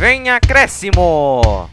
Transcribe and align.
vem 0.00 0.30
acréscimo! 0.30 1.68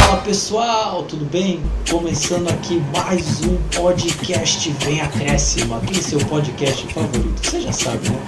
Fala 0.00 0.16
pessoal, 0.24 1.02
tudo 1.02 1.26
bem? 1.26 1.60
Começando 1.90 2.48
aqui 2.48 2.82
mais 2.94 3.42
um 3.42 3.58
podcast 3.78 4.70
Vem 4.70 5.02
Acréscimo, 5.02 5.74
aquele 5.74 6.02
seu 6.02 6.18
podcast 6.20 6.86
favorito, 6.94 7.46
você 7.46 7.60
já 7.60 7.72
sabe, 7.72 8.08
né? 8.08 8.18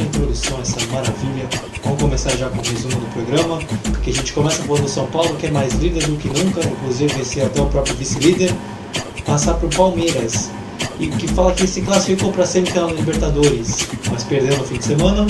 Introdução 0.00 0.58
a 0.58 0.62
essa 0.62 0.84
maravilha. 0.86 1.48
Vamos 1.84 2.02
começar 2.02 2.30
já 2.30 2.50
com 2.50 2.58
o 2.58 2.62
resumo 2.62 2.96
do 2.96 3.06
programa, 3.12 3.58
que 4.02 4.10
a 4.10 4.12
gente 4.12 4.32
começa 4.32 4.64
falando 4.64 4.82
do 4.82 4.88
São 4.88 5.06
Paulo, 5.06 5.36
que 5.36 5.46
é 5.46 5.50
mais 5.52 5.74
líder 5.74 6.08
do 6.08 6.16
que 6.16 6.26
nunca, 6.26 6.60
inclusive 6.60 7.14
vencer 7.14 7.46
até 7.46 7.62
o 7.62 7.66
próprio 7.66 7.94
vice-líder, 7.94 8.52
passar 9.24 9.54
para 9.54 9.68
o 9.68 9.70
Palmeiras, 9.70 10.50
e 11.00 11.08
que 11.08 11.26
fala 11.26 11.52
que 11.52 11.66
se 11.66 11.80
classificou 11.80 12.30
para 12.30 12.44
a 12.44 12.46
semifinal 12.46 12.88
da 12.88 12.94
Libertadores, 12.94 13.88
mas 14.10 14.22
perdeu 14.24 14.56
no 14.58 14.64
fim 14.64 14.76
de 14.76 14.84
semana, 14.84 15.26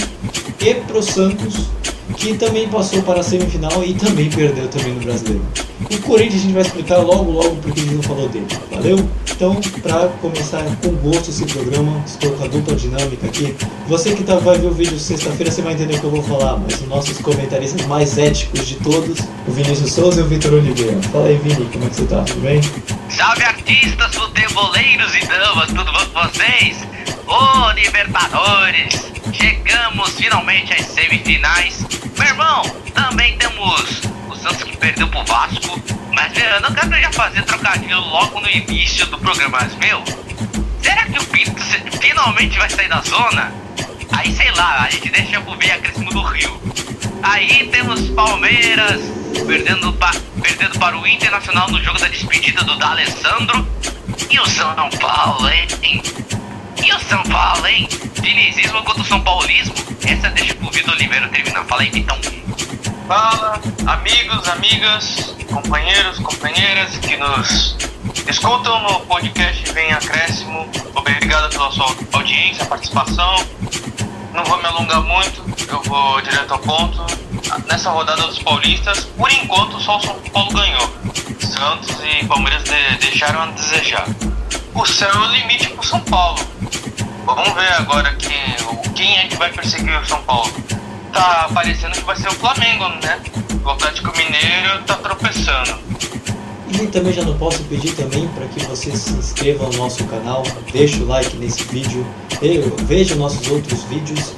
e 0.61 0.75
pro 0.75 1.01
Santos, 1.03 1.71
que 2.15 2.37
também 2.37 2.69
passou 2.69 3.03
para 3.03 3.21
a 3.21 3.23
semifinal 3.23 3.83
e 3.85 3.95
também 3.95 4.29
perdeu 4.31 4.69
também 4.69 4.95
no 4.95 5.01
Brasileiro. 5.01 5.43
O 5.91 5.99
Corinthians 6.03 6.41
a 6.41 6.45
gente 6.45 6.53
vai 6.53 6.63
explicar 6.63 6.99
logo 6.99 7.31
logo 7.31 7.57
porque 7.57 7.81
a 7.81 7.83
gente 7.83 7.95
não 7.95 8.03
falou 8.03 8.29
dele, 8.29 8.47
valeu? 8.71 9.09
Então, 9.31 9.59
para 9.83 10.09
começar 10.21 10.63
com 10.83 10.91
gosto 10.97 11.31
esse 11.31 11.47
programa, 11.47 12.03
estou 12.05 12.31
com 12.33 12.45
a 12.45 12.47
dupla 12.47 12.75
dinâmica 12.77 13.27
aqui. 13.27 13.57
Você 13.89 14.15
que 14.15 14.23
tá, 14.23 14.37
vai 14.37 14.59
ver 14.59 14.67
o 14.67 14.73
vídeo 14.73 14.99
sexta-feira, 14.99 15.51
você 15.51 15.63
vai 15.63 15.73
entender 15.73 15.97
o 15.97 16.01
que 16.01 16.05
eu 16.05 16.11
vou 16.11 16.23
falar, 16.23 16.59
mas 16.59 16.75
os 16.75 16.87
nossos 16.87 17.17
comentaristas 17.19 17.87
mais 17.87 18.19
éticos 18.19 18.69
de 18.69 18.75
todos, 18.77 19.19
o 19.49 19.51
Vinícius 19.51 19.93
Souza 19.93 20.21
e 20.21 20.25
o 20.25 20.27
Vitor 20.27 20.53
Oliveira. 20.53 21.01
Fala 21.05 21.29
aí, 21.29 21.37
Vini, 21.39 21.65
como 21.73 21.87
é 21.87 21.89
que 21.89 21.97
você 21.97 22.05
tá? 22.05 22.23
Tudo 22.23 22.41
bem? 22.43 22.61
Salve 23.09 23.43
artistas, 23.43 24.15
futeboleiros 24.15 25.15
e 25.15 25.27
damas, 25.27 25.67
tudo 25.69 25.85
bom 25.85 26.07
com 26.13 26.29
vocês? 26.29 27.00
Ô 27.31 27.71
Libertadores, 27.73 29.11
chegamos 29.33 30.11
finalmente 30.17 30.73
às 30.75 30.85
semifinais. 30.87 31.87
Meu 32.19 32.27
irmão, 32.29 32.63
também 32.93 33.39
temos 33.39 34.03
o 34.29 34.35
Santos 34.35 34.65
que 34.65 34.77
perdeu 34.77 35.07
pro 35.09 35.25
Vasco. 35.25 35.81
Mas 36.13 36.37
eu 36.37 36.61
não 36.61 36.75
quero 36.75 37.01
já 37.01 37.13
fazer 37.13 37.43
trocadilho 37.45 38.01
logo 38.01 38.41
no 38.41 38.51
início 38.51 39.07
do 39.07 39.17
programa, 39.19 39.59
mas 39.61 39.75
meu, 39.77 40.03
será 40.83 41.05
que 41.07 41.19
o 41.21 41.25
Pinto 41.27 41.63
finalmente 42.01 42.59
vai 42.59 42.69
sair 42.69 42.89
da 42.89 43.01
zona? 43.03 43.53
Aí 44.13 44.35
sei 44.35 44.51
lá, 44.51 44.83
a 44.83 44.91
gente 44.91 45.09
deixa 45.11 45.41
pro 45.41 45.57
ver 45.57 45.71
acréscimo 45.71 46.11
do 46.11 46.23
Rio. 46.23 46.61
Aí 47.23 47.69
temos 47.71 48.09
Palmeiras 48.11 49.01
perdendo, 49.47 49.93
pa- 49.93 50.15
perdendo 50.43 50.79
para 50.81 50.99
o 50.99 51.07
Internacional 51.07 51.71
no 51.71 51.81
jogo 51.83 51.99
da 52.01 52.09
despedida 52.09 52.65
do 52.65 52.77
D'Alessandro. 52.77 53.67
E 54.29 54.39
o 54.41 54.47
São 54.47 54.91
Paulo, 55.01 55.49
hein? 55.49 56.03
E 56.85 56.93
o 56.93 57.01
São 57.01 57.23
Paulo, 57.25 57.67
hein? 57.67 57.89
Dinizismo 58.21 58.83
contra 58.85 59.03
o 59.03 59.05
São 59.05 59.21
Paulismo? 59.21 59.75
Essa 60.07 60.31
deixa 60.31 60.55
pro 60.55 60.71
Vitor 60.71 60.95
Oliveira 60.95 61.29
terminar. 61.29 61.65
Fala 61.65 61.83
aí, 61.83 61.91
Vitão. 61.91 62.19
Fala, 63.07 63.61
amigos, 63.87 64.49
amigas, 64.49 65.35
companheiros, 65.51 66.19
companheiras 66.19 66.97
que 66.99 67.17
nos 67.17 67.77
escutam 68.29 68.81
no 68.83 69.01
podcast 69.01 69.73
Vem 69.73 69.93
Acréscimo. 69.93 70.69
Obrigado 70.95 71.51
pela 71.51 71.71
sua 71.73 71.95
audiência, 72.13 72.65
participação. 72.67 73.35
Não 74.33 74.45
vou 74.45 74.59
me 74.59 74.67
alongar 74.67 75.03
muito, 75.03 75.45
eu 75.69 75.83
vou 75.83 76.21
direto 76.21 76.53
ao 76.53 76.59
ponto. 76.61 77.05
Nessa 77.69 77.91
rodada 77.91 78.23
dos 78.29 78.39
paulistas, 78.39 79.05
por 79.17 79.31
enquanto 79.33 79.81
só 79.81 79.97
o 79.99 80.01
São 80.01 80.15
Paulo 80.33 80.53
ganhou. 80.53 80.89
Santos 81.41 81.97
e 82.05 82.25
Palmeiras 82.27 82.63
de- 82.63 82.97
deixaram 82.99 83.43
a 83.43 83.47
desejar. 83.47 84.07
O 84.73 84.87
céu 84.87 85.11
é 85.13 85.19
o 85.19 85.25
limite 85.33 85.69
pro 85.71 85.85
São 85.85 86.01
Paulo. 86.03 86.39
Vamos 87.25 87.53
ver 87.55 87.73
agora 87.73 88.15
quem, 88.15 88.57
quem 88.95 89.19
é 89.19 89.29
que 89.29 89.37
vai 89.37 89.53
perseguir 89.53 89.97
o 90.01 90.07
São 90.07 90.23
Paulo. 90.23 90.53
Tá 91.13 91.49
parecendo 91.53 91.93
que 91.93 92.05
vai 92.05 92.17
ser 92.17 92.29
o 92.29 92.35
Flamengo, 92.35 92.89
né? 93.03 93.21
O 93.65 93.71
Atlético 93.71 94.17
Mineiro 94.17 94.83
tá 94.87 94.95
tropeçando. 94.97 95.79
E 96.73 96.87
também 96.87 97.13
já 97.13 97.23
não 97.23 97.37
posso 97.37 97.63
pedir 97.65 97.95
também 97.95 98.29
para 98.29 98.47
que 98.47 98.61
você 98.65 98.97
se 98.97 99.11
inscreva 99.13 99.65
no 99.67 99.77
nosso 99.77 100.05
canal, 100.05 100.43
deixe 100.73 101.03
o 101.03 101.07
like 101.07 101.37
nesse 101.37 101.65
vídeo, 101.65 102.07
veja 102.85 103.17
nossos 103.17 103.47
outros 103.49 103.83
vídeos, 103.85 104.35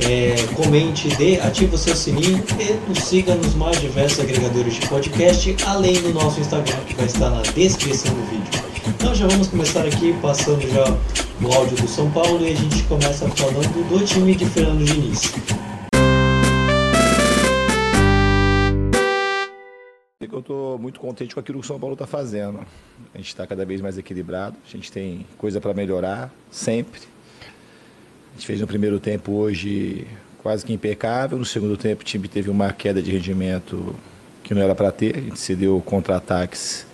é, 0.00 0.34
comente, 0.54 1.08
dê, 1.16 1.40
ative 1.40 1.76
o 1.76 1.78
seu 1.78 1.94
sininho 1.94 2.44
e 2.58 2.88
nos 2.88 2.98
siga 3.04 3.34
nos 3.34 3.54
mais 3.54 3.80
diversos 3.80 4.20
agregadores 4.20 4.74
de 4.74 4.86
podcast, 4.88 5.56
além 5.66 5.94
do 6.02 6.12
nosso 6.12 6.40
Instagram 6.40 6.78
que 6.86 6.94
vai 6.94 7.06
estar 7.06 7.30
na 7.30 7.42
descrição 7.42 8.12
do 8.12 8.22
vídeo. 8.28 8.67
Então 8.88 9.14
já 9.14 9.26
vamos 9.26 9.48
começar 9.48 9.86
aqui 9.86 10.14
passando 10.22 10.62
já 10.62 10.84
o 11.46 11.52
áudio 11.52 11.76
do 11.76 11.88
São 11.88 12.10
Paulo 12.10 12.44
e 12.44 12.52
a 12.52 12.54
gente 12.54 12.82
começa 12.84 13.28
falando 13.28 13.88
do 13.88 14.04
time 14.04 14.34
de 14.34 14.46
Fernando 14.46 14.84
Diniz. 14.84 15.32
que 20.28 20.34
eu 20.34 20.40
estou 20.40 20.78
muito 20.78 21.00
contente 21.00 21.34
com 21.34 21.40
aquilo 21.40 21.58
que 21.58 21.64
o 21.64 21.66
São 21.66 21.80
Paulo 21.80 21.94
está 21.94 22.06
fazendo. 22.06 22.60
A 23.14 23.18
gente 23.18 23.28
está 23.28 23.46
cada 23.46 23.64
vez 23.64 23.80
mais 23.80 23.96
equilibrado, 23.96 24.56
a 24.66 24.70
gente 24.70 24.92
tem 24.92 25.24
coisa 25.38 25.58
para 25.58 25.72
melhorar 25.72 26.30
sempre. 26.50 27.00
A 27.40 28.34
gente 28.34 28.46
fez 28.46 28.60
no 28.60 28.66
primeiro 28.66 29.00
tempo 29.00 29.32
hoje 29.32 30.06
quase 30.42 30.64
que 30.64 30.72
impecável, 30.72 31.38
no 31.38 31.44
segundo 31.44 31.76
tempo 31.76 32.02
o 32.02 32.04
time 32.04 32.28
teve 32.28 32.50
uma 32.50 32.72
queda 32.72 33.02
de 33.02 33.10
rendimento 33.10 33.94
que 34.42 34.54
não 34.54 34.62
era 34.62 34.74
para 34.74 34.92
ter, 34.92 35.16
a 35.16 35.20
gente 35.20 35.38
cedeu 35.38 35.82
contra-ataques 35.84 36.86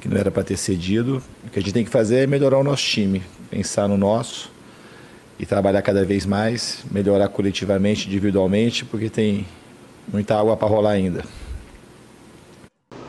que 0.00 0.08
não 0.08 0.16
era 0.16 0.30
para 0.30 0.42
ter 0.42 0.56
cedido. 0.56 1.22
O 1.46 1.50
que 1.50 1.58
a 1.58 1.62
gente 1.62 1.72
tem 1.72 1.84
que 1.84 1.90
fazer 1.90 2.24
é 2.24 2.26
melhorar 2.26 2.58
o 2.58 2.64
nosso 2.64 2.82
time, 2.84 3.22
pensar 3.50 3.88
no 3.88 3.96
nosso 3.96 4.50
e 5.38 5.46
trabalhar 5.46 5.82
cada 5.82 6.04
vez 6.04 6.26
mais, 6.26 6.78
melhorar 6.90 7.28
coletivamente, 7.28 8.08
individualmente, 8.08 8.84
porque 8.84 9.08
tem 9.08 9.46
muita 10.12 10.38
água 10.38 10.56
para 10.56 10.68
rolar 10.68 10.90
ainda. 10.90 11.24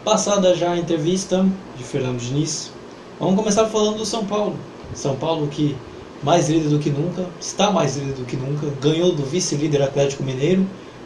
Passada 0.03 0.56
já 0.56 0.72
a 0.72 0.78
entrevista 0.78 1.46
de 1.78 1.84
Fernando 1.84 2.19
Diniz, 2.19 2.72
vamos 3.19 3.35
começar 3.35 3.66
falando 3.68 3.97
do 3.97 4.06
São 4.06 4.25
Paulo. 4.25 4.56
São 4.94 5.16
Paulo 5.16 5.47
que 5.47 5.75
mais 6.23 6.50
líder 6.50 6.69
do 6.69 6.79
que 6.79 6.90
nunca, 6.90 7.25
está 7.40 7.72
mais 7.72 7.97
líder 7.97 8.13
do 8.13 8.25
que 8.25 8.35
nunca, 8.35 8.68
ganhou 8.81 9.12
do 9.12 9.23
vice-líder 9.23 9.81
Atlético 9.81 10.23
Mineiro 10.23 10.66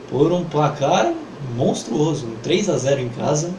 por 0.10 0.32
um 0.32 0.44
placar 0.44 1.14
monstruoso, 1.56 2.28
um 2.28 2.36
3 2.42 2.70
a 2.70 2.78
0 2.78 3.02
em 3.02 3.10
casa. 3.10 3.54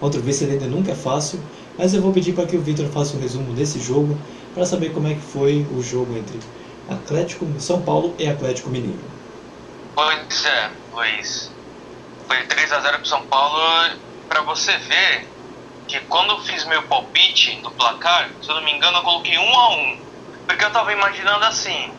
Contra 0.00 0.18
o 0.18 0.22
vice-líder 0.22 0.66
nunca 0.66 0.92
é 0.92 0.94
fácil, 0.94 1.38
mas 1.78 1.94
eu 1.94 2.02
vou 2.02 2.12
pedir 2.12 2.32
para 2.32 2.46
que 2.46 2.56
o 2.56 2.62
Vitor 2.62 2.86
faça 2.88 3.16
um 3.16 3.20
resumo 3.20 3.52
desse 3.54 3.80
jogo 3.80 4.18
para 4.54 4.66
saber 4.66 4.92
como 4.92 5.08
é 5.08 5.14
que 5.14 5.20
foi 5.20 5.66
o 5.72 5.82
jogo 5.82 6.16
entre 6.16 6.38
Atlético 6.88 7.46
São 7.58 7.80
Paulo 7.82 8.14
e 8.18 8.28
Atlético 8.28 8.68
Mineiro. 8.70 9.00
Pois 9.94 10.44
é, 10.44 10.70
Luiz. 10.92 11.50
Foi 12.26 12.36
3x0 12.46 12.96
pro 12.96 13.06
São 13.06 13.22
Paulo. 13.26 13.96
Pra 14.28 14.42
você 14.42 14.76
ver 14.78 15.28
que 15.86 16.00
quando 16.00 16.30
eu 16.30 16.40
fiz 16.40 16.64
meu 16.66 16.82
palpite 16.84 17.56
do 17.56 17.70
placar, 17.70 18.30
se 18.42 18.48
eu 18.48 18.54
não 18.54 18.64
me 18.64 18.72
engano, 18.72 18.98
eu 18.98 19.02
coloquei 19.02 19.36
1 19.36 19.58
a 19.58 19.76
1 19.76 19.98
Porque 20.46 20.64
eu 20.64 20.70
tava 20.70 20.92
imaginando 20.92 21.44
assim, 21.44 21.92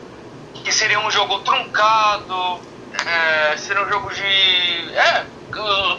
que 0.52 0.72
seria 0.72 0.98
um 0.98 1.10
jogo 1.10 1.38
truncado, 1.40 2.60
é, 3.06 3.56
seria 3.56 3.84
um 3.84 3.88
jogo 3.88 4.12
de. 4.12 4.22
É, 4.22 5.26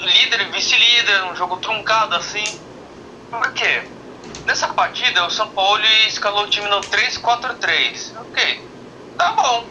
líder 0.02 0.42
e 0.42 0.52
vice-líder, 0.52 1.24
um 1.32 1.36
jogo 1.36 1.58
truncado 1.58 2.16
assim. 2.16 2.44
Por 3.38 3.54
quê? 3.54 3.84
Nessa 4.46 4.68
partida, 4.70 5.26
o 5.26 5.30
São 5.30 5.50
Paulo 5.50 5.84
escalou 6.08 6.44
o 6.44 6.50
time 6.50 6.70
no 6.70 6.84
3-4-3. 6.86 8.16
Ok, 8.22 8.64
tá 9.18 9.32
bom. 9.32 9.66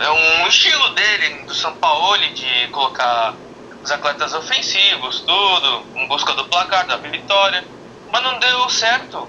É 0.00 0.10
um 0.10 0.48
estilo 0.48 0.88
dele, 0.90 1.44
do 1.44 1.54
São 1.54 1.72
Paulo, 1.74 2.18
de 2.34 2.68
colocar 2.68 3.34
os 3.82 3.90
atletas 3.90 4.34
ofensivos, 4.34 5.20
tudo, 5.20 5.86
em 5.94 6.08
busca 6.08 6.34
do 6.34 6.44
placar, 6.48 6.86
da 6.86 6.96
vitória. 6.96 7.64
Mas 8.12 8.22
não 8.22 8.38
deu 8.38 8.68
certo. 8.68 9.28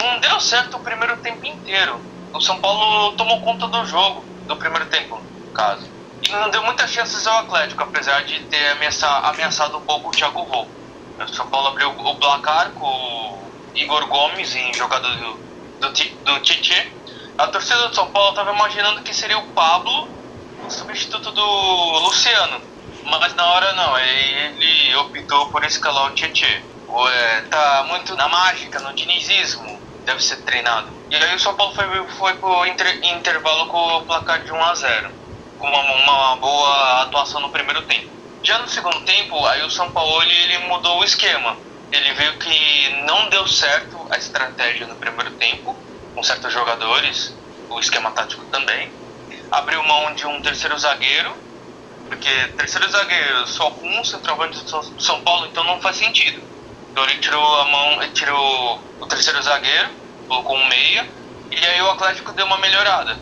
Não 0.00 0.18
deu 0.20 0.40
certo 0.40 0.78
o 0.78 0.80
primeiro 0.80 1.16
tempo 1.18 1.46
inteiro. 1.46 2.00
O 2.32 2.40
São 2.40 2.60
Paulo 2.60 3.12
tomou 3.16 3.40
conta 3.42 3.68
do 3.68 3.84
jogo, 3.86 4.24
do 4.46 4.56
primeiro 4.56 4.86
tempo, 4.86 5.16
no 5.16 5.52
caso. 5.52 5.88
E 6.28 6.32
não 6.32 6.50
deu 6.50 6.62
muitas 6.64 6.90
chances 6.90 7.26
ao 7.26 7.38
Atlético, 7.40 7.82
apesar 7.82 8.24
de 8.24 8.40
ter 8.46 8.70
ameaçado, 8.70 9.78
um 9.78 9.82
pouco 9.82 10.08
o 10.08 10.12
Thiago 10.12 10.44
Volpe. 10.46 10.79
O 11.24 11.28
São 11.28 11.48
Paulo 11.50 11.68
abriu 11.68 11.90
o 11.90 12.14
placar 12.16 12.72
com 12.72 12.86
o 12.86 13.52
Igor 13.74 14.06
Gomes 14.08 14.54
em 14.54 14.72
jogada 14.74 15.08
do, 15.08 15.34
do, 15.80 15.92
do. 15.92 16.40
A 17.38 17.46
torcida 17.48 17.88
do 17.88 17.94
São 17.94 18.10
Paulo 18.10 18.30
estava 18.30 18.52
imaginando 18.52 19.02
que 19.02 19.14
seria 19.14 19.38
o 19.38 19.52
Pablo, 19.52 20.08
o 20.62 20.70
substituto 20.70 21.30
do 21.32 21.98
Luciano. 22.00 22.62
Mas 23.04 23.34
na 23.34 23.46
hora 23.46 23.72
não, 23.74 23.98
ele 23.98 24.94
optou 24.96 25.50
por 25.50 25.64
escalar 25.64 26.06
o 26.06 26.14
Tietê. 26.14 26.62
O, 26.86 27.08
é, 27.08 27.40
tá 27.42 27.84
muito 27.88 28.14
na 28.16 28.28
mágica, 28.28 28.78
no 28.80 28.92
dinizismo, 28.94 29.82
deve 30.04 30.22
ser 30.22 30.42
treinado. 30.44 30.92
E 31.10 31.16
aí 31.16 31.34
o 31.34 31.40
São 31.40 31.54
Paulo 31.56 31.74
foi, 31.74 31.86
foi 32.18 32.34
pro 32.34 32.66
inter- 32.66 33.00
intervalo 33.04 33.68
com 33.68 33.78
o 33.78 34.06
placar 34.06 34.44
de 34.44 34.52
1 34.52 34.64
a 34.64 34.74
0 34.74 35.14
com 35.56 35.66
uma, 35.68 35.80
uma 35.80 36.36
boa 36.36 37.02
atuação 37.02 37.40
no 37.40 37.50
primeiro 37.50 37.86
tempo. 37.86 38.19
Já 38.42 38.58
no 38.58 38.68
segundo 38.68 39.04
tempo, 39.04 39.44
aí 39.46 39.62
o 39.62 39.70
São 39.70 39.90
Paulo 39.92 40.22
ele, 40.22 40.58
mudou 40.66 41.00
o 41.00 41.04
esquema. 41.04 41.56
Ele 41.92 42.12
viu 42.14 42.38
que 42.38 42.88
não 43.06 43.28
deu 43.28 43.46
certo 43.46 44.06
a 44.10 44.16
estratégia 44.16 44.86
no 44.86 44.96
primeiro 44.96 45.30
tempo, 45.32 45.76
com 46.14 46.22
certos 46.22 46.52
jogadores, 46.52 47.36
o 47.68 47.78
esquema 47.80 48.10
tático 48.12 48.44
também. 48.46 48.90
abriu 49.50 49.82
mão 49.82 50.14
de 50.14 50.26
um 50.26 50.40
terceiro 50.42 50.78
zagueiro, 50.78 51.36
porque 52.08 52.48
terceiro 52.56 52.88
zagueiro 52.88 53.46
só 53.46 53.70
com 53.72 53.88
um 53.88 54.04
centroavante 54.04 54.62
do 54.64 55.00
São 55.02 55.20
Paulo, 55.22 55.46
então 55.46 55.64
não 55.64 55.80
faz 55.80 55.96
sentido. 55.96 56.42
Então 56.90 57.04
ele 57.04 57.18
tirou 57.18 57.60
a 57.60 57.64
mão, 57.66 58.02
ele 58.02 58.12
tirou 58.12 58.84
o 59.00 59.06
terceiro 59.06 59.42
zagueiro, 59.42 59.90
colocou 60.26 60.56
um 60.56 60.66
meia, 60.66 61.08
e 61.50 61.66
aí 61.66 61.82
o 61.82 61.90
Atlético 61.90 62.32
deu 62.32 62.46
uma 62.46 62.58
melhorada. 62.58 63.18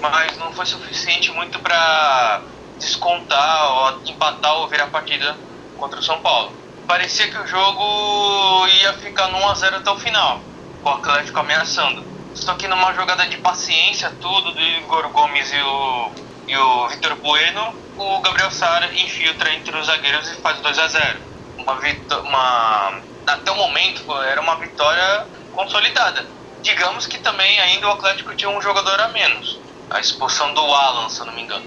Mas 0.00 0.36
não 0.38 0.52
foi 0.52 0.66
suficiente 0.66 1.32
muito 1.32 1.58
para 1.60 2.57
descontar, 2.78 3.70
ou 3.70 4.00
empatar 4.06 4.54
ou 4.54 4.68
virar 4.68 4.86
partida 4.88 5.36
contra 5.76 6.00
o 6.00 6.02
São 6.02 6.20
Paulo. 6.20 6.52
Parecia 6.86 7.28
que 7.28 7.38
o 7.38 7.46
jogo 7.46 8.66
ia 8.80 8.92
ficar 8.94 9.28
no 9.28 9.38
1x0 9.38 9.74
até 9.74 9.90
o 9.90 9.98
final, 9.98 10.40
com 10.82 10.90
o 10.90 10.94
Atlético 10.94 11.40
ameaçando. 11.40 12.02
Só 12.34 12.54
que 12.54 12.68
numa 12.68 12.94
jogada 12.94 13.26
de 13.26 13.36
paciência, 13.38 14.10
tudo 14.20 14.52
do 14.52 14.60
Igor 14.60 15.08
Gomes 15.10 15.52
e 15.52 15.60
o, 15.60 16.10
e 16.46 16.56
o 16.56 16.88
Vitor 16.88 17.16
Bueno, 17.16 17.74
o 17.96 18.20
Gabriel 18.20 18.50
Sara 18.50 18.92
infiltra 18.94 19.52
entre 19.52 19.76
os 19.76 19.86
zagueiros 19.86 20.30
e 20.30 20.36
faz 20.36 20.58
2 20.60 20.78
a 20.78 20.88
0 20.88 21.18
uma, 21.58 21.74
uma 22.20 23.02
Até 23.26 23.50
o 23.50 23.56
momento 23.56 24.12
era 24.22 24.40
uma 24.40 24.56
vitória 24.56 25.26
consolidada. 25.52 26.24
Digamos 26.62 27.06
que 27.06 27.18
também 27.18 27.60
ainda 27.60 27.88
o 27.88 27.92
Atlético 27.92 28.34
tinha 28.34 28.50
um 28.50 28.62
jogador 28.62 29.00
a 29.00 29.08
menos. 29.08 29.60
A 29.90 30.00
expulsão 30.00 30.54
do 30.54 30.60
Alan, 30.60 31.08
se 31.08 31.24
não 31.24 31.32
me 31.32 31.42
engano. 31.42 31.64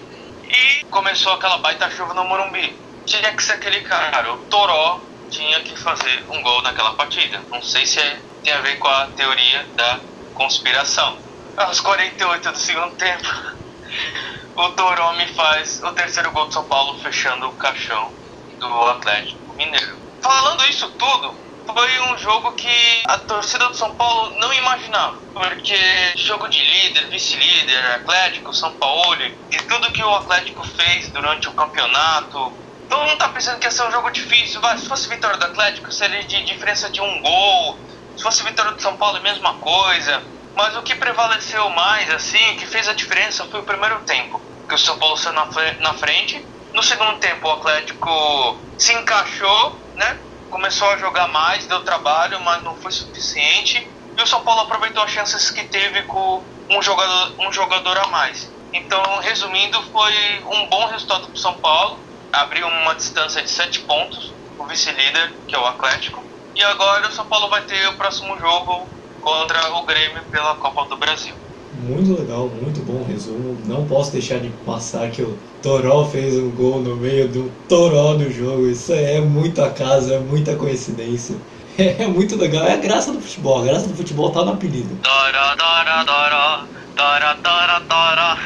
E 0.51 0.86
começou 0.89 1.31
aquela 1.33 1.57
baita 1.59 1.89
chuva 1.89 2.13
no 2.13 2.25
Morumbi. 2.25 2.77
Tinha 3.06 3.33
que 3.33 3.42
ser 3.42 3.53
aquele 3.53 3.81
cara, 3.81 4.33
o 4.33 4.38
Toró 4.45 5.01
tinha 5.30 5.62
que 5.62 5.75
fazer 5.77 6.25
um 6.30 6.42
gol 6.44 6.62
naquela 6.62 6.92
partida. 6.95 7.42
Não 7.50 7.62
sei 7.62 7.86
se 7.86 8.00
é, 8.00 8.21
tem 8.44 8.53
a 8.53 8.62
ver 8.62 8.77
com 8.77 8.88
a 8.88 9.07
teoria 9.07 9.69
da 9.75 10.01
conspiração. 10.33 11.18
Aos 11.56 11.80
48 11.80 12.51
do 12.51 12.57
segundo 12.57 12.95
tempo, 12.98 13.27
o 14.57 14.69
Toró 14.71 15.13
me 15.13 15.27
faz 15.33 15.81
o 15.83 15.92
terceiro 15.94 16.31
gol 16.31 16.48
de 16.48 16.54
São 16.54 16.68
Paulo, 16.68 17.00
fechando 17.00 17.47
o 17.47 17.54
caixão 17.54 18.13
do 18.59 18.81
Atlético 18.89 19.54
Mineiro. 19.56 20.00
Falando 20.21 20.65
isso 20.65 20.89
tudo, 20.92 21.33
foi 21.65 21.99
um 22.01 22.17
jogo 22.17 22.51
que 22.53 23.03
a 23.07 23.17
torcida 23.19 23.67
do 23.67 23.75
São 23.75 23.93
Paulo 23.95 24.37
não 24.39 24.53
imaginava. 24.53 25.21
Porque 25.33 25.77
jogo 26.17 26.47
de 26.49 26.61
líder, 26.61 27.09
vice-líder, 27.09 27.85
Atlético, 27.95 28.53
São 28.53 28.71
Paulo, 28.73 29.21
e 29.23 29.57
tudo 29.67 29.91
que 29.91 30.03
o 30.03 30.15
Atlético 30.15 30.63
fez 30.63 31.09
durante 31.11 31.47
o 31.47 31.53
campeonato. 31.53 32.57
Todo 32.89 33.05
mundo 33.05 33.17
tá 33.17 33.29
pensando 33.29 33.59
que 33.59 33.67
ia 33.67 33.71
ser 33.71 33.83
um 33.83 33.91
jogo 33.91 34.09
difícil. 34.11 34.59
Vai, 34.59 34.77
se 34.77 34.87
fosse 34.87 35.07
vitória 35.07 35.37
do 35.37 35.45
Atlético, 35.45 35.91
seria 35.91 36.23
de 36.23 36.43
diferença 36.43 36.89
de 36.89 36.99
um 37.01 37.21
gol. 37.21 37.79
Se 38.17 38.23
fosse 38.23 38.43
vitória 38.43 38.73
do 38.73 38.81
São 38.81 38.97
Paulo, 38.97 39.17
a 39.17 39.21
mesma 39.21 39.53
coisa. 39.55 40.21
Mas 40.55 40.75
o 40.75 40.83
que 40.83 40.95
prevaleceu 40.95 41.69
mais, 41.69 42.09
assim, 42.11 42.55
que 42.57 42.67
fez 42.67 42.87
a 42.89 42.93
diferença 42.93 43.45
foi 43.45 43.61
o 43.61 43.65
primeiro 43.65 44.01
tempo. 44.01 44.41
Que 44.67 44.75
o 44.75 44.77
São 44.77 44.97
Paulo 44.97 45.15
saiu 45.15 45.33
na 45.33 45.93
frente. 45.93 46.45
No 46.73 46.83
segundo 46.83 47.17
tempo, 47.19 47.47
o 47.47 47.51
Atlético 47.51 48.61
se 48.77 48.93
encaixou, 48.93 49.81
né? 49.95 50.19
Começou 50.51 50.89
a 50.92 50.98
jogar 50.98 51.27
mais, 51.30 51.65
deu 51.65 51.83
trabalho, 51.83 52.39
mas 52.42 52.62
não 52.62 52.75
foi 52.75 52.92
suficiente. 52.92 53.89
E 54.15 54.21
o 54.21 54.27
São 54.27 54.44
Paulo 54.44 54.62
aproveitou 54.62 55.01
as 55.01 55.09
chances 55.09 55.50
que 55.50 55.63
teve 55.63 56.03
com 56.03 56.45
um 56.69 56.81
jogador, 56.81 57.36
um 57.39 57.51
jogador 57.51 57.98
a 57.98 58.07
mais. 58.07 58.51
Então, 58.74 59.01
resumindo, 59.19 59.81
foi 59.83 60.44
um 60.45 60.68
bom 60.68 60.86
resultado 60.88 61.27
para 61.27 61.36
o 61.36 61.39
São 61.39 61.53
Paulo. 61.56 62.00
Abriu 62.31 62.68
uma 62.68 62.94
distância 62.94 63.42
de 63.42 63.50
7 63.50 63.81
pontos, 63.81 64.33
o 64.57 64.65
vice-líder, 64.68 65.33
que 65.48 65.56
é 65.56 65.59
o 65.59 65.65
Atlético. 65.65 66.24
E 66.56 66.63
agora 66.63 67.07
o 67.07 67.12
São 67.12 67.25
Paulo 67.25 67.50
vai 67.50 67.62
ter 67.63 67.88
o 67.88 67.97
próximo 67.97 68.38
jogo 68.38 68.88
contra 69.19 69.74
o 69.75 69.86
Grêmio 69.86 70.24
pela 70.30 70.56
Copa 70.56 70.86
do 70.86 70.97
Brasil. 70.97 71.36
Muito 71.81 72.19
legal, 72.19 72.48
muito 72.62 72.80
bom 72.81 73.04
resumo. 73.04 73.57
Não 73.66 73.88
posso 73.88 74.12
deixar 74.12 74.39
de 74.39 74.50
passar 74.66 75.10
que 75.10 75.24
o 75.24 75.38
Toró 75.63 76.06
fez 76.06 76.36
um 76.36 76.51
gol 76.51 76.80
no 76.80 76.95
meio 76.95 77.28
do 77.28 77.51
Toró 77.68 78.13
no 78.13 78.31
jogo. 78.31 78.69
Isso 78.69 78.94
é 78.94 79.19
muita 79.19 79.68
casa, 79.72 80.16
é 80.16 80.19
muita 80.19 80.56
coincidência. 80.56 81.36
É 81.78 82.06
muito 82.06 82.36
legal, 82.36 82.66
é 82.66 82.74
a 82.74 82.78
graça 82.78 83.13
do 83.13 83.22
futebol. 83.22 83.62
A 83.62 83.66
graça 83.66 83.88
do 83.88 83.95
futebol 83.95 84.30
tá 84.30 84.44
no 84.44 84.51
apelido. 84.51 84.94
Toró, 85.01 85.56
toró, 85.56 86.06
toró, 86.06 86.68
toró, 86.95 87.33
toró, 87.42 87.80
toró. 87.88 88.38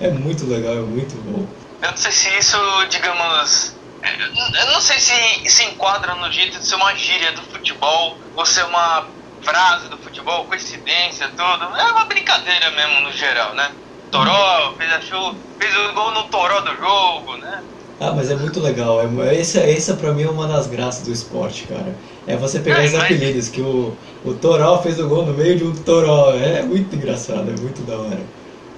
É 0.00 0.10
muito 0.10 0.44
legal, 0.46 0.74
é 0.74 0.80
muito 0.80 1.14
bom. 1.22 1.46
Eu 1.80 1.90
não 1.90 1.96
sei 1.96 2.12
se 2.12 2.28
isso, 2.36 2.58
digamos. 2.90 3.74
Eu 4.02 4.72
não 4.72 4.80
sei 4.80 4.98
se 4.98 5.14
se 5.48 5.64
enquadra 5.64 6.16
no 6.16 6.30
jeito 6.30 6.58
de 6.58 6.66
ser 6.66 6.74
uma 6.74 6.92
gíria 6.94 7.32
do 7.32 7.42
futebol 7.42 8.18
ou 8.34 8.44
ser 8.44 8.64
uma 8.64 9.06
frase 9.42 9.88
do 9.88 9.96
futebol, 9.98 10.44
coincidência, 10.44 11.28
tudo. 11.28 11.76
É 11.76 11.92
uma 11.92 12.04
brincadeira 12.04 12.70
mesmo 12.70 13.00
no 13.00 13.12
geral, 13.12 13.54
né? 13.54 13.70
Toró, 14.10 14.74
fez, 14.76 14.92
a 14.92 15.00
show, 15.00 15.34
fez 15.58 15.74
o 15.74 15.92
gol 15.94 16.12
no 16.12 16.24
Toró 16.24 16.60
do 16.60 16.76
jogo, 16.76 17.36
né? 17.38 17.62
Ah, 17.98 18.12
mas 18.14 18.30
é 18.30 18.36
muito 18.36 18.60
legal. 18.60 19.00
É, 19.00 19.34
esse, 19.34 19.58
essa 19.58 19.94
pra 19.94 20.12
mim 20.12 20.24
é 20.24 20.28
uma 20.28 20.46
das 20.46 20.66
graças 20.66 21.06
do 21.06 21.12
esporte, 21.12 21.66
cara. 21.66 21.96
É 22.26 22.36
você 22.36 22.60
pegar 22.60 22.82
é, 22.82 22.86
os 22.88 22.94
apelidos, 22.94 23.48
que 23.48 23.60
o, 23.60 23.96
o 24.24 24.34
Toró 24.34 24.78
fez 24.82 24.98
o 24.98 25.08
gol 25.08 25.24
no 25.24 25.32
meio 25.32 25.56
de 25.56 25.64
um 25.64 25.72
Toró. 25.72 26.32
É 26.34 26.62
muito 26.62 26.94
engraçado, 26.94 27.48
é 27.48 27.60
muito 27.60 27.82
da 27.86 27.96
hora. 27.96 28.20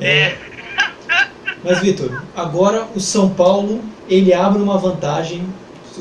É. 0.01 0.19
é. 0.19 0.39
Mas, 1.65 1.81
Vitor, 1.81 2.23
agora 2.37 2.87
o 2.95 3.01
São 3.01 3.31
Paulo, 3.31 3.83
ele 4.09 4.33
abre 4.33 4.63
uma 4.63 4.79
vantagem. 4.79 5.47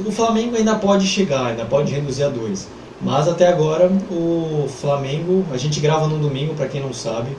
O 0.06 0.12
Flamengo 0.12 0.57
ainda 0.57 0.75
pode 0.75 1.07
chegar, 1.07 1.48
ainda 1.48 1.65
pode 1.65 1.94
reduzir 1.94 2.24
a 2.24 2.30
dois. 2.30 2.68
Mas 3.03 3.27
até 3.27 3.47
agora 3.47 3.91
o 4.09 4.67
Flamengo, 4.67 5.45
a 5.51 5.57
gente 5.57 5.79
grava 5.81 6.07
no 6.07 6.17
domingo, 6.17 6.53
para 6.53 6.67
quem 6.67 6.81
não 6.81 6.94
sabe. 6.94 7.35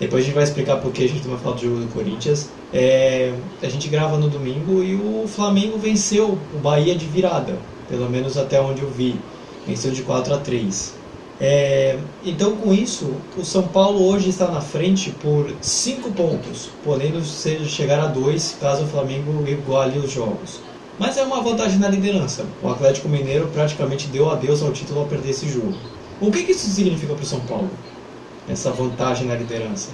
Depois 0.00 0.22
a 0.22 0.26
gente 0.26 0.34
vai 0.34 0.44
explicar 0.44 0.76
por 0.78 0.90
que 0.90 1.04
a 1.04 1.08
gente 1.08 1.28
vai 1.28 1.38
falar 1.38 1.56
do 1.56 1.62
jogo 1.62 1.80
do 1.80 1.92
Corinthians. 1.92 2.48
É, 2.72 3.32
a 3.62 3.68
gente 3.68 3.88
grava 3.88 4.16
no 4.16 4.28
domingo 4.28 4.82
e 4.82 4.94
o 4.94 5.28
Flamengo 5.28 5.78
venceu 5.78 6.38
o 6.54 6.58
Bahia 6.58 6.94
de 6.94 7.04
virada, 7.04 7.56
pelo 7.88 8.08
menos 8.08 8.38
até 8.38 8.60
onde 8.60 8.82
eu 8.82 8.90
vi. 8.90 9.14
Venceu 9.66 9.92
de 9.92 10.02
4 10.02 10.34
a 10.34 10.38
3. 10.38 10.94
É, 11.40 11.98
então, 12.24 12.56
com 12.56 12.72
isso, 12.72 13.14
o 13.36 13.44
São 13.44 13.64
Paulo 13.64 14.06
hoje 14.08 14.30
está 14.30 14.48
na 14.48 14.60
frente 14.60 15.10
por 15.10 15.52
5 15.60 16.10
pontos, 16.12 16.70
podendo 16.84 17.22
chegar 17.68 18.00
a 18.00 18.06
2 18.06 18.56
caso 18.60 18.84
o 18.84 18.88
Flamengo 18.88 19.44
iguale 19.46 19.98
os 19.98 20.10
jogos. 20.10 20.60
Mas 21.02 21.16
é 21.16 21.22
uma 21.24 21.42
vantagem 21.42 21.80
na 21.80 21.88
liderança. 21.88 22.46
O 22.62 22.70
Atlético 22.70 23.08
Mineiro 23.08 23.48
praticamente 23.48 24.06
deu 24.06 24.30
adeus 24.30 24.62
ao 24.62 24.72
título 24.72 25.00
ao 25.00 25.06
perder 25.06 25.30
esse 25.30 25.48
jogo. 25.48 25.76
O 26.20 26.30
que, 26.30 26.44
que 26.44 26.52
isso 26.52 26.70
significa 26.70 27.12
para 27.12 27.24
o 27.24 27.26
São 27.26 27.40
Paulo? 27.40 27.68
Essa 28.48 28.70
vantagem 28.70 29.26
na 29.26 29.34
liderança? 29.34 29.90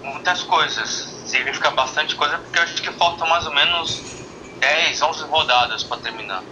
Muitas 0.00 0.44
coisas. 0.44 1.12
Significa 1.26 1.72
bastante 1.72 2.14
coisa 2.14 2.38
porque 2.38 2.56
eu 2.56 2.62
acho 2.62 2.80
que 2.80 2.92
faltam 2.92 3.28
mais 3.28 3.44
ou 3.46 3.52
menos 3.52 4.00
10, 4.60 5.02
11 5.02 5.24
rodadas 5.24 5.82
para 5.82 5.96
terminar. 5.96 6.44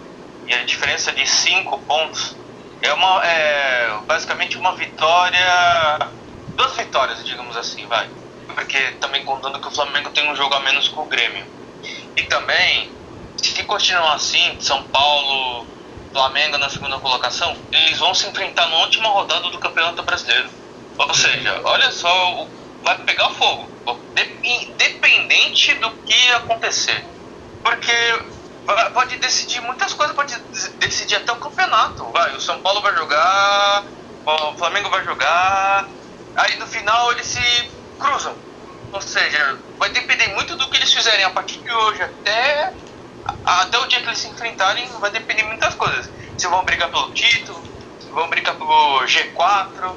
E 0.49 0.53
a 0.53 0.65
diferença 0.65 1.13
de 1.13 1.25
5 1.25 1.79
pontos 1.87 2.35
é, 2.81 2.91
uma, 2.91 3.25
é 3.25 3.99
basicamente 4.05 4.57
uma 4.57 4.75
vitória. 4.75 6.09
Duas 6.57 6.75
vitórias, 6.75 7.23
digamos 7.23 7.55
assim, 7.55 7.85
vai. 7.85 8.09
Porque 8.53 8.79
também 8.99 9.23
contando 9.23 9.61
que 9.61 9.67
o 9.69 9.71
Flamengo 9.71 10.09
tem 10.09 10.29
um 10.29 10.35
jogo 10.35 10.55
a 10.55 10.59
menos 10.59 10.89
com 10.89 11.03
o 11.03 11.05
Grêmio. 11.05 11.45
E 12.17 12.23
também 12.23 12.91
se 13.47 13.63
continuar 13.63 14.13
assim, 14.13 14.57
São 14.59 14.83
Paulo, 14.83 15.67
Flamengo 16.13 16.57
na 16.57 16.69
segunda 16.69 16.97
colocação, 16.99 17.55
eles 17.71 17.97
vão 17.99 18.13
se 18.13 18.27
enfrentar 18.27 18.67
na 18.69 18.77
última 18.77 19.09
rodada 19.09 19.49
do 19.49 19.57
Campeonato 19.57 20.03
Brasileiro. 20.03 20.49
Ou 20.97 21.13
seja, 21.13 21.59
olha 21.63 21.91
só, 21.91 22.47
vai 22.83 22.97
pegar 22.99 23.29
fogo, 23.31 23.67
independente 24.43 25.73
do 25.75 25.89
que 25.91 26.31
acontecer. 26.33 27.03
Porque 27.63 27.91
pode 28.93 29.17
decidir 29.17 29.61
muitas 29.61 29.93
coisas, 29.93 30.15
pode 30.15 30.37
decidir 30.79 31.15
até 31.15 31.31
o 31.31 31.37
campeonato. 31.37 32.03
Vai, 32.11 32.35
o 32.35 32.41
São 32.41 32.61
Paulo 32.61 32.81
vai 32.81 32.93
jogar, 32.93 33.85
o 34.25 34.57
Flamengo 34.57 34.89
vai 34.89 35.03
jogar, 35.03 35.89
aí 36.35 36.57
no 36.57 36.67
final 36.67 37.11
eles 37.13 37.25
se 37.25 37.71
cruzam. 37.99 38.35
Ou 38.91 39.01
seja, 39.01 39.59
vai 39.79 39.89
depender 39.89 40.27
muito 40.35 40.55
do 40.55 40.69
que 40.69 40.77
eles 40.77 40.93
fizerem 40.93 41.25
a 41.25 41.31
partir 41.31 41.57
de 41.59 41.71
hoje 41.71 42.03
até 42.03 42.73
até 43.43 43.77
o 43.79 43.87
dia 43.87 44.01
que 44.01 44.07
eles 44.07 44.19
se 44.19 44.27
enfrentarem 44.27 44.87
vai 44.99 45.11
depender 45.11 45.43
de 45.43 45.47
muitas 45.47 45.75
coisas. 45.75 46.09
Se 46.37 46.47
vão 46.47 46.63
brigar 46.63 46.89
pelo 46.89 47.11
título, 47.13 47.63
se 47.99 48.09
vão 48.11 48.29
brigar 48.29 48.55
pelo 48.55 49.01
G4. 49.05 49.95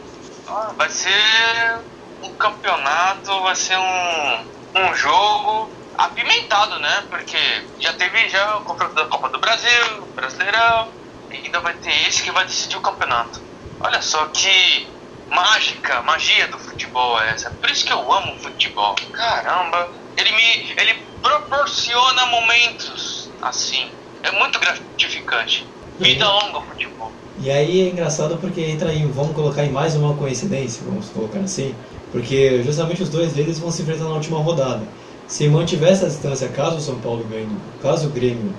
Ah, 0.48 0.72
vai 0.76 0.88
ser 0.88 1.80
um 2.22 2.34
campeonato, 2.36 3.42
vai 3.42 3.56
ser 3.56 3.76
um, 3.76 4.46
um 4.76 4.94
jogo 4.94 5.70
apimentado, 5.98 6.78
né? 6.78 7.04
Porque 7.10 7.38
já 7.78 7.92
teve 7.94 8.28
já 8.28 8.58
o 8.58 8.64
confronto 8.64 8.94
da 8.94 9.06
Copa 9.06 9.28
do 9.28 9.38
Brasil, 9.38 10.06
Brasileirão, 10.14 10.92
e 11.30 11.36
ainda 11.36 11.60
vai 11.60 11.74
ter 11.74 12.08
esse 12.08 12.22
que 12.22 12.30
vai 12.30 12.44
decidir 12.44 12.76
o 12.76 12.80
campeonato. 12.80 13.40
Olha 13.80 14.00
só 14.00 14.26
que 14.26 14.88
mágica, 15.28 16.02
magia 16.02 16.46
do 16.48 16.58
futebol 16.58 17.20
é 17.20 17.30
essa. 17.30 17.50
Por 17.50 17.70
isso 17.70 17.84
que 17.84 17.92
eu 17.92 18.12
amo 18.12 18.38
futebol. 18.40 18.94
Caramba, 19.12 19.90
ele 20.16 20.30
me 20.32 20.74
ele 20.76 20.94
proporciona 21.20 22.26
momentos 22.26 23.15
assim. 23.42 23.88
É 24.22 24.30
muito 24.32 24.58
gratificante. 24.58 25.66
Vida 25.98 26.28
longa 26.28 26.58
o 26.58 26.62
futebol. 26.62 27.12
E 27.40 27.50
aí 27.50 27.82
é 27.82 27.90
engraçado 27.90 28.38
porque 28.38 28.60
entra 28.62 28.92
em, 28.92 29.10
vamos 29.10 29.34
colocar 29.34 29.64
em 29.64 29.70
mais 29.70 29.94
uma 29.94 30.14
coincidência, 30.14 30.82
vamos 30.84 31.08
colocar 31.10 31.40
assim, 31.40 31.74
porque 32.10 32.62
justamente 32.62 33.02
os 33.02 33.10
dois 33.10 33.32
deles 33.32 33.58
vão 33.58 33.70
se 33.70 33.82
enfrentar 33.82 34.04
na 34.04 34.14
última 34.14 34.38
rodada. 34.38 34.82
se 35.28 35.48
mantiver 35.48 35.92
essa 35.92 36.06
distância, 36.06 36.48
caso 36.48 36.76
o 36.76 36.80
São 36.80 36.96
Paulo 36.96 37.24
ganhe, 37.28 37.48
caso 37.82 38.08
o 38.08 38.10
Grêmio, 38.10 38.54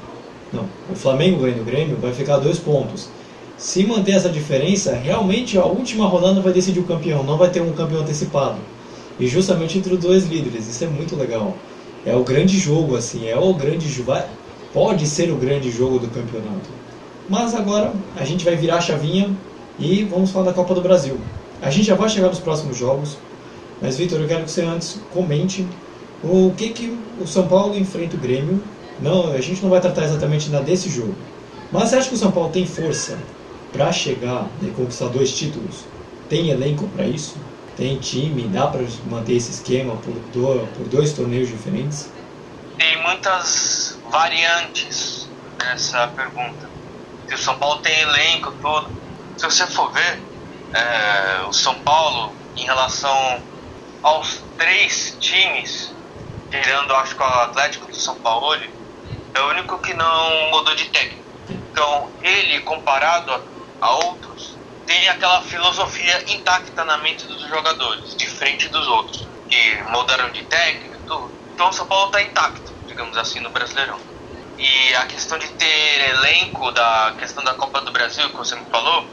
não, 0.52 0.66
o 0.90 0.96
Flamengo 0.96 1.42
ganhe 1.42 1.56
do 1.56 1.64
Grêmio, 1.64 1.98
vai 1.98 2.14
ficar 2.14 2.38
dois 2.38 2.60
pontos. 2.60 3.10
Se 3.58 3.84
manter 3.86 4.12
essa 4.12 4.30
diferença, 4.30 4.94
realmente 4.94 5.58
a 5.58 5.66
última 5.66 6.08
rodada 6.08 6.40
vai 6.42 6.54
decidir 6.54 6.80
o 6.80 6.84
campeão, 6.84 7.24
não 7.24 7.38
vai 7.38 7.50
ter 7.50 7.62
um 7.62 7.74
campeão 7.74 8.02
antecipado. 8.02 8.58
E 9.20 9.28
justamente 9.28 9.78
entre 9.78 9.94
os 9.94 10.00
dois 10.00 10.26
líderes, 10.26 10.68
isso 10.68 10.84
é 10.84 10.88
muito 10.88 11.16
legal. 11.16 11.56
É 12.06 12.16
o 12.16 12.24
grande 12.24 12.58
jogo, 12.60 12.96
assim, 12.96 13.28
é 13.28 13.36
o 13.36 13.54
grande 13.54 13.90
jogo, 13.90 14.14
pode 14.74 15.08
ser 15.08 15.32
o 15.32 15.36
grande 15.36 15.72
jogo 15.72 16.00
do 16.00 16.08
campeonato. 16.08 16.70
Mas 17.30 17.54
agora 17.54 17.94
a 18.16 18.24
gente 18.24 18.46
vai 18.46 18.56
virar 18.56 18.78
a 18.78 18.82
chavinha 18.82 19.36
e 19.80 20.04
vamos 20.04 20.32
falar 20.32 20.46
da 20.46 20.54
Copa 20.54 20.74
do 20.74 20.82
Brasil. 20.82 21.20
A 21.62 21.70
gente 21.70 21.86
já 21.86 21.96
vai 21.96 22.10
chegar 22.10 22.28
nos 22.28 22.40
próximos 22.40 22.78
jogos, 22.78 23.18
mas 23.82 23.98
Vitor, 23.98 24.20
eu 24.20 24.28
quero 24.28 24.44
que 24.46 24.52
você 24.52 24.62
antes 24.62 25.00
comente 25.14 25.68
o 26.24 26.52
que, 26.56 26.70
que 26.70 26.98
o 27.20 27.28
São 27.28 27.48
Paulo 27.48 27.78
enfrenta 27.78 28.16
o 28.16 28.20
Grêmio. 28.20 28.62
Não, 29.00 29.32
a 29.32 29.42
gente 29.42 29.62
não 29.62 29.70
vai 29.70 29.80
tratar 29.80 30.06
exatamente 30.06 30.50
desse 30.50 30.90
jogo. 30.90 31.16
Mas 31.72 31.90
você 31.90 31.98
acha 31.98 32.10
que 32.10 32.16
o 32.16 32.18
São 32.18 32.32
Paulo 32.32 32.50
tem 32.50 32.66
força 32.66 33.18
para 33.72 33.92
chegar 33.92 34.48
e 34.62 34.68
conquistar 34.68 35.08
dois 35.10 35.32
títulos? 35.32 35.86
Tem 36.30 36.50
elenco 36.50 36.88
para 36.96 37.06
isso? 37.06 37.36
Tem 37.76 37.98
time? 37.98 38.44
Dá 38.44 38.68
para 38.68 38.82
manter 39.10 39.34
esse 39.34 39.52
esquema 39.52 39.96
por 39.98 40.88
dois 40.90 41.14
torneios 41.14 41.50
diferentes? 41.50 42.10
Tem 42.78 43.02
muitas 43.04 43.87
variantes 44.10 45.30
nessa 45.60 46.08
pergunta. 46.08 46.70
Se 47.28 47.34
o 47.34 47.38
São 47.38 47.58
Paulo 47.58 47.82
tem 47.82 48.00
elenco, 48.00 48.52
tudo. 48.62 48.90
Se 49.38 49.46
você 49.46 49.68
for 49.68 49.92
ver, 49.92 50.22
é, 50.74 51.42
o 51.48 51.54
São 51.54 51.76
Paulo, 51.76 52.34
em 52.56 52.66
relação 52.66 53.42
aos 54.02 54.42
três 54.58 55.18
times, 55.20 55.94
tirando 56.50 56.96
acho 56.96 57.16
que 57.16 57.22
o 57.22 57.26
Atlético 57.26 57.88
do 57.88 57.96
São 57.96 58.16
Paulo, 58.16 58.56
é 59.34 59.42
o 59.42 59.50
único 59.50 59.78
que 59.80 59.94
não 59.94 60.52
mudou 60.52 60.74
de 60.76 60.86
técnico. 60.86 61.24
Então, 61.50 62.10
ele, 62.22 62.62
comparado 62.62 63.32
a, 63.34 63.42
a 63.82 63.92
outros, 63.92 64.58
tem 64.86 65.10
aquela 65.10 65.42
filosofia 65.42 66.24
intacta 66.32 66.84
na 66.86 66.98
mente 66.98 67.26
dos 67.28 67.42
jogadores, 67.48 68.16
diferente 68.16 68.70
dos 68.70 68.88
outros, 68.88 69.28
que 69.50 69.84
mudaram 69.90 70.32
de 70.32 70.44
técnico. 70.44 70.96
Então, 71.54 71.70
o 71.70 71.74
São 71.74 71.86
Paulo 71.86 72.08
está 72.08 72.22
intacto, 72.22 72.74
digamos 72.98 73.16
assim, 73.16 73.40
no 73.42 73.52
Brasileirão. 73.52 74.00
E 74.58 74.96
a 74.96 75.06
questão 75.06 75.38
de 75.38 75.48
ter 75.50 76.10
elenco 76.10 76.72
da 76.72 77.14
questão 77.20 77.44
da 77.44 77.54
Copa 77.54 77.80
do 77.82 77.92
Brasil, 77.92 78.28
que 78.32 78.36
você 78.36 78.56
me 78.56 78.66
falou, 78.72 79.06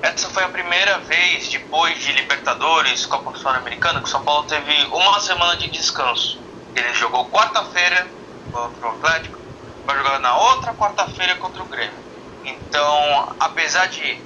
essa 0.00 0.30
foi 0.30 0.44
a 0.44 0.48
primeira 0.48 0.98
vez 1.00 1.46
depois 1.48 1.98
de 1.98 2.10
Libertadores, 2.12 3.04
Copa 3.04 3.36
Sul-Americana, 3.36 4.00
que 4.00 4.06
o 4.06 4.10
São 4.10 4.24
Paulo 4.24 4.46
teve 4.46 4.72
uma 4.86 5.20
semana 5.20 5.58
de 5.58 5.68
descanso. 5.68 6.40
Ele 6.74 6.94
jogou 6.94 7.28
quarta-feira 7.28 8.08
contra 8.50 8.88
o 8.88 8.92
Atlético, 8.92 9.38
vai 9.84 9.96
jogar 9.98 10.20
na 10.20 10.34
outra 10.34 10.72
quarta-feira 10.72 11.36
contra 11.36 11.62
o 11.62 11.66
Grêmio. 11.66 11.98
Então, 12.46 13.36
apesar 13.38 13.88
de 13.88 14.24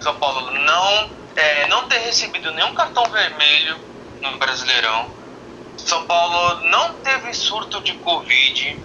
São 0.00 0.16
Paulo 0.20 0.52
não, 0.52 1.10
é, 1.34 1.66
não 1.66 1.88
ter 1.88 1.98
recebido 1.98 2.52
nenhum 2.52 2.72
cartão 2.72 3.02
vermelho 3.10 3.80
no 4.20 4.38
Brasileirão, 4.38 5.23
São 5.76 6.06
Paulo 6.06 6.60
não 6.70 6.94
teve 6.94 7.32
surto 7.34 7.80
de 7.80 7.94
Covid, 7.94 8.78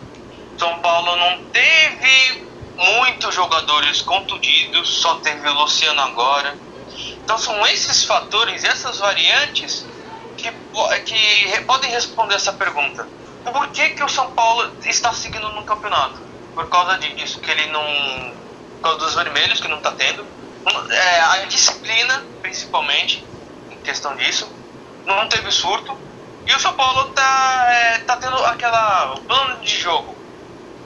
São 0.57 0.79
Paulo 0.79 1.15
não 1.15 1.43
teve 1.45 2.47
muitos 2.77 3.33
jogadores 3.35 4.01
contundidos, 4.01 4.89
só 5.01 5.15
teve 5.15 5.47
o 5.47 5.53
Luciano 5.53 6.01
agora. 6.01 6.57
Então 7.23 7.37
são 7.37 7.65
esses 7.67 8.03
fatores, 8.05 8.63
essas 8.63 8.97
variantes 8.97 9.85
que, 10.37 10.51
que 11.05 11.61
podem 11.61 11.91
responder 11.91 12.35
essa 12.35 12.53
pergunta. 12.53 13.07
Por 13.43 13.67
que, 13.69 13.89
que 13.89 14.03
o 14.03 14.09
São 14.09 14.31
Paulo 14.31 14.71
está 14.85 15.13
seguindo 15.13 15.49
no 15.49 15.63
campeonato? 15.63 16.19
Por 16.53 16.67
causa 16.69 16.97
disso, 16.97 17.39
que 17.39 17.49
ele 17.51 17.67
não. 17.67 17.83
Por 18.75 18.81
causa 18.81 18.99
dos 18.99 19.15
vermelhos 19.15 19.59
que 19.59 19.67
não 19.67 19.77
está 19.77 19.91
tendo. 19.91 20.25
É, 20.89 21.21
a 21.21 21.45
disciplina, 21.45 22.25
principalmente, 22.41 23.25
em 23.71 23.77
questão 23.77 24.15
disso. 24.15 24.51
Não 25.05 25.27
teve 25.29 25.51
surto. 25.51 25.97
E 26.49 26.55
o 26.55 26.59
São 26.59 26.73
Paulo 26.73 27.09
está 27.09 27.67
é, 27.69 27.99
tá 27.99 28.17
tendo 28.17 28.35
aquela 28.45 29.15
plano 29.27 29.61
de 29.61 29.77
jogo 29.77 30.15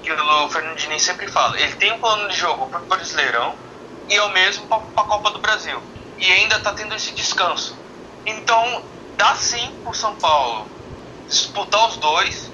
que 0.04 0.12
o 0.12 0.50
Fernando 0.50 0.76
Diniz 0.76 1.02
sempre 1.02 1.26
fala. 1.32 1.58
Ele 1.58 1.74
tem 1.78 1.94
um 1.94 2.00
plano 2.00 2.28
de 2.28 2.36
jogo 2.36 2.68
para 2.68 2.82
o 2.82 2.86
Brasileirão 2.86 3.56
e 4.10 4.14
é 4.14 4.22
o 4.24 4.30
mesmo 4.32 4.68
para 4.68 4.80
a 4.80 5.06
Copa 5.06 5.32
do 5.32 5.40
Brasil. 5.40 5.82
E 6.18 6.30
ainda 6.30 6.58
está 6.58 6.74
tendo 6.74 6.94
esse 6.94 7.14
descanso. 7.14 7.78
Então, 8.26 8.84
dá 9.16 9.36
sim 9.36 9.74
para 9.82 9.92
o 9.92 9.96
São 9.96 10.14
Paulo 10.18 10.68
disputar 11.30 11.88
os 11.88 11.96
dois. 11.96 12.52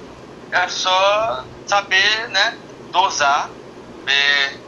É 0.52 0.68
só 0.68 1.46
saber, 1.66 2.30
né, 2.30 2.60
dosar, 2.92 3.50
ver, 4.06 4.60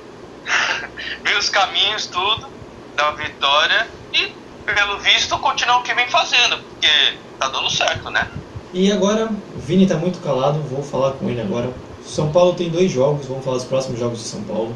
ver 1.21 1.37
os 1.37 1.47
caminhos, 1.47 2.07
tudo, 2.07 2.51
da 2.95 3.11
vitória 3.11 3.87
e, 4.11 4.35
pelo 4.65 4.97
visto, 4.97 5.37
continuar 5.37 5.77
o 5.77 5.83
que 5.83 5.93
vem 5.93 6.09
fazendo, 6.09 6.57
porque 6.57 7.19
tá 7.41 7.49
dando 7.49 7.69
certo, 7.69 8.09
né? 8.09 8.27
E 8.73 8.91
agora, 8.91 9.25
o 9.27 9.59
Vini 9.59 9.85
tá 9.85 9.97
muito 9.97 10.19
calado, 10.19 10.59
vou 10.69 10.81
falar 10.81 11.11
com 11.13 11.29
ele 11.29 11.41
agora 11.41 11.69
são 12.05 12.31
Paulo 12.31 12.53
tem 12.53 12.69
dois 12.69 12.91
jogos, 12.91 13.27
vamos 13.27 13.45
falar 13.45 13.57
dos 13.57 13.65
próximos 13.65 13.99
jogos 13.99 14.19
de 14.19 14.25
São 14.25 14.41
Paulo. 14.41 14.73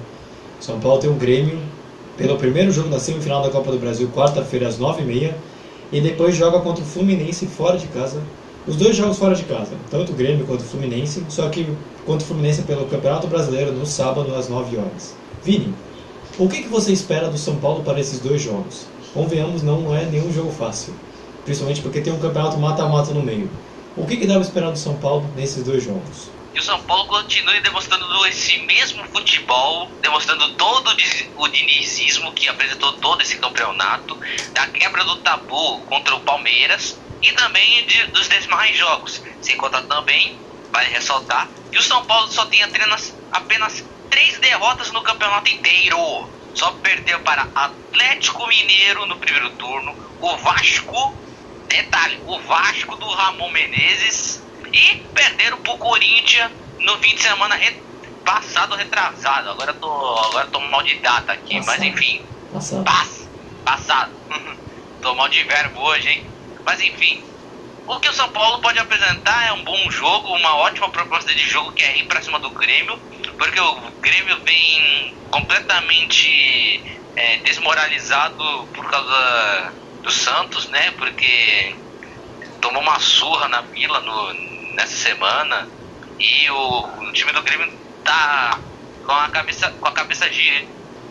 São 0.59 0.79
Paulo 0.79 0.99
tem 0.99 1.09
um 1.09 1.17
Grêmio 1.17 1.59
pelo 2.15 2.37
primeiro 2.37 2.71
jogo 2.71 2.87
da 2.89 2.99
semifinal 2.99 3.41
da 3.41 3.49
Copa 3.49 3.71
do 3.71 3.79
Brasil, 3.79 4.07
quarta-feira 4.15 4.67
às 4.67 4.79
9h30, 4.79 5.33
e 5.91 6.01
depois 6.01 6.35
joga 6.35 6.59
contra 6.61 6.83
o 6.83 6.87
Fluminense 6.87 7.45
fora 7.47 7.77
de 7.77 7.87
casa. 7.87 8.21
Os 8.65 8.75
dois 8.75 8.95
jogos 8.95 9.17
fora 9.17 9.35
de 9.35 9.43
casa, 9.43 9.73
tanto 9.91 10.11
o 10.11 10.15
Grêmio 10.15 10.45
quanto 10.45 10.61
o 10.61 10.63
Fluminense, 10.63 11.23
só 11.29 11.49
que 11.49 11.67
contra 12.05 12.23
o 12.23 12.27
Fluminense 12.27 12.61
pelo 12.61 12.85
Campeonato 12.85 13.27
Brasileiro 13.27 13.71
no 13.73 13.85
sábado 13.85 14.33
às 14.33 14.47
9 14.47 14.77
horas. 14.77 15.15
Vini, 15.43 15.73
o 16.39 16.47
que, 16.47 16.63
que 16.63 16.69
você 16.69 16.91
espera 16.91 17.27
do 17.27 17.37
São 17.37 17.57
Paulo 17.57 17.83
para 17.83 17.99
esses 17.99 18.19
dois 18.19 18.41
jogos? 18.41 18.85
Convenhamos, 19.13 19.61
não 19.61 19.95
é 19.95 20.05
nenhum 20.05 20.31
jogo 20.31 20.51
fácil, 20.51 20.93
principalmente 21.45 21.81
porque 21.81 22.01
tem 22.01 22.11
um 22.11 22.19
campeonato 22.19 22.57
mata-mata 22.57 23.13
no 23.13 23.23
meio. 23.23 23.49
O 23.95 24.05
que, 24.05 24.17
que 24.17 24.27
dá 24.27 24.33
para 24.33 24.43
esperar 24.43 24.71
do 24.71 24.77
São 24.77 24.97
Paulo 24.97 25.31
nesses 25.35 25.63
dois 25.63 25.81
jogos? 25.81 26.29
E 26.53 26.59
o 26.59 26.63
São 26.63 26.81
Paulo 26.83 27.05
continue 27.07 27.61
demonstrando 27.61 28.25
esse 28.25 28.57
mesmo 28.59 29.03
futebol, 29.05 29.89
demonstrando 30.01 30.53
todo 30.55 30.89
o 31.37 31.47
dinizismo 31.47 32.33
que 32.33 32.49
apresentou 32.49 32.93
todo 32.93 33.21
esse 33.21 33.37
campeonato, 33.37 34.17
da 34.53 34.65
quebra 34.67 35.03
do 35.03 35.17
tabu 35.17 35.79
contra 35.81 36.15
o 36.15 36.21
Palmeiras 36.21 36.97
e 37.21 37.31
também 37.33 37.85
de, 37.85 38.07
dos 38.07 38.27
demais 38.27 38.77
jogos. 38.77 39.21
Sem 39.41 39.57
contar 39.57 39.83
também, 39.83 40.37
vale 40.71 40.89
ressaltar, 40.89 41.49
que 41.71 41.77
o 41.77 41.81
São 41.81 42.05
Paulo 42.05 42.29
só 42.31 42.45
tem 42.45 42.63
apenas, 42.63 43.13
apenas 43.31 43.83
três 44.09 44.37
derrotas 44.39 44.91
no 44.91 45.01
campeonato 45.01 45.53
inteiro. 45.53 46.29
Só 46.53 46.71
perdeu 46.71 47.19
para 47.19 47.49
Atlético 47.53 48.47
Mineiro 48.47 49.05
no 49.05 49.17
primeiro 49.17 49.49
turno, 49.51 49.93
o 50.21 50.37
Vasco, 50.37 51.13
detalhe, 51.67 52.19
o 52.25 52.39
Vasco 52.39 52.95
do 52.95 53.07
Ramon 53.07 53.51
Menezes 53.51 54.43
e 54.71 54.95
perderam 55.13 55.57
pro 55.57 55.77
Corinthians 55.77 56.51
no 56.79 56.97
fim 56.99 57.15
de 57.15 57.21
semana 57.21 57.55
re... 57.55 57.81
passado 58.23 58.75
retrasado. 58.75 59.49
Agora 59.49 59.73
tô, 59.73 60.17
agora 60.17 60.47
tô 60.47 60.59
mal 60.59 60.83
de 60.83 60.95
data 60.95 61.33
aqui, 61.33 61.57
passado. 61.57 61.79
mas 61.79 61.83
enfim. 61.83 62.25
Passado. 62.53 62.83
Pass, 62.83 63.29
passado. 63.63 64.11
tô 65.01 65.15
mal 65.15 65.27
de 65.29 65.43
verbo 65.43 65.81
hoje, 65.81 66.09
hein? 66.09 66.27
Mas 66.65 66.81
enfim. 66.81 67.23
O 67.87 67.99
que 67.99 68.09
o 68.09 68.13
São 68.13 68.29
Paulo 68.29 68.59
pode 68.61 68.79
apresentar 68.79 69.47
é 69.47 69.53
um 69.53 69.63
bom 69.63 69.91
jogo, 69.91 70.35
uma 70.35 70.55
ótima 70.55 70.89
proposta 70.89 71.33
de 71.33 71.47
jogo 71.47 71.71
que 71.71 71.83
é 71.83 71.97
ir 71.99 72.05
pra 72.05 72.21
cima 72.21 72.39
do 72.39 72.49
Grêmio, 72.49 72.99
porque 73.37 73.59
o 73.59 73.75
Grêmio 74.01 74.39
vem 74.43 75.15
completamente 75.29 76.83
é, 77.15 77.37
desmoralizado 77.37 78.67
por 78.73 78.89
causa 78.89 79.73
do 80.05 80.11
Santos, 80.11 80.69
né? 80.69 80.91
Porque 80.91 81.75
tomou 82.61 82.81
uma 82.81 82.99
surra 82.99 83.49
na 83.49 83.61
Vila 83.61 83.99
no, 84.01 84.33
nessa 84.75 84.95
semana 84.95 85.67
e 86.19 86.49
o, 86.49 86.87
o, 86.99 87.11
time 87.11 87.31
do 87.31 87.41
Grêmio 87.41 87.73
tá 88.03 88.59
com 89.03 89.11
a 89.11 89.29
cabeça 89.29 89.71
com 89.71 89.87
a 89.87 89.91
cabeça 89.91 90.31
gira. 90.31 90.65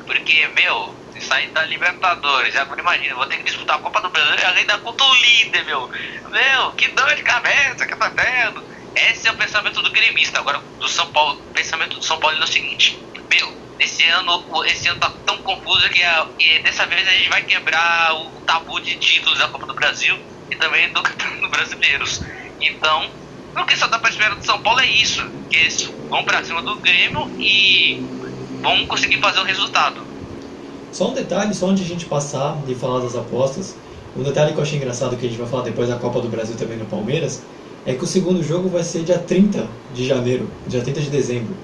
Porque, 0.06 0.46
meu, 0.54 0.94
sair 1.20 1.48
da 1.48 1.64
Libertadores, 1.64 2.54
agora 2.56 2.80
imagina, 2.80 3.14
vou 3.16 3.26
ter 3.26 3.38
que 3.38 3.44
disputar 3.44 3.76
a 3.76 3.80
Copa 3.80 4.00
do 4.00 4.10
Brasil 4.10 4.36
e 4.36 4.44
ainda 4.44 4.78
contra 4.78 5.04
o 5.04 5.14
líder, 5.14 5.64
meu. 5.64 5.90
Meu, 6.30 6.72
que 6.72 6.88
dor 6.88 7.14
de 7.16 7.22
cabeça 7.22 7.86
que 7.86 7.96
tá 7.96 8.10
tendo. 8.10 8.62
Esse 8.94 9.26
é 9.26 9.32
o 9.32 9.36
pensamento 9.36 9.82
do 9.82 9.90
gremista. 9.90 10.38
Agora, 10.38 10.58
do 10.78 10.88
São 10.88 11.10
Paulo, 11.10 11.40
o 11.40 11.52
pensamento 11.52 11.98
do 11.98 12.04
São 12.04 12.20
Paulo 12.20 12.36
é 12.38 12.44
o 12.44 12.46
seguinte: 12.46 13.02
Meu, 13.28 13.56
esse 13.78 14.04
ano, 14.04 14.44
esse 14.66 14.88
ano 14.88 15.00
tá 15.00 15.12
tão 15.26 15.38
confuso 15.38 15.88
que, 15.90 16.02
a, 16.02 16.26
que 16.38 16.58
dessa 16.60 16.86
vez 16.86 17.06
a 17.06 17.10
gente 17.12 17.28
vai 17.28 17.42
quebrar 17.42 18.14
o 18.14 18.30
tabu 18.46 18.80
de 18.80 18.96
títulos 18.96 19.38
da 19.38 19.48
Copa 19.48 19.66
do 19.66 19.74
Brasil 19.74 20.16
e 20.50 20.56
também 20.56 20.92
do 20.92 21.02
Campeonato 21.02 21.48
Brasileiros. 21.48 22.20
Então, 22.60 23.10
o 23.56 23.64
que 23.64 23.76
só 23.76 23.86
dá 23.86 23.98
pra 23.98 24.10
esperar 24.10 24.34
do 24.34 24.44
São 24.44 24.60
Paulo 24.60 24.80
é 24.80 24.86
isso: 24.86 25.24
que 25.50 25.56
eles 25.56 25.90
vão 26.08 26.24
pra 26.24 26.44
cima 26.44 26.62
do 26.62 26.76
Grêmio 26.76 27.30
e 27.38 28.02
vão 28.62 28.86
conseguir 28.86 29.20
fazer 29.20 29.40
o 29.40 29.44
resultado. 29.44 30.02
Só 30.92 31.10
um 31.10 31.14
detalhe, 31.14 31.52
só 31.54 31.68
antes 31.68 31.84
de 31.84 31.90
a 31.90 31.94
gente 31.94 32.06
passar 32.06 32.56
e 32.68 32.74
falar 32.74 33.00
das 33.00 33.16
apostas, 33.16 33.76
um 34.16 34.22
detalhe 34.22 34.52
que 34.52 34.58
eu 34.58 34.62
achei 34.62 34.78
engraçado 34.78 35.16
que 35.16 35.26
a 35.26 35.28
gente 35.28 35.38
vai 35.38 35.48
falar 35.48 35.64
depois 35.64 35.88
da 35.88 35.96
Copa 35.96 36.20
do 36.20 36.28
Brasil 36.28 36.56
também 36.56 36.78
no 36.78 36.86
Palmeiras, 36.86 37.42
é 37.84 37.94
que 37.94 38.04
o 38.04 38.06
segundo 38.06 38.42
jogo 38.42 38.68
vai 38.68 38.84
ser 38.84 39.02
dia 39.02 39.18
30 39.18 39.68
de 39.92 40.06
janeiro, 40.06 40.48
dia 40.66 40.80
30 40.82 41.00
de 41.00 41.10
dezembro. 41.10 41.54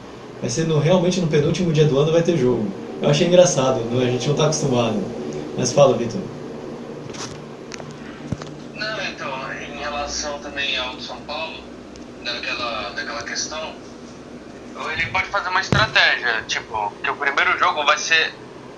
Vai 0.41 0.49
ser 0.49 0.67
no, 0.67 0.79
realmente 0.79 1.21
no 1.21 1.27
penúltimo 1.27 1.73
dia 1.73 1.85
do 1.85 1.99
ano 1.99 2.13
vai 2.13 2.23
ter 2.23 2.37
jogo. 2.37 2.71
Eu 3.03 3.11
achei 3.11 3.27
engraçado, 3.27 3.81
não, 3.91 4.01
a 4.01 4.07
gente 4.07 4.29
não 4.29 4.35
tá 4.35 4.45
acostumado. 4.45 5.03
Mas 5.57 5.73
fala, 5.73 5.97
Vitor. 5.97 6.21
Não, 8.75 9.05
então, 9.05 9.53
em 9.53 9.79
relação 9.79 10.39
também 10.39 10.77
ao 10.79 10.99
São 11.01 11.17
Paulo, 11.23 11.57
daquela, 12.25 12.91
daquela 12.91 13.23
questão, 13.23 13.75
ele 14.93 15.07
pode 15.07 15.27
fazer 15.27 15.49
uma 15.51 15.61
estratégia, 15.61 16.43
tipo, 16.47 16.93
que 17.03 17.11
o 17.11 17.17
primeiro 17.17 17.59
jogo 17.59 17.85
vai 17.85 17.99
ser 17.99 18.33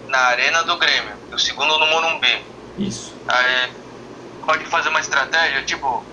na 0.08 0.18
arena 0.18 0.64
do 0.64 0.76
Grêmio, 0.76 1.12
e 1.30 1.34
o 1.34 1.38
segundo 1.38 1.78
no 1.78 1.86
Morumbi. 1.86 2.42
Isso. 2.78 3.14
Aí 3.28 3.70
pode 4.44 4.64
fazer 4.66 4.88
uma 4.88 5.00
estratégia, 5.00 5.62
tipo, 5.62 6.04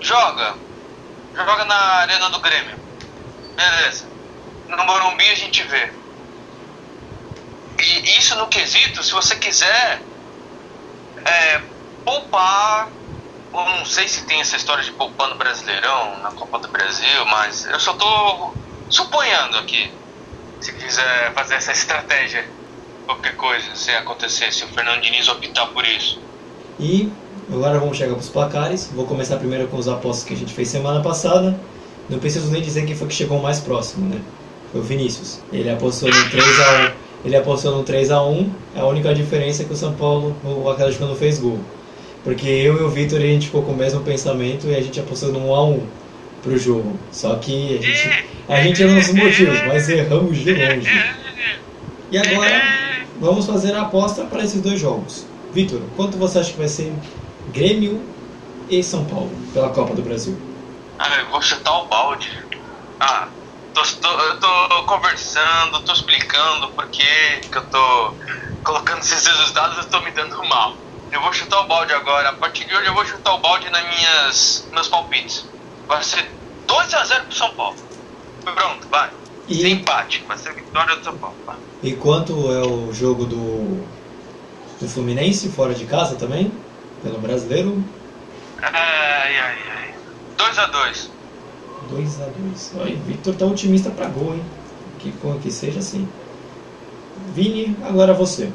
joga, 0.00 0.54
joga 1.34 1.64
na 1.64 1.74
arena 1.74 2.30
do 2.30 2.40
Grêmio. 2.40 2.76
Beleza. 3.54 4.11
No 4.76 4.84
Morumbi 4.84 5.28
a 5.28 5.34
gente 5.34 5.62
vê. 5.64 5.90
E 7.78 8.18
isso 8.18 8.36
no 8.36 8.46
quesito, 8.46 9.02
se 9.02 9.12
você 9.12 9.36
quiser 9.36 10.00
é, 11.24 11.60
poupar, 12.04 12.88
eu 13.52 13.64
não 13.64 13.84
sei 13.84 14.08
se 14.08 14.24
tem 14.24 14.40
essa 14.40 14.56
história 14.56 14.82
de 14.82 14.92
poupar 14.92 15.28
no 15.28 15.36
Brasileirão, 15.36 16.18
na 16.22 16.30
Copa 16.32 16.58
do 16.58 16.68
Brasil, 16.68 17.26
mas 17.26 17.66
eu 17.66 17.78
só 17.78 17.92
tô 17.94 18.54
suponhando 18.88 19.58
aqui. 19.58 19.92
Se 20.60 20.72
quiser 20.72 21.32
fazer 21.34 21.54
essa 21.54 21.72
estratégia, 21.72 22.48
qualquer 23.04 23.36
coisa, 23.36 23.74
se 23.74 23.90
acontecer, 23.90 24.52
se 24.52 24.64
o 24.64 24.68
Fernando 24.68 25.00
Diniz 25.00 25.28
optar 25.28 25.66
por 25.66 25.84
isso. 25.84 26.20
E 26.78 27.12
agora 27.52 27.78
vamos 27.78 27.98
chegar 27.98 28.14
para 28.14 28.20
os 28.20 28.28
placares. 28.28 28.86
Vou 28.92 29.06
começar 29.06 29.36
primeiro 29.36 29.68
com 29.68 29.76
os 29.76 29.88
apostos 29.88 30.24
que 30.24 30.34
a 30.34 30.36
gente 30.36 30.54
fez 30.54 30.68
semana 30.68 31.02
passada. 31.02 31.58
Não 32.08 32.18
preciso 32.18 32.50
nem 32.50 32.62
dizer 32.62 32.86
quem 32.86 32.94
foi 32.94 33.08
que 33.08 33.14
chegou 33.14 33.40
mais 33.40 33.60
próximo, 33.60 34.08
né? 34.08 34.20
Foi 34.72 34.80
o 34.80 34.84
Vinícius. 34.84 35.40
Ele 35.52 35.70
apostou 35.70 36.08
no 36.08 36.14
3x1. 36.14 36.92
Ele 37.24 37.36
apostou 37.36 37.76
no 37.76 37.84
3x1. 37.84 38.48
A 38.74 38.86
única 38.86 39.14
diferença 39.14 39.62
é 39.62 39.66
que 39.66 39.72
o 39.72 39.76
São 39.76 39.92
Paulo, 39.92 40.34
o 40.42 40.68
Atlético 40.68 41.04
não 41.04 41.14
fez 41.14 41.38
gol. 41.38 41.60
Porque 42.24 42.48
eu 42.48 42.78
e 42.78 42.82
o 42.82 42.88
Vitor 42.88 43.18
a 43.18 43.22
gente 43.22 43.46
ficou 43.46 43.62
com 43.62 43.72
o 43.72 43.76
mesmo 43.76 44.00
pensamento 44.00 44.66
e 44.66 44.74
a 44.74 44.80
gente 44.80 44.98
apostou 44.98 45.30
no 45.30 45.40
1x1 45.40 45.80
pro 46.42 46.58
jogo. 46.58 46.98
Só 47.10 47.34
que 47.36 47.78
a 47.78 47.82
gente, 47.82 48.24
a 48.48 48.62
gente 48.62 48.82
errou 48.82 48.94
nos 48.94 49.12
motivos, 49.12 49.58
mas 49.66 49.88
erramos 49.88 50.38
de 50.38 50.52
longe. 50.52 50.90
E 52.10 52.18
agora 52.18 52.62
vamos 53.20 53.46
fazer 53.46 53.74
a 53.74 53.82
aposta 53.82 54.24
para 54.24 54.42
esses 54.42 54.60
dois 54.60 54.80
jogos. 54.80 55.26
Vitor, 55.52 55.80
quanto 55.96 56.16
você 56.16 56.38
acha 56.38 56.52
que 56.52 56.58
vai 56.58 56.68
ser 56.68 56.92
Grêmio 57.52 58.00
e 58.70 58.82
São 58.82 59.04
Paulo 59.04 59.30
pela 59.52 59.68
Copa 59.68 59.94
do 59.94 60.02
Brasil? 60.02 60.36
Ah, 60.98 61.20
eu 61.20 61.30
vou 61.30 61.42
chutar 61.42 61.82
o 61.82 61.86
balde. 61.86 62.30
Ah, 63.00 63.28
tô, 63.72 63.82
tô, 64.00 64.08
eu 64.24 64.40
tô 64.40 64.86
conversando, 64.86 65.84
tô 65.84 65.92
explicando 65.92 66.74
por 66.74 66.88
que 66.90 67.02
que 67.50 67.58
eu 67.58 67.70
tô 67.70 68.18
colocando 68.62 69.00
esses 69.00 69.26
resultados 69.26 69.78
eu 69.78 69.90
tô 69.90 70.00
me 70.02 70.12
dando 70.12 70.36
mal. 70.48 70.82
Eu 71.10 71.20
vou 71.22 71.32
chutar 71.32 71.60
o 71.60 71.68
balde 71.68 71.92
agora. 71.92 72.30
A 72.30 72.32
partir 72.34 72.64
de 72.66 72.74
hoje 72.74 72.86
eu 72.88 72.94
vou 72.94 73.04
chutar 73.04 73.32
o 73.34 73.40
balde 73.40 73.68
nas 73.70 73.84
minhas 73.88 74.68
meus 74.72 74.88
palpites. 74.88 75.52
Vai 75.88 76.02
ser 76.02 76.26
2 76.66 76.94
a 76.94 77.04
0 77.04 77.24
pro 77.26 77.36
São 77.36 77.54
Paulo. 77.54 77.78
Pronto, 78.44 78.88
vai. 78.90 79.12
E- 79.46 79.60
Sem 79.60 79.72
empate, 79.74 80.24
vai 80.28 80.38
ser 80.38 80.54
vitória 80.54 80.96
do 80.96 81.04
São 81.04 81.18
Paulo. 81.18 81.38
Vai. 81.46 81.58
E 81.82 81.96
quanto 81.96 82.50
é 82.52 82.62
o 82.64 82.92
jogo 82.92 83.26
do, 83.26 83.90
do 84.80 84.88
Fluminense 84.88 85.52
fora 85.52 85.74
de 85.74 85.86
casa 85.86 86.16
também? 86.18 86.66
Pelo 87.00 87.20
brasileiro? 87.20 87.94
Ai, 88.62 89.38
ai, 89.38 89.58
ai. 89.78 89.88
2 90.38 90.58
a 90.58 90.66
2 90.66 90.98
2x2. 91.90 92.80
Olha, 92.80 92.96
Victor 93.06 93.34
tá 93.34 93.46
otimista 93.46 93.90
pra 93.90 94.08
gol, 94.08 94.34
hein? 94.34 94.42
Que, 94.98 95.12
que 95.42 95.50
seja 95.50 95.80
assim. 95.80 96.08
Vini, 97.34 97.76
agora 97.82 98.12
você. 98.12 98.52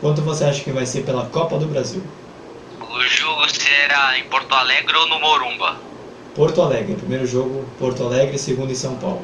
Quanto 0.00 0.22
você 0.22 0.44
acha 0.44 0.62
que 0.62 0.70
vai 0.70 0.86
ser 0.86 1.02
pela 1.04 1.26
Copa 1.26 1.58
do 1.58 1.66
Brasil? 1.66 2.02
O 2.80 3.02
jogo 3.02 3.48
será 3.48 4.18
em 4.18 4.24
Porto 4.24 4.52
Alegre 4.54 4.96
ou 4.96 5.08
no 5.08 5.18
Morumba? 5.18 5.76
Porto 6.34 6.62
Alegre, 6.62 6.94
primeiro 6.94 7.26
jogo, 7.26 7.64
Porto 7.78 8.04
Alegre, 8.04 8.38
segundo 8.38 8.70
em 8.70 8.76
São 8.76 8.94
Paulo. 8.96 9.22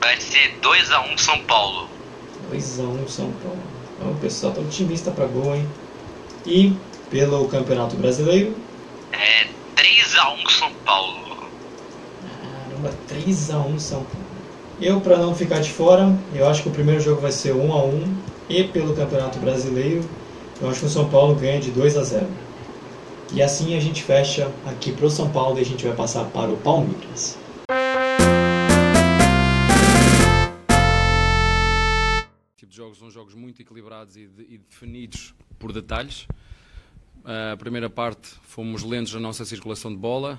Vai 0.00 0.20
ser 0.20 0.58
2x1 0.60 1.18
São 1.18 1.38
Paulo. 1.44 1.88
2x1 2.52 3.08
São 3.08 3.32
Paulo. 3.42 3.58
Então, 3.96 4.12
o 4.12 4.16
pessoal 4.16 4.52
tá 4.52 4.60
otimista 4.60 5.10
pra 5.10 5.26
gol, 5.26 5.54
hein? 5.56 5.66
E 6.44 6.74
pelo 7.10 7.48
Campeonato 7.48 7.96
Brasileiro, 7.96 8.54
É 9.12 9.46
3x1 9.76 10.50
São 10.50 10.70
Paulo. 10.84 11.39
Caramba, 12.80 12.90
3x1 13.08 13.78
São 13.78 14.04
Paulo. 14.04 14.26
Eu, 14.80 15.00
pra 15.00 15.18
não 15.18 15.34
ficar 15.34 15.60
de 15.60 15.70
fora, 15.70 16.16
eu 16.34 16.48
acho 16.48 16.62
que 16.62 16.68
o 16.68 16.72
primeiro 16.72 17.00
jogo 17.00 17.20
vai 17.20 17.32
ser 17.32 17.54
1x1. 17.54 18.14
E 18.48 18.64
pelo 18.64 18.96
Campeonato 18.96 19.38
Brasileiro, 19.38 20.02
eu 20.60 20.68
acho 20.68 20.80
que 20.80 20.86
o 20.86 20.88
São 20.88 21.08
Paulo 21.08 21.34
ganha 21.34 21.60
de 21.60 21.70
2x0. 21.70 22.26
E 23.32 23.42
assim 23.42 23.76
a 23.76 23.80
gente 23.80 24.02
fecha 24.02 24.50
aqui 24.66 24.90
pro 24.92 25.08
São 25.10 25.30
Paulo 25.30 25.58
e 25.58 25.60
a 25.60 25.64
gente 25.64 25.86
vai 25.86 25.94
passar 25.94 26.24
para 26.26 26.50
o 26.50 26.56
Palmeiras. 26.56 27.38
tipo 32.56 32.70
de 32.70 32.76
jogos 32.76 32.98
são 32.98 33.10
jogos 33.10 33.34
muito 33.34 33.60
equilibrados 33.62 34.16
e, 34.16 34.26
de- 34.26 34.42
e 34.54 34.58
definidos 34.58 35.34
por 35.58 35.72
detalhes. 35.72 36.26
A 37.24 37.56
primeira 37.56 37.90
parte 37.90 38.28
fomos 38.42 38.82
lentos 38.82 39.12
na 39.12 39.20
nossa 39.20 39.44
circulação 39.44 39.90
de 39.90 39.98
bola, 39.98 40.38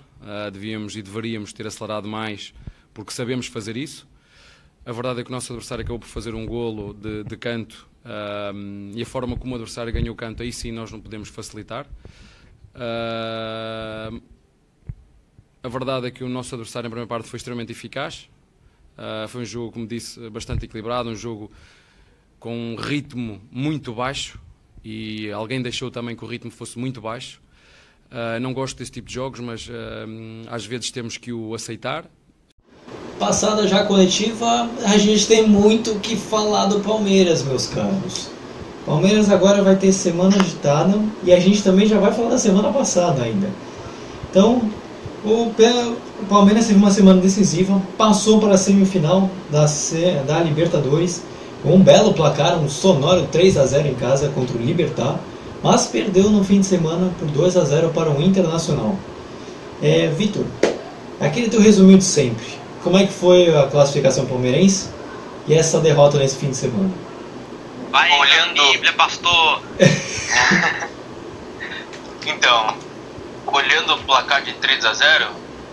devíamos 0.52 0.96
e 0.96 1.02
deveríamos 1.02 1.54
ter 1.54 1.68
acelerado 1.68 2.08
mais 2.08 2.54
porque 2.94 3.12
sabemos 3.12 3.48
fazer 3.48 3.78
isso. 3.78 4.08
A 4.86 4.92
verdade 4.92 5.22
é 5.22 5.24
que 5.24 5.30
o 5.30 5.32
nosso 5.32 5.54
adversário 5.54 5.84
acabou 5.84 6.00
por 6.00 6.08
fazer 6.08 6.34
um 6.34 6.46
golo 6.46 6.94
de, 6.94 7.24
de 7.24 7.38
canto 7.38 7.88
e 8.96 9.02
a 9.02 9.06
forma 9.06 9.38
como 9.38 9.54
o 9.54 9.56
adversário 9.56 9.94
ganhou 9.94 10.14
o 10.14 10.18
canto, 10.18 10.42
aí 10.42 10.52
sim 10.52 10.72
nós 10.72 10.92
não 10.92 11.00
podemos 11.00 11.30
facilitar. 11.30 11.88
A 15.64 15.68
verdade 15.68 16.08
é 16.08 16.12
que 16.12 16.24
o 16.24 16.30
nosso 16.30 16.56
adversário, 16.56 16.88
em 16.88 16.90
primeira 16.90 17.08
parte, 17.08 17.30
foi 17.30 17.38
extremamente 17.38 17.72
eficaz. 17.72 18.28
Ah, 18.98 19.26
foi 19.28 19.44
um 19.44 19.46
jogo, 19.46 19.72
como 19.72 19.86
disse, 19.88 20.30
bastante 20.30 20.66
equilibrado, 20.66 21.10
um 21.10 21.16
jogo 21.16 21.52
com 22.40 22.56
um 22.56 22.76
ritmo 22.76 23.40
muito 23.52 23.94
baixo 23.94 24.40
e 24.84 25.32
alguém 25.32 25.62
deixou 25.62 25.92
também 25.92 26.16
que 26.16 26.24
o 26.24 26.28
ritmo 26.28 26.52
fosse 26.52 26.78
muito 26.78 27.02
baixo. 27.02 27.42
Ah, 28.12 28.40
não 28.40 28.54
gosto 28.54 28.78
desse 28.78 28.92
tipo 28.92 29.08
de 29.08 29.14
jogos, 29.14 29.40
mas 29.40 29.70
ah, 29.72 30.54
às 30.54 30.66
vezes 30.66 30.92
temos 30.92 31.18
que 31.18 31.32
o 31.32 31.56
aceitar. 31.56 32.06
Passada 33.18 33.68
já 33.68 33.82
a 33.82 33.86
coletiva, 33.86 34.70
a 34.84 34.98
gente 34.98 35.28
tem 35.28 35.48
muito 35.48 35.92
o 35.92 36.00
que 36.00 36.16
falar 36.16 36.66
do 36.66 36.80
Palmeiras, 36.80 37.44
meus 37.44 37.68
caros. 37.68 38.30
Palmeiras 38.86 39.30
agora 39.30 39.62
vai 39.62 39.76
ter 39.76 39.94
semana 39.94 40.36
agitada 40.38 41.00
e 41.24 41.32
a 41.32 41.40
gente 41.40 41.64
também 41.64 41.86
já 41.86 42.00
vai 42.00 42.12
falar 42.12 42.30
da 42.30 42.38
semana 42.40 42.74
passada 42.74 43.22
ainda. 43.22 43.48
Então, 44.30 44.70
o, 45.24 45.54
Palmeiras 46.28 46.66
teve 46.66 46.80
uma 46.80 46.90
semana 46.90 47.22
decisiva, 47.22 47.80
passou 47.96 48.40
para 48.40 48.56
a 48.56 48.58
semifinal 48.58 49.30
da, 49.52 49.66
da 50.26 50.40
Libertadores, 50.40 51.22
com 51.64 51.76
um 51.76 51.82
belo 51.82 52.14
placar, 52.14 52.58
um 52.58 52.70
sonoro 52.70 53.28
3 53.32 53.58
a 53.58 53.66
0 53.66 53.88
em 53.88 53.96
casa 53.96 54.30
contra 54.30 54.58
o 54.58 54.62
Libertar, 54.62 55.20
mas 55.64 55.86
perdeu 55.86 56.30
no 56.30 56.44
fim 56.44 56.60
de 56.60 56.66
semana 56.66 57.12
por 57.20 57.28
2 57.28 57.56
a 57.58 57.64
0 57.64 57.90
para 57.90 58.10
o 58.10 58.22
Internacional. 58.22 58.98
É, 59.82 60.08
Vitor, 60.08 60.46
aquele 61.20 61.50
teu 61.50 61.62
resumido 61.62 62.00
de 62.00 62.04
sempre. 62.04 62.46
Como 62.84 62.98
é 62.98 63.06
que 63.06 63.14
foi 63.14 63.56
a 63.56 63.68
classificação 63.68 64.26
palmeirense 64.26 64.90
e 65.48 65.54
essa 65.54 65.80
derrota 65.80 66.18
nesse 66.18 66.36
fim 66.38 66.50
de 66.50 66.58
semana? 66.58 66.90
Vai 67.92 68.10
Olhando- 68.20 68.72
Bíblia, 68.72 68.94
pastor. 68.94 69.62
Então, 72.26 72.76
olhando 73.48 73.94
o 73.96 73.98
placar 74.04 74.44
de 74.44 74.54
3 74.54 74.86
a 74.86 74.94
0 74.94 75.26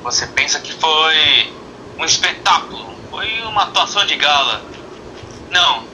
você 0.02 0.26
pensa 0.28 0.58
que 0.60 0.72
foi 0.72 1.52
um 1.98 2.04
espetáculo, 2.04 2.86
foi 3.10 3.28
uma 3.42 3.64
atuação 3.64 4.06
de 4.06 4.16
gala. 4.16 4.62
Não, 5.50 5.84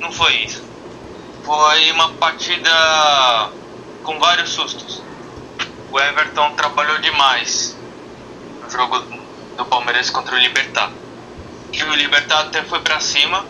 não 0.00 0.12
foi 0.12 0.34
isso. 0.44 0.62
Foi 1.44 1.90
uma 1.92 2.10
partida 2.14 2.70
com 4.02 4.18
vários 4.18 4.50
sustos. 4.50 5.02
O 5.90 5.98
Everton 5.98 6.52
trabalhou 6.52 6.98
demais 6.98 7.76
no 8.62 8.70
jogo 8.70 9.00
do 9.56 9.64
Palmeiras 9.64 10.10
contra 10.10 10.34
o 10.34 10.38
Libertar. 10.38 10.90
Que 11.72 11.82
o 11.84 11.94
Libertar 11.94 12.40
até 12.40 12.62
foi 12.62 12.80
pra 12.80 13.00
cima, 13.00 13.44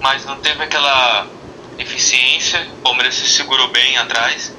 mas 0.00 0.24
não 0.24 0.36
teve 0.36 0.62
aquela 0.62 1.26
eficiência. 1.78 2.68
O 2.78 2.82
Palmeiras 2.82 3.14
se 3.14 3.28
segurou 3.28 3.68
bem 3.68 3.96
atrás 3.96 4.54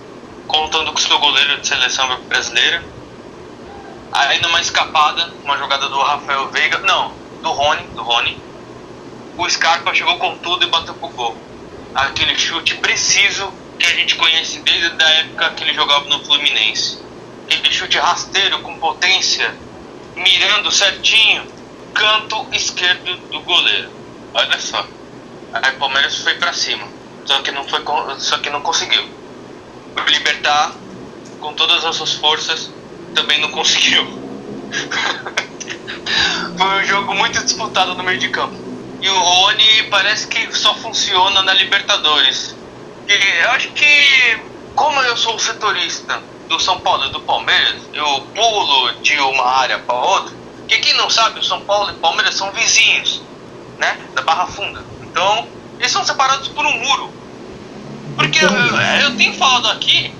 contando 0.47 0.91
com 0.91 0.97
seu 0.97 1.17
goleiro 1.17 1.61
de 1.61 1.67
seleção 1.67 2.19
brasileira. 2.27 2.83
Aí 4.11 4.41
numa 4.41 4.59
escapada, 4.59 5.31
uma 5.43 5.57
jogada 5.57 5.87
do 5.87 6.01
Rafael 6.01 6.49
Veiga, 6.49 6.79
não, 6.79 7.13
do 7.41 7.51
Rony, 7.51 7.83
do 7.95 8.03
Rony. 8.03 8.37
O 9.41 9.49
Scarpa 9.49 9.91
chegou 9.91 10.19
com 10.19 10.37
tudo 10.37 10.63
e 10.63 10.69
bateu 10.69 10.93
pro 10.93 11.07
gol. 11.07 11.35
Aquele 11.95 12.37
chute 12.37 12.75
preciso 12.75 13.51
que 13.79 13.87
a 13.87 13.95
gente 13.95 14.13
conhece 14.13 14.59
desde 14.59 15.03
a 15.03 15.09
época 15.09 15.49
que 15.55 15.63
ele 15.63 15.73
jogava 15.73 16.05
no 16.05 16.23
Fluminense. 16.23 16.99
Aquele 17.45 17.73
chute 17.73 17.97
rasteiro 17.97 18.59
com 18.59 18.77
potência 18.77 19.51
mirando 20.15 20.71
certinho, 20.71 21.43
canto 21.91 22.45
esquerdo 22.51 23.17
do 23.31 23.41
goleiro. 23.41 23.89
Olha 24.31 24.59
só. 24.59 24.85
Aí 25.53 25.73
o 25.73 25.79
Palmeiras 25.79 26.19
foi 26.19 26.35
para 26.35 26.53
cima. 26.53 26.87
Só 27.25 27.41
que 27.41 27.49
não 27.49 27.67
foi 27.67 27.83
só 28.19 28.37
que 28.37 28.51
não 28.51 28.61
conseguiu. 28.61 29.09
O 29.97 30.01
Libertar 30.07 30.71
com 31.39 31.51
todas 31.55 31.83
as 31.83 31.95
suas 31.95 32.13
forças 32.13 32.69
também 33.15 33.41
não 33.41 33.49
conseguiu. 33.49 34.05
foi 36.59 36.83
um 36.83 36.85
jogo 36.85 37.15
muito 37.15 37.43
disputado 37.43 37.95
no 37.95 38.03
meio 38.03 38.19
de 38.19 38.29
campo. 38.29 38.70
E 39.01 39.09
o 39.09 39.19
Rony 39.19 39.83
parece 39.89 40.27
que 40.27 40.55
só 40.55 40.75
funciona 40.75 41.41
na 41.41 41.53
Libertadores. 41.53 42.55
E 43.07 43.43
eu 43.43 43.51
acho 43.51 43.69
que 43.71 44.39
como 44.75 45.01
eu 45.01 45.17
sou 45.17 45.37
setorista 45.39 46.21
do 46.47 46.59
São 46.59 46.79
Paulo 46.79 47.05
e 47.05 47.09
do 47.09 47.19
Palmeiras, 47.21 47.81
eu 47.93 48.21
pulo 48.35 48.93
de 49.01 49.17
uma 49.19 49.45
área 49.45 49.79
para 49.79 49.95
outra. 49.95 50.35
Que 50.67 50.77
quem 50.79 50.93
não 50.95 51.09
sabe, 51.09 51.39
o 51.39 51.43
São 51.43 51.61
Paulo 51.61 51.89
e 51.89 51.93
o 51.93 51.97
Palmeiras 51.97 52.35
são 52.35 52.51
vizinhos, 52.51 53.21
né? 53.77 53.97
Da 54.13 54.21
Barra 54.21 54.47
Funda. 54.47 54.83
Então, 55.01 55.47
eles 55.79 55.91
são 55.91 56.03
separados 56.05 56.47
por 56.49 56.65
um 56.65 56.77
muro. 56.77 57.11
Porque 58.15 58.43
eu, 58.43 58.49
eu 58.49 59.17
tenho 59.17 59.33
falado 59.33 59.69
aqui, 59.69 60.13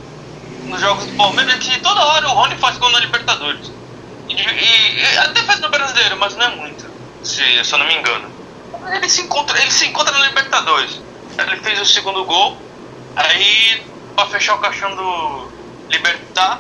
nos 0.66 0.82
jogos 0.82 1.06
do 1.06 1.16
Palmeiras, 1.16 1.56
que 1.56 1.80
toda 1.80 2.02
hora 2.02 2.28
o 2.28 2.34
Rony 2.34 2.56
faz 2.56 2.78
gol 2.78 2.90
na 2.90 3.00
Libertadores. 3.00 3.72
E, 4.28 4.34
e, 4.34 5.00
e 5.00 5.18
até 5.18 5.42
faz 5.44 5.60
no 5.60 5.70
Brasileiro, 5.70 6.18
mas 6.18 6.36
não 6.36 6.46
é 6.46 6.56
muito, 6.56 6.86
se, 7.24 7.64
se 7.64 7.74
eu 7.74 7.80
não 7.80 7.86
me 7.86 7.96
engano. 7.96 8.41
Ele 8.88 9.10
se 9.10 9.22
encontra, 9.22 9.60
ele 9.62 9.72
se 9.72 9.86
encontra 9.88 10.18
na 10.18 10.28
Libertadores. 10.28 11.02
Ele 11.38 11.58
fez 11.58 11.80
o 11.80 11.86
segundo 11.86 12.24
gol, 12.26 12.58
aí 13.16 13.84
para 14.16 14.28
fechar 14.28 14.56
o 14.56 14.60
caixão 14.60 14.96
do 14.96 15.52
Libertar, 15.90 16.60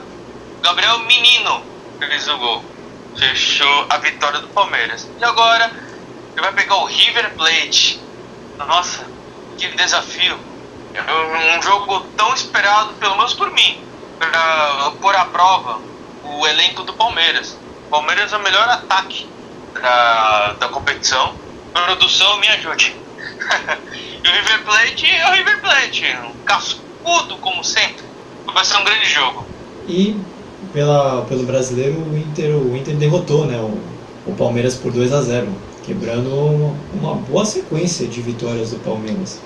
Gabriel 0.61 0.99
Menino 0.99 1.63
fez 1.99 2.27
o 2.27 2.37
gol. 2.37 2.63
Fechou 3.17 3.85
a 3.89 3.97
vitória 3.97 4.39
do 4.39 4.47
Palmeiras. 4.49 5.07
E 5.19 5.23
agora 5.23 5.71
ele 6.33 6.41
vai 6.41 6.53
pegar 6.53 6.77
o 6.77 6.85
River 6.85 7.33
Plate. 7.35 8.01
Nossa, 8.57 9.05
que 9.57 9.67
desafio. 9.69 10.39
É 10.93 11.57
um 11.57 11.61
jogo 11.61 12.01
tão 12.17 12.33
esperado, 12.33 12.93
pelo 12.93 13.15
menos 13.15 13.33
por 13.33 13.51
mim, 13.51 13.83
para 14.19 14.91
pôr 15.01 15.15
à 15.15 15.25
prova 15.25 15.79
o 16.23 16.47
elenco 16.47 16.83
do 16.83 16.93
Palmeiras. 16.93 17.57
O 17.87 17.89
Palmeiras 17.89 18.33
é 18.33 18.37
o 18.37 18.41
melhor 18.41 18.67
ataque 18.67 19.29
da, 19.73 20.53
da 20.53 20.67
competição. 20.69 21.35
Produção, 21.73 22.39
me 22.39 22.47
ajude. 22.47 22.95
e 24.23 24.27
o 24.27 24.31
River 24.31 24.63
Plate 24.65 25.05
é 25.05 25.29
o 25.29 25.33
River 25.33 25.61
Plate, 25.61 26.05
um 26.25 26.43
cascudo 26.43 27.37
como 27.37 27.63
sempre. 27.63 28.03
Vai 28.53 28.65
ser 28.65 28.77
um 28.77 28.83
grande 28.83 29.05
jogo. 29.05 29.45
E 29.87 30.15
pela, 30.73 31.23
pelo 31.23 31.43
brasileiro, 31.43 31.97
o 31.99 32.17
Inter, 32.17 32.55
o 32.55 32.75
Inter 32.75 32.95
derrotou 32.95 33.45
né, 33.45 33.57
o, 33.57 33.77
o 34.29 34.35
Palmeiras 34.35 34.75
por 34.75 34.91
2 34.91 35.13
a 35.13 35.21
0 35.21 35.47
quebrando 35.83 36.29
uma, 36.29 36.73
uma 36.93 37.15
boa 37.15 37.45
sequência 37.45 38.07
de 38.07 38.21
vitórias 38.21 38.71
do 38.71 38.79
Palmeiras. 38.79 39.39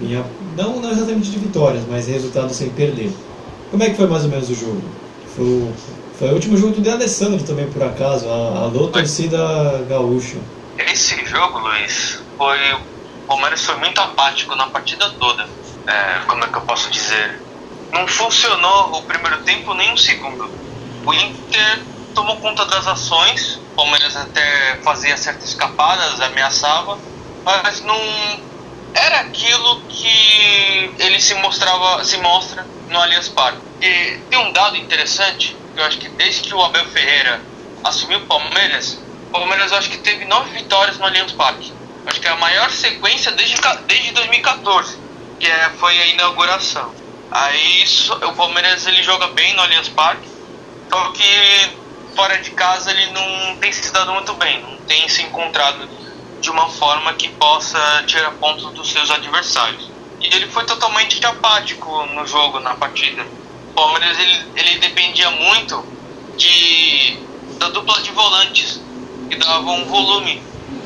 Vinha, 0.00 0.24
não, 0.56 0.80
não 0.80 0.90
exatamente 0.90 1.30
de 1.30 1.38
vitórias, 1.38 1.84
mas 1.88 2.08
resultado 2.08 2.52
sem 2.52 2.70
perder. 2.70 3.12
Como 3.70 3.82
é 3.82 3.90
que 3.90 3.96
foi 3.96 4.06
mais 4.06 4.24
ou 4.24 4.30
menos 4.30 4.50
o 4.50 4.54
jogo? 4.54 4.82
Foi, 5.36 5.68
foi 6.18 6.28
o 6.30 6.34
último 6.34 6.56
jogo 6.56 6.74
do 6.74 6.80
De 6.80 6.90
Alessandro 6.90 7.42
também, 7.44 7.66
por 7.70 7.82
acaso, 7.82 8.28
a, 8.28 8.64
alô 8.64 8.88
torcida 8.88 9.84
gaúcha. 9.88 10.38
Esse 10.90 11.24
jogo, 11.26 11.58
Luiz, 11.58 12.22
foi. 12.36 12.72
O 12.74 13.26
Palmeiras 13.26 13.64
foi 13.64 13.76
muito 13.76 14.00
apático 14.00 14.54
na 14.56 14.66
partida 14.66 15.08
toda. 15.10 15.48
É, 15.86 16.20
como 16.26 16.44
é 16.44 16.48
que 16.48 16.56
eu 16.56 16.60
posso 16.62 16.90
dizer? 16.90 17.40
Não 17.92 18.06
funcionou 18.06 18.96
o 18.98 19.02
primeiro 19.02 19.42
tempo 19.42 19.74
nem 19.74 19.92
o 19.92 19.98
segundo. 19.98 20.50
O 21.04 21.14
Inter 21.14 21.82
tomou 22.14 22.36
conta 22.36 22.64
das 22.66 22.86
ações, 22.86 23.56
o 23.56 23.74
Palmeiras 23.76 24.16
até 24.16 24.76
fazia 24.82 25.16
certas 25.16 25.48
escapadas, 25.48 26.20
ameaçava, 26.20 26.98
mas 27.44 27.80
não 27.82 27.98
era 28.94 29.20
aquilo 29.20 29.80
que 29.88 30.94
ele 30.98 31.20
se 31.20 31.34
mostrava, 31.34 32.04
se 32.04 32.18
mostra 32.18 32.66
no 32.88 32.98
Allianz 33.00 33.28
Parque. 33.28 33.60
E 33.80 34.18
tem 34.30 34.38
um 34.38 34.52
dado 34.52 34.76
interessante, 34.76 35.56
que 35.74 35.80
eu 35.80 35.84
acho 35.84 35.98
que 35.98 36.08
desde 36.10 36.42
que 36.42 36.54
o 36.54 36.62
Abel 36.62 36.84
Ferreira 36.86 37.40
assumiu 37.82 38.18
o 38.18 38.26
Palmeiras, 38.26 38.98
o 39.32 39.38
Palmeiras 39.40 39.72
acho 39.72 39.88
que 39.88 39.96
teve 39.96 40.26
nove 40.26 40.50
vitórias 40.50 40.98
no 40.98 41.06
Allianz 41.06 41.32
Parque. 41.32 41.72
Acho 42.04 42.20
que 42.20 42.28
é 42.28 42.30
a 42.30 42.36
maior 42.36 42.70
sequência 42.70 43.32
desde, 43.32 43.56
desde 43.86 44.10
2014, 44.12 44.98
que 45.40 45.46
é, 45.46 45.70
foi 45.78 45.98
a 45.98 46.06
inauguração. 46.08 46.94
Aí 47.30 47.82
o 48.28 48.32
Palmeiras 48.34 48.86
ele 48.86 49.02
joga 49.02 49.28
bem 49.28 49.54
no 49.54 49.62
Allianz 49.62 49.88
Parque, 49.88 50.28
só 50.90 51.12
que 51.12 51.70
fora 52.14 52.36
de 52.40 52.50
casa 52.50 52.90
ele 52.90 53.10
não 53.12 53.56
tem 53.56 53.72
se 53.72 53.90
dado 53.90 54.12
muito 54.12 54.34
bem, 54.34 54.60
não 54.60 54.76
tem 54.86 55.08
se 55.08 55.22
encontrado 55.22 55.88
de 56.38 56.50
uma 56.50 56.68
forma 56.68 57.14
que 57.14 57.30
possa 57.30 58.04
tirar 58.06 58.32
pontos 58.32 58.70
dos 58.74 58.92
seus 58.92 59.10
adversários. 59.10 59.90
E 60.20 60.26
ele 60.26 60.46
foi 60.48 60.66
totalmente 60.66 61.24
apático 61.24 62.04
no 62.06 62.26
jogo, 62.26 62.60
na 62.60 62.74
partida. 62.74 63.26
O 63.70 63.72
Palmeiras 63.72 64.18
ele, 64.18 64.44
ele 64.56 64.78
dependia 64.78 65.30
muito 65.30 65.86
de 66.36 67.18
da 67.56 67.68
dupla 67.68 68.02
de 68.02 68.10
volantes, 68.10 68.82
dava 69.44 69.70
um 69.70 69.84
volume 69.86 70.42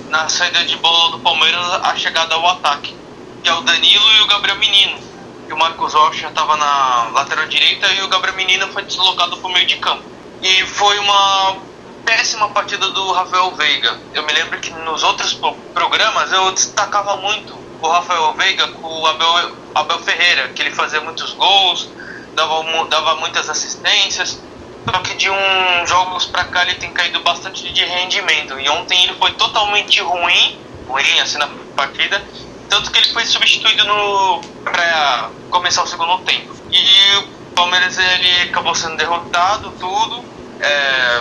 na 0.08 0.28
saída 0.28 0.64
de 0.64 0.76
bola 0.76 1.12
do 1.12 1.20
Palmeiras 1.20 1.64
a 1.82 1.94
chegada 1.96 2.34
ao 2.34 2.46
ataque, 2.48 2.94
que 3.42 3.48
é 3.48 3.54
o 3.54 3.60
Danilo 3.62 4.12
e 4.12 4.20
o 4.22 4.26
Gabriel 4.26 4.58
Menino. 4.58 4.98
Que 5.46 5.52
o 5.52 5.58
Marcos 5.58 5.94
Rocha 5.94 6.26
estava 6.26 6.56
na 6.56 7.10
lateral 7.12 7.46
direita 7.46 7.86
e 7.92 8.02
o 8.02 8.08
Gabriel 8.08 8.36
Menino 8.36 8.66
foi 8.72 8.82
deslocado 8.82 9.36
para 9.36 9.48
o 9.48 9.52
meio 9.52 9.66
de 9.66 9.76
campo. 9.76 10.02
E 10.42 10.64
foi 10.66 10.98
uma 10.98 11.56
péssima 12.04 12.48
partida 12.48 12.88
do 12.90 13.12
Rafael 13.12 13.54
Veiga. 13.54 13.98
Eu 14.12 14.24
me 14.24 14.32
lembro 14.32 14.58
que 14.58 14.72
nos 14.72 15.02
outros 15.02 15.38
programas 15.72 16.32
eu 16.32 16.50
destacava 16.52 17.16
muito 17.16 17.54
o 17.80 17.88
Rafael 17.88 18.32
Veiga 18.34 18.68
com 18.68 18.88
o 18.88 19.06
Abel, 19.06 19.56
Abel 19.74 19.98
Ferreira, 20.00 20.48
que 20.48 20.62
ele 20.62 20.70
fazia 20.72 21.00
muitos 21.00 21.32
gols, 21.34 21.88
dava, 22.34 22.64
dava 22.86 23.16
muitas 23.16 23.48
assistências. 23.48 24.40
Só 24.88 25.00
que 25.00 25.14
de 25.16 25.28
uns 25.28 25.88
jogos 25.88 26.26
para 26.26 26.44
cá 26.44 26.62
ele 26.62 26.76
tem 26.76 26.92
caído 26.92 27.20
bastante 27.20 27.72
de 27.72 27.84
rendimento. 27.84 28.58
E 28.58 28.68
ontem 28.68 29.02
ele 29.04 29.14
foi 29.14 29.32
totalmente 29.32 30.00
ruim, 30.00 30.58
ruim 30.88 31.20
assim 31.20 31.38
na 31.38 31.48
partida, 31.74 32.22
tanto 32.68 32.90
que 32.90 32.98
ele 32.98 33.12
foi 33.12 33.24
substituído 33.24 33.84
no 33.84 34.40
para 34.64 35.30
começar 35.50 35.82
o 35.82 35.86
segundo 35.86 36.18
tempo. 36.18 36.54
E 36.70 37.16
o 37.16 37.54
Palmeiras 37.54 37.98
ele 37.98 38.42
acabou 38.42 38.74
sendo 38.74 38.96
derrotado, 38.96 39.72
tudo. 39.78 40.24
É, 40.60 41.20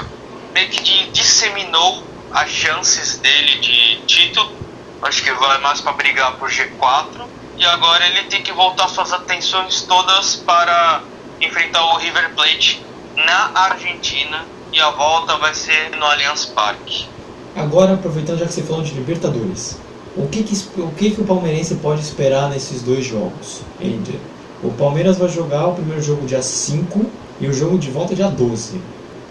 meio 0.53 0.69
que 0.69 1.09
disseminou 1.09 2.05
as 2.31 2.49
chances 2.49 3.17
dele 3.17 3.59
de 3.59 3.97
título. 4.05 4.55
Acho 5.01 5.23
que 5.23 5.31
vai 5.31 5.57
mais 5.59 5.81
para 5.81 5.93
brigar 5.93 6.33
por 6.33 6.49
G4. 6.49 7.27
E 7.57 7.65
agora 7.65 8.05
ele 8.07 8.23
tem 8.23 8.41
que 8.41 8.51
voltar 8.51 8.87
suas 8.89 9.13
atenções 9.13 9.81
todas 9.83 10.35
para 10.35 11.01
enfrentar 11.39 11.83
o 11.85 11.97
River 11.97 12.33
Plate 12.33 12.83
na 13.15 13.51
Argentina. 13.53 14.45
E 14.71 14.79
a 14.79 14.89
volta 14.91 15.37
vai 15.37 15.53
ser 15.53 15.91
no 15.97 16.05
Allianz 16.05 16.45
Parque. 16.45 17.07
Agora, 17.55 17.93
aproveitando 17.93 18.39
já 18.39 18.45
que 18.45 18.53
você 18.53 18.63
falou 18.63 18.83
de 18.83 18.93
Libertadores, 18.93 19.79
o 20.17 20.27
que, 20.27 20.43
que, 20.43 20.55
o 20.79 20.91
que, 20.91 21.11
que 21.11 21.21
o 21.21 21.25
palmeirense 21.25 21.75
pode 21.75 22.01
esperar 22.01 22.49
nesses 22.49 22.81
dois 22.81 23.05
jogos? 23.05 23.61
Entre 23.79 24.19
o 24.63 24.71
Palmeiras 24.71 25.17
vai 25.17 25.29
jogar 25.29 25.67
o 25.67 25.75
primeiro 25.75 26.01
jogo 26.01 26.25
dia 26.25 26.41
5 26.41 27.05
e 27.39 27.47
o 27.47 27.53
jogo 27.53 27.77
de 27.77 27.91
volta 27.91 28.15
dia 28.15 28.29
12. 28.29 28.81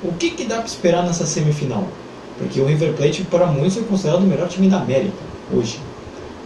O 0.03 0.12
que, 0.12 0.31
que 0.31 0.44
dá 0.44 0.57
para 0.57 0.66
esperar 0.66 1.03
nessa 1.03 1.27
semifinal? 1.27 1.88
Porque 2.38 2.61
o 2.61 2.66
River 2.66 2.92
Plate, 2.94 3.23
para 3.25 3.47
muitos, 3.47 3.79
é 3.79 3.83
considerado 3.83 4.23
o 4.23 4.27
melhor 4.27 4.49
time 4.49 4.68
da 4.68 4.79
América 4.79 5.16
hoje. 5.53 5.81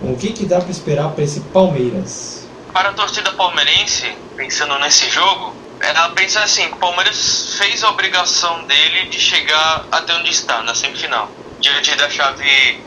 O 0.03 0.17
que, 0.17 0.33
que 0.33 0.47
dá 0.47 0.61
para 0.61 0.71
esperar 0.71 1.11
para 1.11 1.25
esse 1.25 1.41
Palmeiras? 1.41 2.47
Para 2.73 2.91
a 2.91 2.93
torcida 2.93 3.33
palmeirense, 3.33 4.17
pensando 4.37 4.79
nesse 4.79 5.11
jogo, 5.11 5.53
ela 5.81 6.11
pensa 6.11 6.41
assim: 6.41 6.67
o 6.67 6.77
Palmeiras 6.77 7.55
fez 7.57 7.83
a 7.85 7.91
obrigação 7.91 8.65
dele 8.65 9.09
de 9.09 9.21
chegar 9.21 9.87
até 9.91 10.15
onde 10.15 10.31
está, 10.31 10.63
na 10.63 10.75
semifinal, 10.75 11.31
diante 11.61 11.95
da 11.97 12.09
chave 12.11 12.87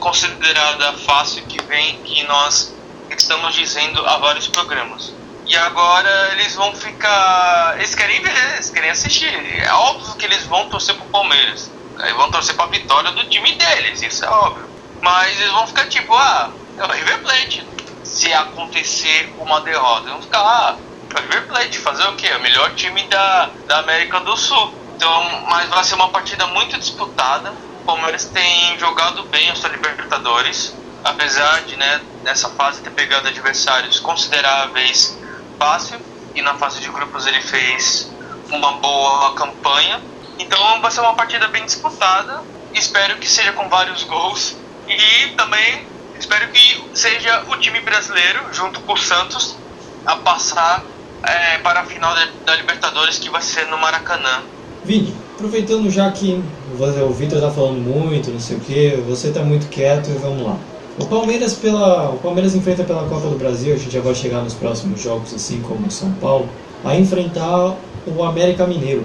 considerada 0.00 0.92
fácil 0.94 1.42
que 1.46 1.62
vem 1.64 1.98
que 2.02 2.24
nós 2.24 2.74
estamos 3.10 3.54
dizendo 3.54 4.04
há 4.06 4.18
vários 4.18 4.48
programas. 4.48 5.12
E 5.46 5.56
agora 5.56 6.32
eles 6.32 6.54
vão 6.54 6.74
ficar. 6.74 7.74
Eles 7.76 7.94
querem 7.94 8.20
ver, 8.22 8.54
eles 8.54 8.70
querem 8.70 8.90
assistir. 8.90 9.34
É 9.60 9.72
óbvio 9.72 10.14
que 10.14 10.24
eles 10.24 10.44
vão 10.44 10.68
torcer 10.68 10.94
pro 10.94 11.04
Palmeiras. 11.06 11.70
Eles 11.98 12.16
vão 12.16 12.30
torcer 12.30 12.54
pra 12.54 12.66
vitória 12.66 13.10
do 13.12 13.24
time 13.28 13.52
deles, 13.52 14.02
isso 14.02 14.24
é 14.24 14.28
óbvio. 14.28 14.68
Mas 15.00 15.38
eles 15.40 15.52
vão 15.52 15.66
ficar 15.66 15.88
tipo, 15.88 16.14
ah, 16.14 16.50
é 16.78 16.84
o 16.84 16.90
River 16.90 17.18
Plate. 17.22 17.66
Se 18.04 18.32
acontecer 18.32 19.32
uma 19.38 19.60
derrota, 19.60 20.02
eles 20.02 20.12
vão 20.12 20.22
ficar, 20.22 20.40
ah, 20.40 20.76
River 21.20 21.46
Plate, 21.46 21.78
fazer 21.78 22.04
o 22.08 22.16
quê? 22.16 22.28
O 22.34 22.40
melhor 22.40 22.74
time 22.74 23.02
da, 23.04 23.50
da 23.66 23.78
América 23.78 24.20
do 24.20 24.36
Sul. 24.36 24.74
Então, 24.96 25.42
mas 25.48 25.68
vai 25.68 25.84
ser 25.84 25.94
uma 25.94 26.08
partida 26.08 26.46
muito 26.46 26.78
disputada. 26.78 27.52
O 27.80 27.84
Palmeiras 27.84 28.24
tem 28.26 28.78
jogado 28.78 29.24
bem 29.24 29.50
a 29.50 29.54
sua 29.54 29.70
Libertadores, 29.70 30.74
apesar 31.02 31.62
de, 31.62 31.76
né, 31.76 32.00
nessa 32.22 32.48
fase 32.50 32.80
ter 32.80 32.90
pegado 32.90 33.28
adversários 33.28 33.98
consideráveis 33.98 35.18
fácil 35.58 36.00
e 36.34 36.42
na 36.42 36.54
fase 36.54 36.80
de 36.80 36.88
grupos 36.88 37.26
ele 37.26 37.40
fez 37.40 38.10
uma 38.50 38.72
boa 38.72 39.34
campanha. 39.34 40.00
Então 40.38 40.80
vai 40.80 40.90
ser 40.90 41.00
uma 41.00 41.14
partida 41.14 41.48
bem 41.48 41.64
disputada. 41.64 42.42
Espero 42.74 43.16
que 43.18 43.28
seja 43.28 43.52
com 43.52 43.68
vários 43.68 44.04
gols. 44.04 44.56
E 44.88 45.30
também 45.36 45.86
espero 46.18 46.48
que 46.48 46.90
seja 46.94 47.44
o 47.48 47.56
time 47.56 47.80
brasileiro, 47.80 48.52
junto 48.52 48.80
com 48.80 48.92
o 48.92 48.96
Santos, 48.96 49.56
a 50.04 50.16
passar 50.16 50.82
é, 51.24 51.58
para 51.58 51.80
a 51.80 51.84
final 51.84 52.14
da 52.44 52.56
Libertadores, 52.56 53.18
que 53.18 53.30
vai 53.30 53.42
ser 53.42 53.66
no 53.66 53.78
Maracanã. 53.78 54.42
Vini, 54.84 55.14
aproveitando 55.34 55.88
já 55.90 56.10
que 56.10 56.42
o 56.78 57.12
Vitor 57.12 57.40
tá 57.40 57.50
falando 57.50 57.80
muito, 57.80 58.30
não 58.30 58.40
sei 58.40 58.56
o 58.56 58.60
que, 58.60 58.90
você 59.08 59.30
tá 59.30 59.42
muito 59.42 59.68
quieto 59.68 60.08
e 60.08 60.18
vamos 60.18 60.44
lá. 60.44 60.56
O 60.98 61.06
Palmeiras 61.06 61.54
pela, 61.54 62.10
o 62.10 62.18
Palmeiras 62.18 62.54
enfrenta 62.54 62.84
pela 62.84 63.08
Copa 63.08 63.28
do 63.28 63.38
Brasil, 63.38 63.74
a 63.74 63.78
gente 63.78 63.92
já 63.92 64.00
vai 64.00 64.14
chegar 64.14 64.42
nos 64.42 64.54
próximos 64.54 65.00
jogos, 65.00 65.32
assim 65.32 65.60
como 65.62 65.86
o 65.86 65.90
São 65.90 66.12
Paulo, 66.14 66.48
a 66.84 66.94
enfrentar 66.96 67.76
o 68.06 68.24
América 68.24 68.66
Mineiro, 68.66 69.04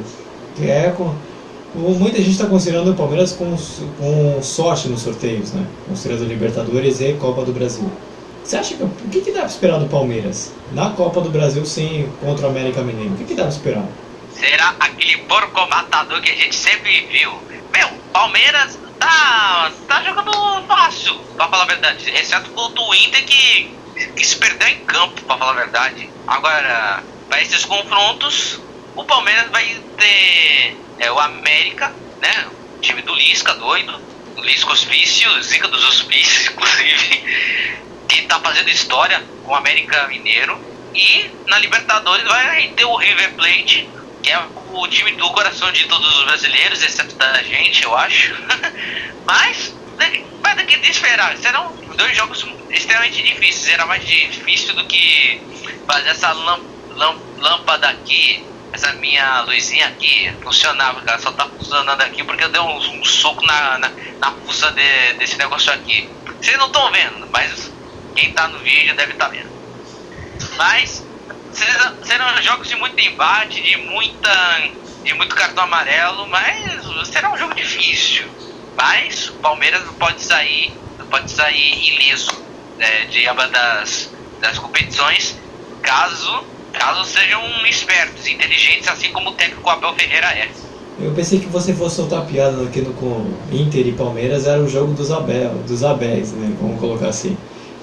que 0.55 0.69
é 0.69 0.93
com, 0.97 1.13
muita 1.75 2.17
gente 2.17 2.31
está 2.31 2.45
considerando 2.45 2.91
o 2.91 2.95
Palmeiras 2.95 3.31
com, 3.31 3.55
com 3.99 4.41
sorte 4.41 4.89
nos 4.89 5.01
sorteios, 5.01 5.53
né? 5.53 5.65
Considerando 5.87 6.25
Libertadores 6.25 6.99
e 6.99 7.13
Copa 7.13 7.45
do 7.45 7.53
Brasil. 7.53 7.89
Você 8.47 8.55
acha 8.55 8.77
que 8.77 8.83
o 8.83 8.89
que, 9.11 9.19
que 9.19 9.31
dá 9.33 9.39
para 9.39 9.49
esperar 9.49 9.77
do 9.77 9.89
Palmeiras 9.89 10.53
na 10.71 10.91
Copa 10.91 11.19
do 11.19 11.29
Brasil 11.29 11.65
sem 11.65 12.09
contra 12.21 12.47
o 12.47 12.49
América 12.49 12.81
Mineiro? 12.81 13.13
O 13.13 13.17
que, 13.17 13.25
que 13.25 13.33
dá 13.33 13.43
para 13.43 13.51
esperar? 13.51 13.85
Será 14.31 14.73
aquele 14.79 15.17
porco 15.23 15.67
matador 15.67 16.21
que 16.21 16.31
a 16.31 16.33
gente 16.33 16.55
sempre 16.55 17.05
viu. 17.07 17.29
Meu, 17.73 17.89
Palmeiras 18.13 18.79
tá, 18.97 19.69
tá 19.85 20.01
jogando 20.01 20.31
fácil, 20.65 21.19
pra 21.35 21.49
falar 21.49 21.63
a 21.63 21.65
verdade. 21.65 22.09
Exceto 22.09 22.49
contra 22.51 22.81
o 22.81 22.95
Inter 22.95 23.25
que, 23.25 23.69
que 24.15 24.25
se 24.25 24.37
perdeu 24.37 24.69
em 24.69 24.79
campo, 24.85 25.21
pra 25.23 25.37
falar 25.37 25.51
a 25.51 25.65
verdade. 25.65 26.09
Agora, 26.25 27.03
para 27.27 27.41
esses 27.41 27.65
confrontos, 27.65 28.61
o 28.95 29.03
Palmeiras 29.03 29.51
vai 29.51 29.75
ter 29.97 30.77
é, 30.99 31.11
o 31.11 31.19
América, 31.19 31.93
né? 32.21 32.47
O 32.77 32.79
time 32.79 33.01
do 33.01 33.13
Lisca, 33.13 33.53
doido. 33.55 33.99
Lisca 34.37 34.71
Hospício, 34.71 35.43
Zica 35.43 35.67
dos 35.67 35.83
Hospícios, 35.83 36.47
inclusive. 36.55 37.67
Que 38.07 38.23
tá 38.23 38.39
fazendo 38.39 38.69
história 38.69 39.23
com 39.43 39.51
o 39.51 39.55
América 39.55 40.07
Mineiro. 40.07 40.59
E 40.93 41.29
na 41.47 41.59
Libertadores 41.59 42.25
vai 42.25 42.69
ter 42.69 42.85
o 42.85 42.95
River 42.95 43.33
Plate, 43.33 43.89
que 44.23 44.31
é 44.31 44.39
o 44.71 44.87
time 44.87 45.11
do 45.13 45.29
coração 45.31 45.71
de 45.71 45.85
todos 45.85 46.17
os 46.17 46.25
brasileiros, 46.25 46.81
exceto 46.81 47.15
da 47.15 47.41
gente, 47.43 47.83
eu 47.83 47.95
acho. 47.95 48.35
Mas, 49.25 49.75
vai 50.41 50.55
daqui 50.55 50.77
de 50.77 50.89
esperar. 50.89 51.37
Serão 51.37 51.71
dois 51.95 52.15
jogos 52.15 52.45
extremamente 52.69 53.21
difíceis. 53.21 53.65
Será 53.65 53.85
mais 53.85 54.05
difícil 54.05 54.73
do 54.73 54.85
que 54.85 55.41
fazer 55.85 56.09
essa 56.09 56.31
lâmpada 56.33 57.89
aqui 57.89 58.43
essa 58.71 58.93
minha 58.93 59.41
luzinha 59.41 59.87
aqui 59.87 60.31
funcionava, 60.41 61.01
cara. 61.01 61.19
Só 61.19 61.31
tá 61.31 61.47
funcionando 61.47 62.01
aqui 62.01 62.23
porque 62.23 62.43
eu 62.43 62.49
dei 62.49 62.61
um, 62.61 62.77
um 62.77 63.03
soco 63.05 63.45
na, 63.45 63.77
na, 63.79 63.89
na 64.19 64.71
de, 64.71 65.13
desse 65.17 65.37
negócio 65.37 65.71
aqui. 65.71 66.09
Vocês 66.39 66.57
não 66.57 66.67
estão 66.67 66.91
vendo, 66.91 67.27
mas 67.31 67.71
quem 68.17 68.33
tá 68.33 68.47
no 68.47 68.57
vídeo 68.59 68.95
deve 68.95 69.13
estar 69.13 69.25
tá 69.25 69.31
vendo. 69.31 69.49
Mas 70.57 71.05
serão 72.03 72.41
jogos 72.41 72.67
de 72.67 72.75
muito 72.75 72.99
embate, 72.99 73.61
de 73.61 73.77
muita. 73.77 74.69
de 75.03 75.13
muito 75.13 75.35
cartão 75.35 75.63
amarelo, 75.63 76.27
mas 76.27 76.83
será 77.07 77.31
um 77.31 77.37
jogo 77.37 77.53
difícil. 77.53 78.25
Mas 78.75 79.29
o 79.29 79.33
Palmeiras 79.35 79.83
pode 79.99 80.21
sair. 80.21 80.73
pode 81.09 81.31
sair 81.31 81.93
ileso 81.93 82.31
é, 82.79 83.05
de 83.05 83.27
ambas 83.27 83.51
das, 83.51 84.13
das 84.41 84.57
competições 84.57 85.37
caso 85.81 86.45
caso 86.73 87.03
sejam 87.05 87.41
espertos, 87.65 88.27
inteligentes, 88.27 88.87
assim 88.87 89.11
como 89.11 89.31
o 89.31 89.33
técnico 89.33 89.67
Abel 89.67 89.95
Ferreira 89.95 90.27
é. 90.27 90.47
Eu 90.99 91.11
pensei 91.13 91.39
que 91.39 91.47
você 91.47 91.73
fosse 91.73 91.95
soltar 91.95 92.25
piada 92.25 92.63
aqui 92.63 92.81
no 92.81 92.93
com 92.93 93.33
Inter 93.51 93.87
e 93.87 93.93
Palmeiras, 93.93 94.45
era 94.45 94.61
o 94.61 94.69
jogo 94.69 94.93
dos 94.93 95.11
Abel, 95.11 95.55
dos 95.67 95.83
Abéis, 95.83 96.33
né? 96.33 96.55
Vamos 96.59 96.79
colocar 96.79 97.07
assim. 97.07 97.35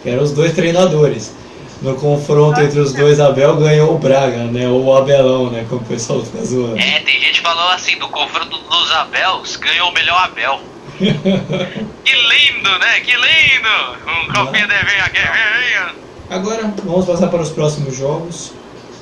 Que 0.04 0.10
eram 0.10 0.22
os 0.22 0.32
dois 0.32 0.52
treinadores. 0.52 1.34
No 1.80 1.94
confronto 1.96 2.60
entre 2.60 2.78
os 2.78 2.92
dois, 2.92 3.18
Abel 3.18 3.56
ganhou 3.56 3.94
o 3.94 3.98
Braga, 3.98 4.44
né? 4.44 4.68
Ou 4.68 4.84
o 4.84 4.96
Abelão, 4.96 5.50
né? 5.50 5.66
Como 5.68 5.80
o 5.80 5.84
pessoal 5.84 6.22
fica 6.24 6.44
zoando. 6.44 6.78
É, 6.78 7.00
tem 7.00 7.18
gente 7.18 7.40
que 7.40 7.40
falou 7.40 7.68
assim, 7.70 7.98
do 7.98 8.08
confronto 8.08 8.56
dos 8.56 8.92
Abels, 8.92 9.56
ganhou 9.56 9.88
o 9.88 9.92
melhor 9.92 10.24
Abel. 10.24 10.60
que 10.96 11.06
lindo, 11.06 12.78
né? 12.78 13.00
Que 13.00 13.12
lindo! 13.12 13.98
Um 14.06 14.32
copinha 14.32 14.66
de 14.68 15.10
que 15.10 15.20
venha. 15.20 15.94
Agora, 16.30 16.72
vamos 16.84 17.06
passar 17.06 17.28
para 17.28 17.42
os 17.42 17.50
próximos 17.50 17.96
jogos. 17.96 18.52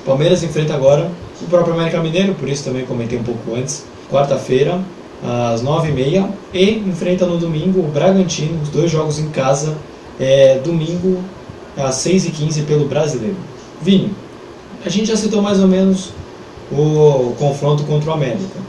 Palmeiras 0.05 0.41
enfrenta 0.41 0.73
agora 0.73 1.11
o 1.41 1.45
próprio 1.45 1.73
América 1.73 1.99
Mineiro, 1.99 2.33
por 2.35 2.49
isso 2.49 2.63
também 2.63 2.85
comentei 2.85 3.19
um 3.19 3.23
pouco 3.23 3.55
antes. 3.55 3.85
Quarta-feira, 4.09 4.79
às 5.23 5.63
9h30. 5.63 6.29
E 6.53 6.71
enfrenta 6.71 7.25
no 7.25 7.37
domingo 7.37 7.81
o 7.81 7.87
Bragantino, 7.87 8.61
os 8.61 8.69
dois 8.69 8.89
jogos 8.89 9.19
em 9.19 9.29
casa. 9.29 9.77
É, 10.23 10.57
domingo, 10.59 11.23
às 11.77 11.95
6h15 11.95 12.65
pelo 12.65 12.87
Brasileiro. 12.87 13.37
Vini, 13.81 14.15
a 14.85 14.89
gente 14.89 15.07
já 15.07 15.17
citou 15.17 15.41
mais 15.41 15.59
ou 15.59 15.67
menos 15.67 16.13
o 16.71 17.35
confronto 17.37 17.83
contra 17.83 18.09
o 18.09 18.13
América. 18.13 18.59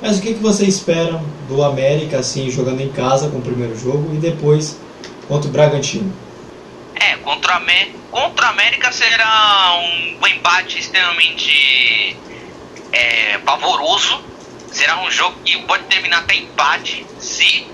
Mas 0.00 0.18
o 0.18 0.22
que, 0.22 0.34
que 0.34 0.40
você 0.40 0.64
espera 0.64 1.20
do 1.48 1.62
América 1.62 2.18
assim 2.18 2.50
jogando 2.50 2.80
em 2.80 2.88
casa 2.88 3.28
com 3.28 3.38
o 3.38 3.42
primeiro 3.42 3.76
jogo 3.78 4.14
e 4.14 4.18
depois 4.18 4.78
contra 5.26 5.48
o 5.48 5.52
Bragantino? 5.52 6.12
É, 6.94 7.16
contra 7.16 7.54
a, 7.54 7.62
contra 8.10 8.46
a 8.46 8.50
América 8.50 8.92
será 8.92 9.80
um 10.20 10.26
embate 10.26 10.78
extremamente 10.78 12.16
é, 12.92 13.38
pavoroso. 13.38 14.20
Será 14.70 15.02
um 15.02 15.10
jogo 15.10 15.36
que 15.44 15.56
pode 15.62 15.84
terminar 15.84 16.18
até 16.18 16.36
empate 16.36 17.06
se 17.18 17.66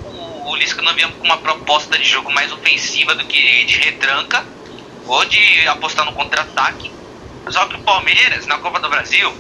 o, 0.45 0.57
Lisca 0.57 0.83
não 0.83 0.95
vier 0.95 1.11
com 1.11 1.25
uma 1.25 1.39
proposta 1.39 1.99
de 1.99 2.05
jogo 2.05 2.33
mais 2.33 2.53
ofensiva 2.53 3.15
do 3.15 3.25
que 3.25 3.65
de 3.65 3.79
retranca 3.79 4.45
ou 5.07 5.25
de 5.25 5.67
apostar 5.69 6.05
no 6.05 6.13
contra-ataque. 6.13 6.91
Só 7.49 7.67
que 7.67 7.77
o 7.77 7.81
Palmeiras, 7.81 8.47
na 8.47 8.59
Copa 8.59 8.81
do 8.81 8.89
Brasil, 8.89 9.33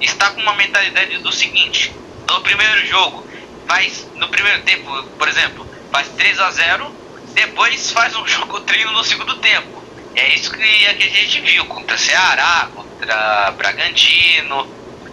está 0.00 0.30
com 0.30 0.40
uma 0.40 0.54
mentalidade 0.54 1.18
do 1.18 1.32
seguinte: 1.32 1.92
no 2.28 2.40
primeiro 2.40 2.86
jogo, 2.86 3.26
faz 3.66 4.08
no 4.16 4.28
primeiro 4.28 4.62
tempo, 4.62 5.02
por 5.18 5.28
exemplo, 5.28 5.66
faz 5.90 6.08
3 6.08 6.40
a 6.40 6.50
0 6.50 7.02
depois 7.34 7.90
faz 7.90 8.14
um 8.16 8.26
jogo 8.28 8.60
treino 8.60 8.92
no 8.92 9.04
segundo 9.04 9.36
tempo. 9.36 9.82
É 10.14 10.34
isso 10.34 10.52
que 10.52 10.62
a 10.62 10.92
gente 10.92 11.40
viu 11.40 11.64
contra 11.66 11.96
Ceará, 11.96 12.68
contra 12.74 13.50
Bragantino. 13.52 14.68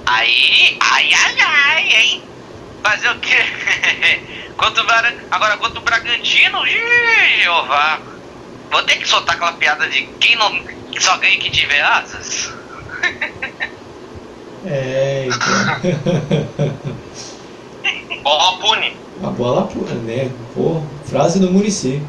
Aí, 0.06 0.78
ai, 0.82 1.14
ai, 1.14 1.38
ai, 1.40 1.94
hein? 1.94 2.24
Fazer 2.84 3.10
o 3.10 3.20
quê? 3.20 3.38
quanto, 4.60 4.82
agora, 5.32 5.58
quanto 5.58 5.78
o 5.78 5.82
Bragantino, 5.82 6.60
Jeová. 6.66 8.00
Vou 8.70 8.84
ter 8.84 8.98
que 8.98 9.08
soltar 9.08 9.36
aquela 9.36 9.54
piada 9.54 9.88
de 9.88 10.04
quem 10.20 10.36
não 10.36 10.62
só 11.00 11.18
ganha 11.18 11.40
quem 11.40 11.50
tiver 11.50 11.82
asas. 11.82 12.54
é, 14.68 15.28
então. 15.28 16.76
Bola 18.22 18.60
pune. 18.60 18.98
A 19.24 19.28
bola 19.28 19.68
pune, 19.68 19.94
né? 20.02 20.30
Pô, 20.54 20.84
frase 21.06 21.40
do 21.40 21.50
Murici. 21.50 22.02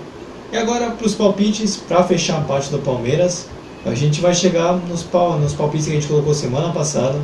E 0.53 0.57
agora 0.57 0.91
para 0.91 1.07
os 1.07 1.15
palpites, 1.15 1.77
para 1.77 2.03
fechar 2.03 2.39
a 2.39 2.43
parte 2.43 2.71
do 2.71 2.81
Palmeiras, 2.81 3.49
a 3.87 3.95
gente 3.95 4.21
vai 4.21 4.35
chegar 4.35 4.73
nos, 4.73 5.05
pal 5.05 5.39
nos 5.39 5.55
palpites 5.55 5.87
que 5.87 5.93
a 5.93 5.95
gente 5.95 6.09
colocou 6.09 6.35
semana 6.35 6.73
passada. 6.73 7.19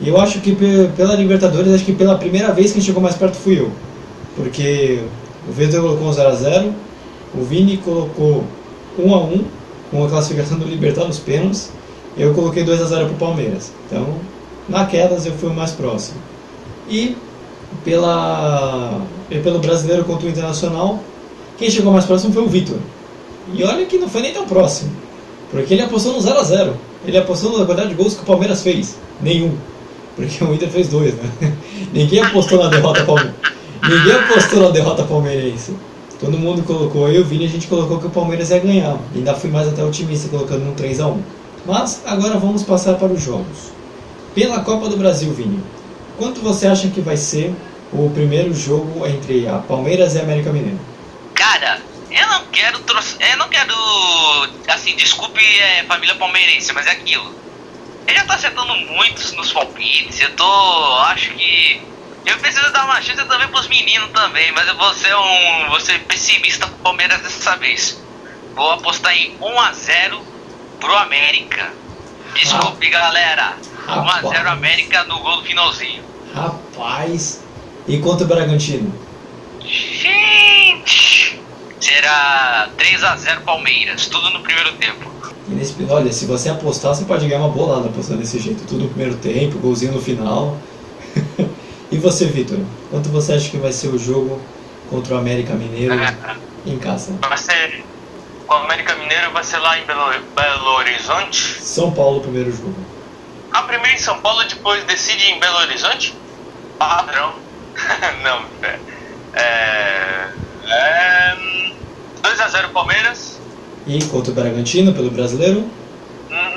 E 0.00 0.08
eu 0.08 0.18
acho 0.18 0.40
que 0.40 0.56
pela 0.96 1.14
Libertadores, 1.14 1.74
acho 1.74 1.84
que 1.84 1.92
pela 1.92 2.16
primeira 2.18 2.52
vez 2.52 2.72
quem 2.72 2.80
chegou 2.80 3.02
mais 3.02 3.14
perto 3.14 3.36
fui 3.36 3.60
eu. 3.60 3.70
Porque 4.36 5.00
o 5.48 5.52
Vitor 5.52 5.80
colocou 5.80 6.10
0x0, 6.10 6.72
o 7.34 7.44
Vini 7.44 7.76
colocou 7.78 8.44
1x1 8.98 9.44
com 9.90 10.04
a 10.04 10.08
classificação 10.08 10.58
do 10.58 10.64
Libertar 10.66 11.04
nos 11.04 11.18
pênaltis. 11.18 11.70
E 12.16 12.22
eu 12.22 12.34
coloquei 12.34 12.64
2x0 12.64 12.88
para 12.88 13.06
o 13.06 13.14
Palmeiras. 13.14 13.72
Então, 13.86 14.06
na 14.68 14.86
quedas 14.86 15.26
eu 15.26 15.32
fui 15.32 15.48
o 15.48 15.54
mais 15.54 15.72
próximo. 15.72 16.18
E 16.88 17.16
pela, 17.84 19.00
pelo 19.42 19.58
brasileiro 19.58 20.04
contra 20.04 20.26
o 20.26 20.30
Internacional, 20.30 21.00
quem 21.58 21.70
chegou 21.70 21.92
mais 21.92 22.04
próximo 22.04 22.32
foi 22.32 22.42
o 22.42 22.48
Vitor. 22.48 22.78
E 23.52 23.64
olha 23.64 23.86
que 23.86 23.98
não 23.98 24.08
foi 24.08 24.22
nem 24.22 24.32
tão 24.32 24.46
próximo. 24.46 24.90
Porque 25.50 25.74
ele 25.74 25.82
apostou 25.82 26.12
no 26.12 26.18
0x0. 26.18 26.72
Ele 27.04 27.18
apostou 27.18 27.58
na 27.58 27.64
quantidade 27.64 27.90
de 27.90 27.94
gols 27.94 28.14
que 28.14 28.22
o 28.22 28.26
Palmeiras 28.26 28.62
fez. 28.62 28.96
Nenhum. 29.20 29.54
Porque 30.16 30.42
o 30.44 30.54
Inter 30.54 30.68
fez 30.68 30.88
dois, 30.88 31.14
né? 31.14 31.30
Ninguém 31.92 32.22
apostou 32.22 32.62
na 32.62 32.68
derrota 32.68 33.04
palmeirense. 33.04 33.51
Ninguém 33.82 34.12
apostou 34.12 34.62
na 34.62 34.70
derrota 34.70 35.02
palmeirense. 35.02 35.76
Todo 36.20 36.38
mundo 36.38 36.62
colocou, 36.62 37.08
eu 37.08 37.14
e 37.14 37.18
o 37.18 37.24
Vini, 37.24 37.46
a 37.46 37.48
gente 37.48 37.66
colocou 37.66 37.98
que 37.98 38.06
o 38.06 38.10
Palmeiras 38.10 38.50
ia 38.50 38.60
ganhar. 38.60 38.96
Ainda 39.12 39.34
fui 39.34 39.50
mais 39.50 39.66
até 39.66 39.82
otimista 39.82 40.28
colocando 40.28 40.70
um 40.70 40.74
3x1. 40.74 41.20
Mas 41.66 42.00
agora 42.06 42.38
vamos 42.38 42.62
passar 42.62 42.94
para 42.94 43.12
os 43.12 43.20
jogos. 43.20 43.72
Pela 44.32 44.60
Copa 44.60 44.88
do 44.88 44.96
Brasil, 44.96 45.32
Vini. 45.32 45.60
Quanto 46.16 46.40
você 46.40 46.68
acha 46.68 46.88
que 46.88 47.00
vai 47.00 47.16
ser 47.16 47.52
o 47.92 48.08
primeiro 48.10 48.54
jogo 48.54 49.04
entre 49.04 49.48
a 49.48 49.58
Palmeiras 49.58 50.14
e 50.14 50.20
a 50.20 50.22
América 50.22 50.52
Mineiro? 50.52 50.78
Cara, 51.34 51.80
eu 52.08 52.26
não 52.28 52.44
quero 52.52 52.78
eu 52.78 53.36
não 53.38 53.48
quero 53.48 53.74
assim, 54.68 54.94
desculpe 54.94 55.44
é, 55.44 55.82
família 55.84 56.14
palmeirense, 56.14 56.72
mas 56.72 56.86
é 56.86 56.92
aquilo. 56.92 57.34
Ele 58.06 58.16
já 58.16 58.24
tá 58.26 58.34
acertando 58.34 58.76
muitos 58.76 59.32
nos 59.32 59.52
palpites. 59.52 60.20
Eu 60.20 60.30
tô, 60.36 60.44
acho 61.06 61.30
que 61.34 61.80
Eu 62.24 62.38
preciso 62.38 62.72
dar 62.72 62.84
uma 62.84 63.00
chance 63.02 63.24
também 63.24 63.48
pros 63.48 63.68
meninos 63.68 64.10
também, 64.10 64.52
mas 64.52 64.68
eu 64.68 64.76
vou 64.76 64.92
ser 64.94 65.14
um. 65.14 65.68
vou 65.70 65.80
ser 65.80 65.98
pessimista 66.00 66.66
com 66.66 66.74
o 66.74 66.78
Palmeiras 66.78 67.20
dessa 67.20 67.56
vez. 67.56 68.00
Vou 68.54 68.70
apostar 68.70 69.16
em 69.16 69.36
1x0 69.38 70.20
pro 70.78 70.94
América. 70.98 71.70
Desculpe, 72.34 72.88
galera. 72.88 73.56
1x0 73.86 74.46
América 74.46 75.04
no 75.04 75.18
gol 75.20 75.36
do 75.38 75.44
finalzinho. 75.44 76.02
Rapaz. 76.34 77.42
E 77.88 77.98
contra 77.98 78.24
o 78.24 78.28
Bragantino? 78.28 78.94
Gente! 79.60 81.40
Será 81.80 82.68
3x0 82.78 83.40
Palmeiras, 83.40 84.06
tudo 84.06 84.30
no 84.30 84.40
primeiro 84.40 84.72
tempo. 84.74 85.10
E 85.48 85.50
nesse, 85.50 85.74
olha, 85.90 86.12
se 86.12 86.26
você 86.26 86.48
apostar, 86.48 86.94
você 86.94 87.04
pode 87.04 87.26
ganhar 87.26 87.40
uma 87.40 87.48
bolada 87.48 87.88
apostando 87.88 88.20
desse 88.20 88.38
jeito. 88.38 88.64
Tudo 88.64 88.84
no 88.84 88.88
primeiro 88.88 89.16
tempo, 89.16 89.58
golzinho 89.58 89.92
no 89.92 90.00
final. 90.00 90.56
E 92.02 92.10
você, 92.10 92.26
Vitor? 92.26 92.58
Quanto 92.90 93.08
você 93.10 93.34
acha 93.34 93.48
que 93.48 93.56
vai 93.56 93.72
ser 93.72 93.86
o 93.86 93.96
jogo 93.98 94.40
contra 94.90 95.14
o 95.14 95.18
América 95.18 95.54
Mineiro 95.54 95.94
em 96.66 96.76
casa? 96.76 97.16
Vai 97.20 97.38
ser. 97.38 97.84
O 98.48 98.52
América 98.52 98.96
Mineiro 98.96 99.30
vai 99.30 99.44
ser 99.44 99.58
lá 99.58 99.78
em 99.78 99.86
Belo, 99.86 100.10
Belo 100.34 100.70
Horizonte. 100.78 101.62
São 101.62 101.92
Paulo, 101.92 102.20
primeiro 102.20 102.50
jogo. 102.50 102.74
A 103.52 103.62
primeira 103.62 103.94
em 103.94 103.98
São 103.98 104.20
Paulo, 104.20 104.42
depois 104.44 104.82
decide 104.84 105.26
em 105.26 105.38
Belo 105.38 105.58
Horizonte? 105.58 106.12
Padrão. 106.76 107.34
Não, 108.24 108.44
é. 108.66 108.78
É. 109.34 110.28
é 110.66 111.36
2x0 112.20 112.72
Palmeiras. 112.72 113.38
E 113.86 114.04
contra 114.06 114.32
o 114.32 114.34
Bragantino, 114.34 114.92
pelo 114.92 115.10
brasileiro? 115.10 115.70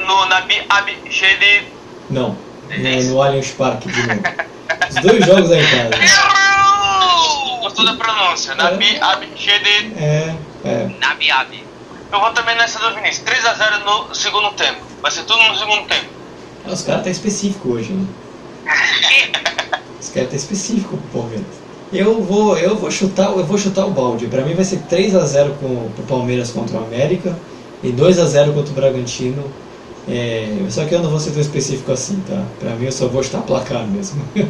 No 0.08 0.26
Nabi 0.26 0.66
Abichedi. 0.70 1.68
Não, 2.10 2.36
no, 2.70 3.04
no 3.04 3.22
Allianz 3.22 3.52
Parque 3.52 3.92
de 3.92 4.08
novo. 4.08 4.22
Os 4.90 4.96
dois 5.02 5.26
jogos 5.26 5.52
aí 5.52 5.64
em 5.64 5.70
casa. 5.70 5.90
Gostou 7.62 7.86
da 7.86 7.94
pronúncia? 7.94 8.56
Nabi 8.56 8.98
Abichedi. 9.00 9.94
É, 9.98 10.36
é. 10.64 10.90
Nabi 11.00 11.32
Abi. 11.32 11.64
Eu 12.12 12.20
vou 12.20 12.32
também 12.32 12.56
nessa 12.56 12.80
do 12.80 12.96
Vinícius. 12.96 13.28
3x0 13.28 13.84
no 13.84 14.16
segundo 14.16 14.52
tempo. 14.52 14.80
Vai 15.02 15.12
ser 15.12 15.24
tudo 15.24 15.44
no 15.44 15.58
segundo 15.58 15.88
tempo. 15.88 16.06
Os 16.66 16.82
caras 16.82 17.04
tá 17.04 17.10
específico 17.10 17.70
hoje, 17.70 17.94
né? 17.94 18.06
Os 20.00 20.10
caras 20.10 20.30
tá 20.30 20.36
específico 20.36 20.98
pro 20.98 21.22
Palmeiras. 21.22 21.46
Eu 21.94 22.22
vou, 22.22 22.58
eu 22.58 22.76
vou 22.76 22.90
chutar, 22.90 23.30
eu 23.30 23.46
vou 23.46 23.58
chutar 23.58 23.86
o 23.86 23.92
balde. 23.92 24.28
Pra 24.28 24.42
mim 24.42 24.54
vai 24.54 24.66
ser 24.66 24.80
3 24.90 25.16
a 25.16 25.26
0 25.26 25.56
com 25.60 25.90
pro 25.92 26.04
Palmeiras 26.06 26.52
contra 26.52 26.78
o 26.78 26.84
América 26.84 27.38
e 27.84 27.92
2 27.92 28.20
a 28.20 28.26
0 28.26 28.54
contra 28.54 28.72
o 28.72 28.76
Bragantino. 28.76 29.52
É, 30.08 30.66
só 30.70 30.86
que 30.86 30.94
eu 30.94 31.02
não 31.02 31.10
vou 31.10 31.20
ser 31.20 31.32
tão 31.32 31.42
específico 31.42 31.92
assim, 31.92 32.22
tá? 32.28 32.46
Pra 32.60 32.76
mim 32.76 32.86
eu 32.86 32.92
só 32.92 33.08
vou 33.08 33.24
chutar 33.24 33.42
placar 33.42 33.88
mesmo. 33.88 34.22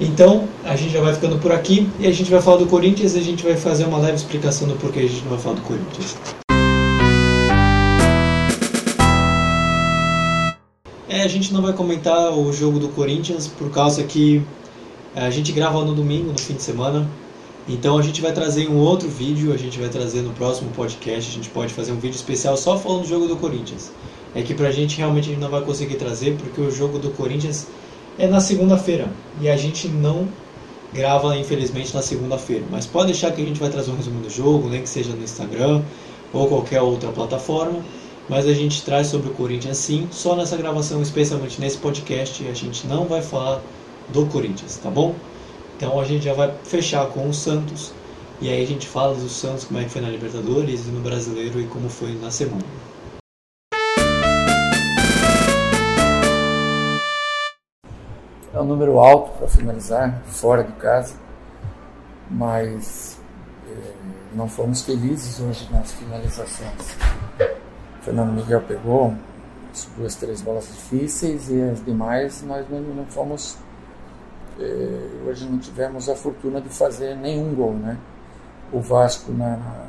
então, 0.00 0.48
a 0.64 0.74
gente 0.76 0.92
já 0.92 1.00
vai 1.00 1.12
ficando 1.14 1.38
por 1.38 1.52
aqui 1.52 1.88
e 1.98 2.06
a 2.06 2.12
gente 2.12 2.30
vai 2.30 2.40
falar 2.40 2.56
do 2.56 2.66
Corinthians 2.66 3.14
e 3.14 3.18
a 3.18 3.22
gente 3.22 3.44
vai 3.44 3.56
fazer 3.56 3.84
uma 3.84 3.98
leve 3.98 4.16
explicação 4.16 4.66
do 4.66 4.76
porquê 4.76 5.00
a 5.00 5.02
gente 5.02 5.22
não 5.22 5.30
vai 5.30 5.38
falar 5.38 5.56
do 5.56 5.62
Corinthians. 5.62 6.16
É, 11.06 11.22
a 11.22 11.28
gente 11.28 11.52
não 11.52 11.60
vai 11.60 11.74
comentar 11.74 12.32
o 12.32 12.50
jogo 12.50 12.78
do 12.78 12.88
Corinthians 12.88 13.46
por 13.46 13.70
causa 13.70 14.02
que 14.04 14.42
a 15.14 15.28
gente 15.28 15.52
grava 15.52 15.84
no 15.84 15.94
domingo, 15.94 16.32
no 16.32 16.38
fim 16.38 16.54
de 16.54 16.62
semana. 16.62 17.06
Então 17.68 17.98
a 17.98 18.02
gente 18.02 18.22
vai 18.22 18.32
trazer 18.32 18.68
um 18.68 18.78
outro 18.78 19.08
vídeo, 19.08 19.52
a 19.52 19.56
gente 19.56 19.78
vai 19.78 19.88
trazer 19.88 20.22
no 20.22 20.32
próximo 20.32 20.70
podcast, 20.70 21.30
a 21.30 21.34
gente 21.34 21.50
pode 21.50 21.74
fazer 21.74 21.92
um 21.92 21.96
vídeo 21.96 22.16
especial 22.16 22.56
só 22.56 22.78
falando 22.78 23.02
do 23.02 23.08
jogo 23.08 23.26
do 23.26 23.36
Corinthians. 23.36 23.92
É 24.34 24.42
que 24.42 24.54
pra 24.54 24.70
gente 24.70 24.98
realmente 24.98 25.28
a 25.28 25.32
gente 25.32 25.40
não 25.40 25.50
vai 25.50 25.62
conseguir 25.62 25.96
trazer 25.96 26.36
porque 26.36 26.60
o 26.60 26.70
jogo 26.70 26.98
do 26.98 27.10
Corinthians 27.10 27.66
é 28.18 28.26
na 28.26 28.40
segunda-feira 28.40 29.08
e 29.40 29.48
a 29.48 29.56
gente 29.56 29.88
não 29.88 30.28
grava 30.92 31.36
infelizmente 31.36 31.94
na 31.94 32.02
segunda-feira. 32.02 32.64
Mas 32.70 32.86
pode 32.86 33.06
deixar 33.06 33.32
que 33.32 33.42
a 33.42 33.44
gente 33.44 33.58
vai 33.58 33.70
trazer 33.70 33.90
um 33.90 33.96
resumo 33.96 34.20
do 34.20 34.30
jogo, 34.30 34.68
nem 34.68 34.82
que 34.82 34.88
seja 34.88 35.10
no 35.10 35.22
Instagram 35.22 35.82
ou 36.32 36.48
qualquer 36.48 36.80
outra 36.80 37.10
plataforma. 37.10 37.80
Mas 38.28 38.46
a 38.46 38.52
gente 38.52 38.82
traz 38.82 39.08
sobre 39.08 39.30
o 39.30 39.32
Corinthians 39.32 39.76
sim, 39.78 40.06
só 40.12 40.36
nessa 40.36 40.56
gravação, 40.56 41.02
especialmente 41.02 41.60
nesse 41.60 41.78
podcast, 41.78 42.46
a 42.46 42.54
gente 42.54 42.86
não 42.86 43.06
vai 43.06 43.22
falar 43.22 43.60
do 44.10 44.26
Corinthians, 44.26 44.76
tá 44.76 44.88
bom? 44.88 45.16
Então 45.76 45.98
a 45.98 46.04
gente 46.04 46.24
já 46.24 46.34
vai 46.34 46.52
fechar 46.62 47.06
com 47.06 47.28
o 47.28 47.34
Santos 47.34 47.92
e 48.40 48.48
aí 48.48 48.62
a 48.62 48.66
gente 48.66 48.86
fala 48.86 49.14
do 49.14 49.28
Santos, 49.28 49.64
como 49.64 49.80
é 49.80 49.84
que 49.84 49.90
foi 49.90 50.00
na 50.00 50.08
Libertadores 50.08 50.86
e 50.86 50.90
no 50.90 51.00
Brasileiro 51.00 51.60
e 51.60 51.64
como 51.64 51.88
foi 51.88 52.12
na 52.14 52.30
semana. 52.30 52.64
É 58.60 58.62
um 58.62 58.66
número 58.66 59.00
alto 59.00 59.38
para 59.38 59.48
finalizar, 59.48 60.20
fora 60.26 60.62
de 60.62 60.72
casa, 60.72 61.14
mas 62.30 63.18
eh, 63.66 63.92
não 64.34 64.46
fomos 64.46 64.82
felizes 64.82 65.40
hoje 65.40 65.66
nas 65.72 65.90
finalizações. 65.92 66.94
O 67.40 68.02
Fernando 68.02 68.32
Miguel 68.34 68.60
pegou 68.60 69.14
duas, 69.96 70.14
três 70.14 70.42
bolas 70.42 70.66
difíceis 70.66 71.48
e 71.48 71.62
as 71.62 71.82
demais 71.82 72.42
nós 72.42 72.68
não, 72.68 72.82
não 72.82 73.06
fomos 73.06 73.56
eh, 74.58 75.08
hoje 75.26 75.48
não 75.48 75.58
tivemos 75.58 76.10
a 76.10 76.14
fortuna 76.14 76.60
de 76.60 76.68
fazer 76.68 77.16
nenhum 77.16 77.54
gol, 77.54 77.72
né? 77.72 77.96
O 78.70 78.80
Vasco 78.82 79.32
na, 79.32 79.56
na, 79.56 79.86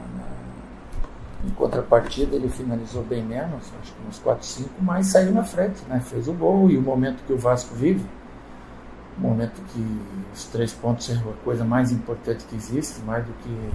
em 1.46 1.50
contrapartida 1.50 2.38
ele 2.38 2.48
finalizou 2.48 3.04
bem 3.04 3.22
menos, 3.22 3.66
acho 3.82 3.92
que 3.92 4.08
uns 4.08 4.20
4, 4.20 4.46
5, 4.46 4.70
mas 4.80 5.08
saiu 5.08 5.34
na 5.34 5.44
frente, 5.44 5.84
né? 5.90 6.00
Fez 6.00 6.30
o 6.30 6.34
gol 6.34 6.72
e 6.72 6.78
o 6.78 6.82
momento 6.82 7.22
que 7.28 7.34
o 7.34 7.38
Vasco 7.38 7.76
vive, 7.76 8.06
momento 9.17 9.62
que 9.74 10.02
os 10.34 10.45
três 10.45 10.74
pontos 10.74 11.10
é 11.10 11.13
a 11.13 11.43
coisa 11.43 11.63
mais 11.63 11.91
importante 11.91 12.45
que 12.45 12.56
existe, 12.56 13.02
mais 13.02 13.26
do 13.26 13.34
que 13.34 13.71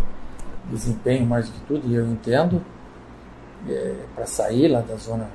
desempenho, 0.71 1.27
mais 1.27 1.47
do 1.47 1.53
que 1.53 1.61
tudo, 1.61 1.89
e 1.89 1.95
eu 1.95 2.07
entendo, 2.07 2.63
é, 3.69 3.95
para 4.15 4.27
sair 4.27 4.69
lá 4.69 4.81
da 4.81 4.97
zona 4.97 5.29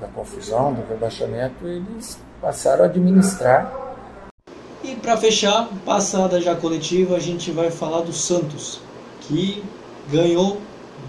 da 0.00 0.08
confusão, 0.08 0.74
do 0.74 0.86
rebaixamento, 0.88 1.66
eles 1.66 2.18
passaram 2.40 2.84
a 2.84 2.86
administrar. 2.86 3.72
E 4.82 4.96
para 4.96 5.16
fechar, 5.16 5.68
passada 5.86 6.40
já 6.40 6.56
coletiva, 6.56 7.16
a 7.16 7.20
gente 7.20 7.52
vai 7.52 7.70
falar 7.70 8.00
do 8.00 8.12
Santos, 8.12 8.80
que 9.20 9.62
ganhou 10.10 10.60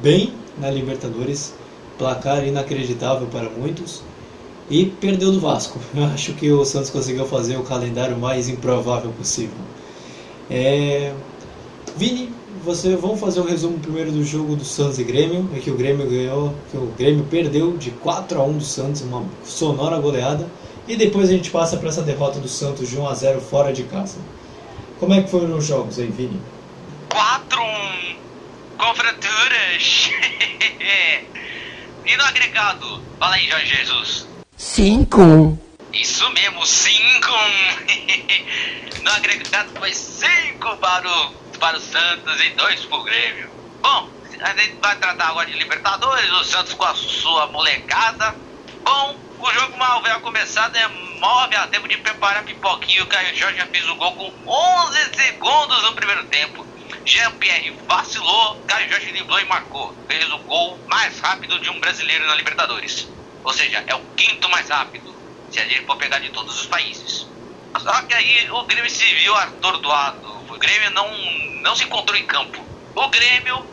bem 0.02 0.34
na 0.60 0.69
Libertadores, 0.69 1.56
placar 1.97 2.45
inacreditável 2.45 3.28
para 3.28 3.49
muitos, 3.49 4.04
e 4.69 4.86
perdeu 4.86 5.32
do 5.32 5.39
Vasco. 5.39 5.80
Eu 5.95 6.06
acho 6.06 6.34
que 6.34 6.52
o 6.52 6.63
Santos 6.65 6.89
conseguiu 6.89 7.26
fazer 7.26 7.58
o 7.58 7.63
calendário 7.63 8.17
mais 8.17 8.49
improvável 8.49 9.12
possível. 9.12 9.58
É... 10.49 11.13
Vini, 11.95 12.34
você 12.63 12.95
vamos 12.95 13.19
fazer 13.19 13.41
um 13.41 13.45
resumo 13.45 13.78
primeiro 13.80 14.12
do 14.12 14.23
jogo 14.23 14.56
do 14.56 14.63
Santos 14.63 14.97
e 14.97 15.04
Grêmio, 15.04 15.49
é 15.56 15.60
que 15.60 15.69
o 15.69 15.76
Grêmio 15.76 16.10
ganhou, 16.10 16.56
que 16.71 16.78
o 16.78 16.88
Grêmio 16.97 17.26
perdeu 17.26 17.78
de 17.78 17.91
4 17.91 18.39
a 18.39 18.43
1 18.43 18.58
do 18.58 18.63
Santos, 18.63 19.02
uma 19.02 19.26
sonora 19.43 19.99
goleada. 19.99 20.49
E 20.88 20.95
depois 20.95 21.30
a 21.30 21.34
gente 21.34 21.49
passa 21.49 21.78
para 21.78 21.89
essa 21.89 22.02
derrota 22.02 22.39
do 22.39 22.47
Santos 22.47 22.89
de 22.89 22.97
1 22.97 23.08
a 23.08 23.13
0 23.13 23.41
fora 23.41 23.71
de 23.71 23.84
casa. 23.84 24.17
Como 24.99 25.13
é 25.13 25.21
que 25.21 25.30
foram 25.30 25.58
os 25.58 25.65
jogos 25.65 25.99
aí, 25.99 26.08
Vini? 26.08 26.41
4 27.10 27.62
1 27.62 28.15
com 28.78 28.95
fraturas. 28.95 30.10
e 32.06 32.17
no 32.17 32.23
agregado? 32.23 33.02
Fala 33.19 33.36
aí, 33.36 33.49
Jorge 33.49 33.76
Jesus. 33.76 34.33
5 34.58 35.60
Isso 35.92 36.30
mesmo, 36.32 36.66
5 36.66 37.28
No 39.04 39.12
agregado 39.12 39.70
foi 39.78 39.94
5 39.94 40.78
para 40.78 41.10
o, 41.10 41.32
para 41.60 41.78
o 41.78 41.82
Santos 41.82 42.39
e 42.42 42.50
2 42.52 42.86
para 42.86 42.98
o 42.98 43.04
Grêmio. 43.04 43.50
Bom, 43.82 44.10
a 44.39 44.56
gente 44.56 44.78
vai 44.82 44.96
tratar 44.96 45.28
agora 45.28 45.50
de 45.50 45.58
Libertadores, 45.58 46.32
o 46.32 46.44
Santos 46.44 46.74
com 46.74 46.86
a 46.86 46.96
sua 46.96 47.48
molecada. 47.48 48.36
Bom, 48.84 49.18
o 49.39 49.52
jogo 49.52 49.78
mal 49.78 50.02
vai 50.02 50.18
começar, 50.22 50.70
demove 50.70 51.56
a 51.56 51.67
tempo 51.67 51.88
de 51.88 51.98
preparar 51.98 52.44
a 52.44 52.44
pipoquinha. 52.44 53.04
O 53.04 53.08
Caio 53.08 53.36
Jorge 53.36 53.58
já 53.58 53.65
fez 53.67 53.90
o 53.90 53.96
gol 53.96 54.13
com 54.13 54.32
11 54.48 55.15
segundos 55.15 55.84
no 55.84 55.94
primeiro 55.94 56.23
tempo. 56.25 56.65
Jean-Pierre 57.06 57.75
vacilou, 57.88 58.56
Caio 58.67 58.90
Jorge 58.90 59.12
driblou 59.12 59.40
e 59.40 59.46
marcou. 59.46 59.94
Fez 60.08 60.32
o 60.32 60.38
gol 60.40 60.80
mais 60.88 61.19
rápido 61.19 61.60
de 61.60 61.69
um 61.69 61.80
brasileiro 61.80 62.25
na 62.25 62.36
Libertadores. 62.36 63.08
Ou 63.44 63.54
seja, 63.54 63.83
é 63.87 63.96
o 63.96 64.02
quinto 64.15 64.50
mais 64.50 64.69
rápido, 64.69 65.13
se 65.50 65.60
a 65.60 65.65
gente 65.65 65.85
for 65.85 65.98
pegar 65.98 66.19
de 66.19 66.29
todos 66.29 66.60
os 66.60 66.67
países. 66.67 67.27
Só 67.77 68.02
que 68.04 68.13
aí 68.13 68.52
o 68.52 68.63
Grêmio 68.65 68.89
se 68.89 69.06
viu 69.15 69.35
atordoado. 69.35 70.27
O 70.50 70.58
Grêmio 70.60 70.91
não, 70.91 71.10
não 71.63 71.75
se 71.75 71.83
encontrou 71.83 72.17
em 72.17 72.25
campo. 72.25 72.65
O 72.96 73.10
Grêmio 73.10 73.65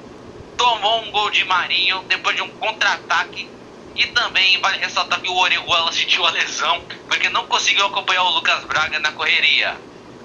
tomou 0.57 1.03
um 1.03 1.11
gol 1.11 1.31
de 1.31 1.45
Marinho 1.45 2.05
depois 2.09 2.35
de 2.37 2.43
um 2.43 2.51
contra-ataque 2.51 3.51
e 3.97 4.07
também 4.09 4.59
vale 4.61 4.79
ressaltar 4.79 5.21
que 5.21 5.31
o 5.31 5.37
Orejuela 5.37 5.93
sentiu 5.93 6.27
a 6.27 6.31
lesão 6.31 6.85
porque 7.09 7.29
não 7.31 7.47
conseguiu 7.47 7.87
acompanhar 7.87 8.23
o 8.23 8.31
Lucas 8.31 8.65
Braga 8.65 8.99
na 9.01 9.13
correria. 9.13 9.77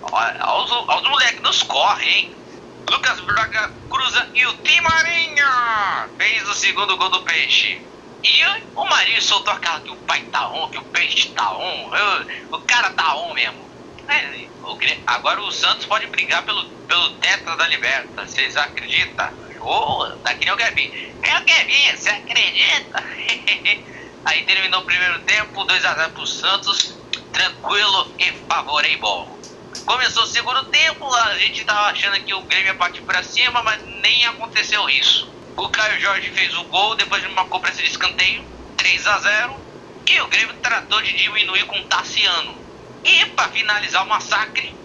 Aos, 0.01 0.71
aos 0.71 1.03
moleques, 1.09 1.41
nos 1.41 1.63
corre, 1.63 2.09
hein? 2.09 2.31
Lucas 2.89 3.19
Braga 3.21 3.73
cruza 3.89 4.29
e 4.35 4.45
o 4.45 4.53
Tim 4.57 4.79
Marinho 4.81 5.47
fez 6.17 6.47
o 6.47 6.53
segundo 6.53 6.95
gol 6.97 7.09
do 7.09 7.23
Peixe. 7.23 7.81
E 8.25 8.43
o 8.75 8.85
Marinho 8.85 9.21
soltou 9.21 9.53
aquela 9.53 9.79
que 9.81 9.91
o 9.91 9.95
pai 9.97 10.19
tá 10.31 10.49
on, 10.49 10.67
que 10.69 10.79
o 10.79 10.83
peixe 10.85 11.29
tá 11.29 11.55
on. 11.55 11.91
O 12.51 12.59
cara 12.61 12.89
tá 12.89 13.15
on 13.15 13.35
mesmo. 13.35 13.69
né? 14.07 14.47
O 14.63 14.75
agora 15.05 15.41
o 15.41 15.51
Santos 15.51 15.85
pode 15.85 16.07
brigar 16.07 16.41
pelo, 16.43 16.65
pelo 16.87 17.11
tetra 17.17 17.55
da 17.55 17.67
Liberta. 17.67 18.25
Vocês 18.25 18.57
acreditam? 18.57 19.29
Ô, 19.61 20.07
tá 20.23 20.33
que 20.33 20.43
nem 20.43 20.53
o 20.55 20.57
Kevin. 20.57 20.91
É 21.21 21.37
o 21.37 21.43
Kevin, 21.43 21.95
você 21.95 22.09
acredita? 22.09 23.03
Aí 24.25 24.43
terminou 24.43 24.81
o 24.81 24.85
primeiro 24.85 25.19
tempo, 25.19 25.63
2x0 25.63 26.09
pro 26.13 26.25
Santos, 26.25 26.95
tranquilo 27.31 28.11
e 28.17 28.31
favorável. 28.49 29.37
Começou 29.85 30.23
o 30.23 30.27
segundo 30.27 30.63
tempo, 30.65 31.13
a 31.13 31.37
gente 31.37 31.63
tava 31.63 31.91
achando 31.91 32.19
que 32.21 32.33
o 32.33 32.41
Grêmio 32.41 32.69
ia 32.69 32.73
partir 32.73 33.01
pra 33.01 33.21
cima, 33.21 33.61
mas 33.61 33.79
nem 34.01 34.25
aconteceu 34.25 34.89
isso. 34.89 35.34
O 35.57 35.69
Caio 35.69 35.99
Jorge 36.01 36.29
fez 36.31 36.53
o 36.55 36.63
gol 36.65 36.95
depois 36.95 37.21
de 37.21 37.29
uma 37.29 37.45
cobrança 37.45 37.81
de 37.81 37.89
escanteio, 37.89 38.43
3 38.75 39.07
a 39.07 39.19
0 39.19 39.65
e 40.09 40.21
o 40.21 40.27
Grêmio 40.27 40.53
tratou 40.61 41.01
de 41.01 41.13
diminuir 41.13 41.65
com 41.65 41.79
o 41.79 41.83
Tassiano. 41.85 42.55
E 43.03 43.25
para 43.27 43.49
finalizar 43.49 44.03
o 44.03 44.09
massacre, 44.09 44.75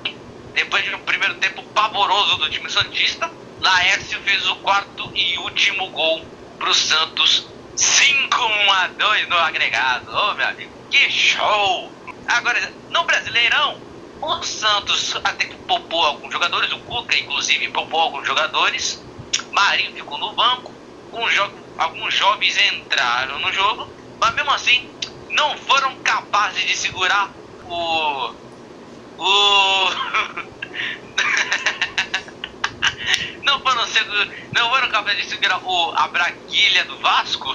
depois 0.55 0.85
de 0.85 0.95
um 0.95 1.01
primeiro 1.01 1.35
tempo 1.37 1.63
pavoroso 1.75 2.37
do 2.37 2.51
time 2.51 2.71
Santista, 2.71 3.31
Laércio 3.61 4.21
fez 4.23 4.47
o 4.49 4.57
quarto 4.57 5.11
e 5.15 5.39
último 5.39 5.91
gol 5.91 6.25
pro 6.59 6.73
Santos, 6.73 7.49
5 7.77 8.43
a 8.73 8.87
2 8.89 9.29
no 9.29 9.39
agregado. 9.39 10.11
Ô 10.15 10.35
meu 10.35 10.49
amigo, 10.49 10.73
que 10.91 11.11
show! 11.11 11.93
Agora, 12.29 12.73
no 12.91 13.05
Brasileirão, 13.05 13.81
o 14.23 14.43
Santos 14.43 15.17
até 15.25 15.47
que 15.47 15.57
poupou 15.67 16.05
alguns 16.05 16.33
jogadores, 16.33 16.71
o 16.73 16.79
Cuca 16.81 17.17
inclusive 17.19 17.69
poupou 17.71 18.01
alguns 18.01 18.27
jogadores, 18.27 19.05
Marinho 19.53 19.93
ficou 19.93 20.19
no 20.19 20.35
banco, 20.35 20.77
jo- 21.31 21.51
alguns 21.77 22.15
jovens 22.15 22.57
entraram 22.73 23.39
no 23.41 23.53
jogo, 23.53 23.89
mas 24.21 24.35
mesmo 24.35 24.51
assim 24.53 24.81
não 25.31 25.57
foram 25.59 25.95
capazes 26.03 26.65
de 26.67 26.77
segurar 26.77 27.37
o. 27.65 28.35
O. 29.19 29.91
não, 33.43 33.61
foram 33.63 33.87
segu- 33.87 34.29
não 34.55 34.69
foram 34.71 34.89
capazes 34.89 35.23
de 35.23 35.29
segurar 35.29 35.61
o, 35.65 35.93
a 35.97 36.09
braguilha 36.09 36.85
do 36.87 36.99
Vasco. 37.01 37.49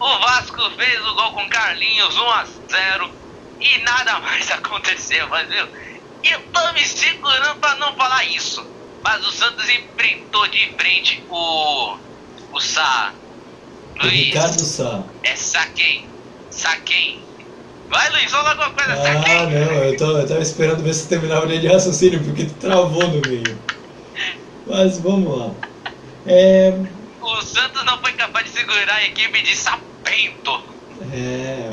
o 0.00 0.18
Vasco 0.20 0.70
fez 0.72 1.06
o 1.06 1.14
gol 1.14 1.32
com 1.32 1.48
Carlinhos 1.48 2.16
1 2.16 2.30
a 2.30 2.44
0 2.70 3.10
e 3.60 3.78
nada 3.78 4.20
mais 4.20 4.50
aconteceu, 4.52 5.26
mas 5.28 5.48
viu? 5.48 5.68
Eu 6.24 6.40
tô 6.52 6.72
me 6.74 6.84
segurando 6.86 7.58
pra 7.60 7.74
não 7.76 7.94
falar 7.96 8.24
isso. 8.24 8.75
Mas 9.06 9.24
o 9.24 9.30
Santos 9.30 9.68
enfrentou 9.68 10.48
de 10.48 10.68
frente 10.76 11.22
o. 11.30 11.96
O 12.52 12.60
Sá. 12.60 13.12
Luiz. 14.02 14.12
Ricardo 14.12 14.60
Sá. 14.60 15.04
É 15.22 15.36
saquei. 15.36 16.04
Saquei. 16.50 17.20
Vai, 17.88 18.10
Luiz, 18.10 18.28
fala 18.32 18.50
alguma 18.50 18.70
coisa. 18.70 18.94
Ah, 18.94 18.96
saquei. 18.96 19.34
não, 19.36 19.50
eu, 19.84 19.96
tô, 19.96 20.18
eu 20.18 20.26
tava 20.26 20.40
esperando 20.42 20.82
ver 20.82 20.92
se 20.92 21.06
terminava 21.06 21.44
a 21.44 21.48
linha 21.48 21.60
de 21.60 21.68
raciocínio, 21.68 22.22
porque 22.24 22.46
tu 22.46 22.54
travou 22.54 23.06
no 23.06 23.20
meio. 23.28 23.56
Mas 24.66 24.98
vamos 24.98 25.38
lá. 25.38 25.50
É, 26.26 26.76
O 27.22 27.40
Santos 27.42 27.84
não 27.84 27.98
foi 27.98 28.12
capaz 28.14 28.46
de 28.46 28.58
segurar 28.58 28.96
a 28.96 29.04
equipe 29.04 29.40
de 29.40 29.54
Sapento. 29.54 30.60
é, 31.12 31.70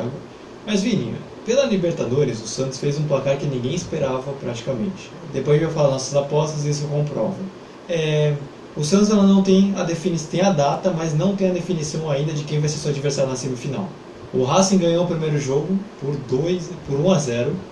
mas 0.67 0.83
Vini, 0.83 1.15
pela 1.43 1.65
Libertadores, 1.65 2.39
o 2.43 2.47
Santos 2.47 2.79
fez 2.79 2.99
um 2.99 3.07
placar 3.07 3.37
que 3.37 3.47
ninguém 3.47 3.73
esperava 3.73 4.31
praticamente. 4.33 5.09
Depois 5.33 5.61
eu 5.61 5.71
falar 5.71 5.91
nossas 5.91 6.15
apostas 6.15 6.65
e 6.65 6.69
isso 6.71 6.87
comprova. 6.89 7.53
É, 7.87 8.47
o 8.75 8.83
Santos 8.83 9.09
ela 9.09 9.27
não 9.27 9.43
tem 9.43 9.75
a 9.75 9.83
definição, 9.83 10.29
tem 10.31 10.41
a 10.41 10.51
data, 10.51 10.93
mas 10.93 11.13
não 11.13 11.35
tem 11.35 11.49
a 11.49 11.53
definição 11.53 12.09
ainda 12.09 12.33
de 12.33 12.45
quem 12.45 12.59
vai 12.59 12.69
ser 12.69 12.79
seu 12.79 12.91
adversário 12.91 13.29
na 13.31 13.37
semifinal. 13.37 14.01
O 14.31 14.43
Racing 14.43 14.79
ganhou 14.79 15.05
o 15.05 15.07
primeiro 15.07 15.37
jogo 15.39 15.89
por 15.97 16.17
2, 16.17 16.69
por 16.85 16.99
1 16.99 17.11
a 17.11 17.19
0 17.19 17.67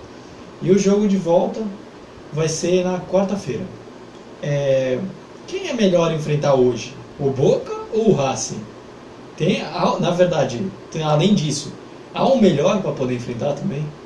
e 0.62 0.72
o 0.72 0.80
jogo 0.80 1.08
de 1.08 1.18
volta 1.18 1.80
vai 2.32 2.50
ser 2.50 2.84
na 2.86 3.06
quarta-feira. 3.06 3.80
É, 4.42 5.12
quem 5.46 5.70
é 5.70 5.74
melhor 5.74 6.14
enfrentar 6.14 6.56
hoje? 6.56 7.06
O 7.18 7.32
Boca 7.34 7.74
ou 7.92 8.12
o 8.12 8.16
Racing? 8.16 8.74
Tem, 9.36 9.64
na 10.00 10.12
verdade, 10.12 10.80
tem- 10.90 11.04
além 11.04 11.36
disso, 11.36 11.84
há 12.14 12.28
um 12.28 12.40
melhor 12.42 12.82
para 12.82 12.94
poder 12.96 13.16
enfrentar 13.16 13.56
também? 13.56 14.01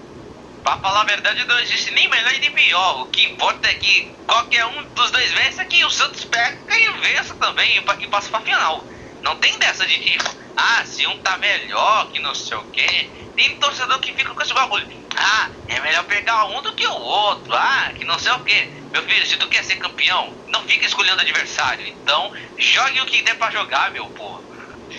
Pra 0.65 0.77
falar 0.79 1.01
a 1.01 1.05
verdade, 1.05 1.45
não 1.45 1.59
existe 1.59 1.91
nem 1.91 2.09
melhor 2.09 2.33
e 2.33 2.39
nem 2.39 2.51
pior. 2.51 3.01
O 3.01 3.05
que 3.11 3.23
importa 3.23 3.69
é 3.69 3.75
que 3.75 4.11
qualquer 4.25 4.65
um 4.65 4.83
dos 4.95 5.11
dois 5.11 5.31
vença 5.31 5.63
que 5.65 5.85
o 5.85 5.91
Santos 5.91 6.25
pega 6.25 6.57
e 6.71 6.97
vença 7.01 7.35
também 7.35 7.77
e 7.77 7.81
pa- 7.81 7.95
passa 8.09 8.31
pra 8.31 8.41
final. 8.41 8.87
Não 9.21 9.35
tem 9.35 9.55
dessa 9.59 9.85
de 9.85 9.99
tipo, 9.99 10.23
ah, 10.55 10.83
se 10.83 11.05
um 11.05 11.15
tá 11.19 11.37
melhor 11.37 12.09
que 12.11 12.19
não 12.19 12.33
sei 12.33 12.57
o 12.57 12.63
quê. 12.71 13.11
Tem 13.35 13.53
torcedor 13.59 13.99
que 13.99 14.11
fica 14.13 14.33
com 14.33 14.41
esse 14.41 14.55
bagulho. 14.55 14.87
Ah, 15.15 15.51
é 15.67 15.79
melhor 15.81 16.03
pegar 16.05 16.45
um 16.47 16.61
do 16.63 16.73
que 16.73 16.87
o 16.87 16.93
outro. 16.95 17.53
Ah, 17.53 17.93
que 17.95 18.03
não 18.05 18.17
sei 18.17 18.31
o 18.31 18.39
quê. 18.39 18.71
Meu 18.91 19.03
filho, 19.03 19.25
se 19.27 19.37
tu 19.37 19.47
quer 19.47 19.63
ser 19.63 19.75
campeão, 19.75 20.35
não 20.47 20.63
fica 20.63 20.85
escolhendo 20.87 21.21
adversário. 21.21 21.85
Então, 21.89 22.31
jogue 22.57 23.01
o 23.01 23.05
que 23.05 23.21
der 23.21 23.35
pra 23.37 23.51
jogar, 23.51 23.91
meu 23.91 24.09
porra. 24.09 24.44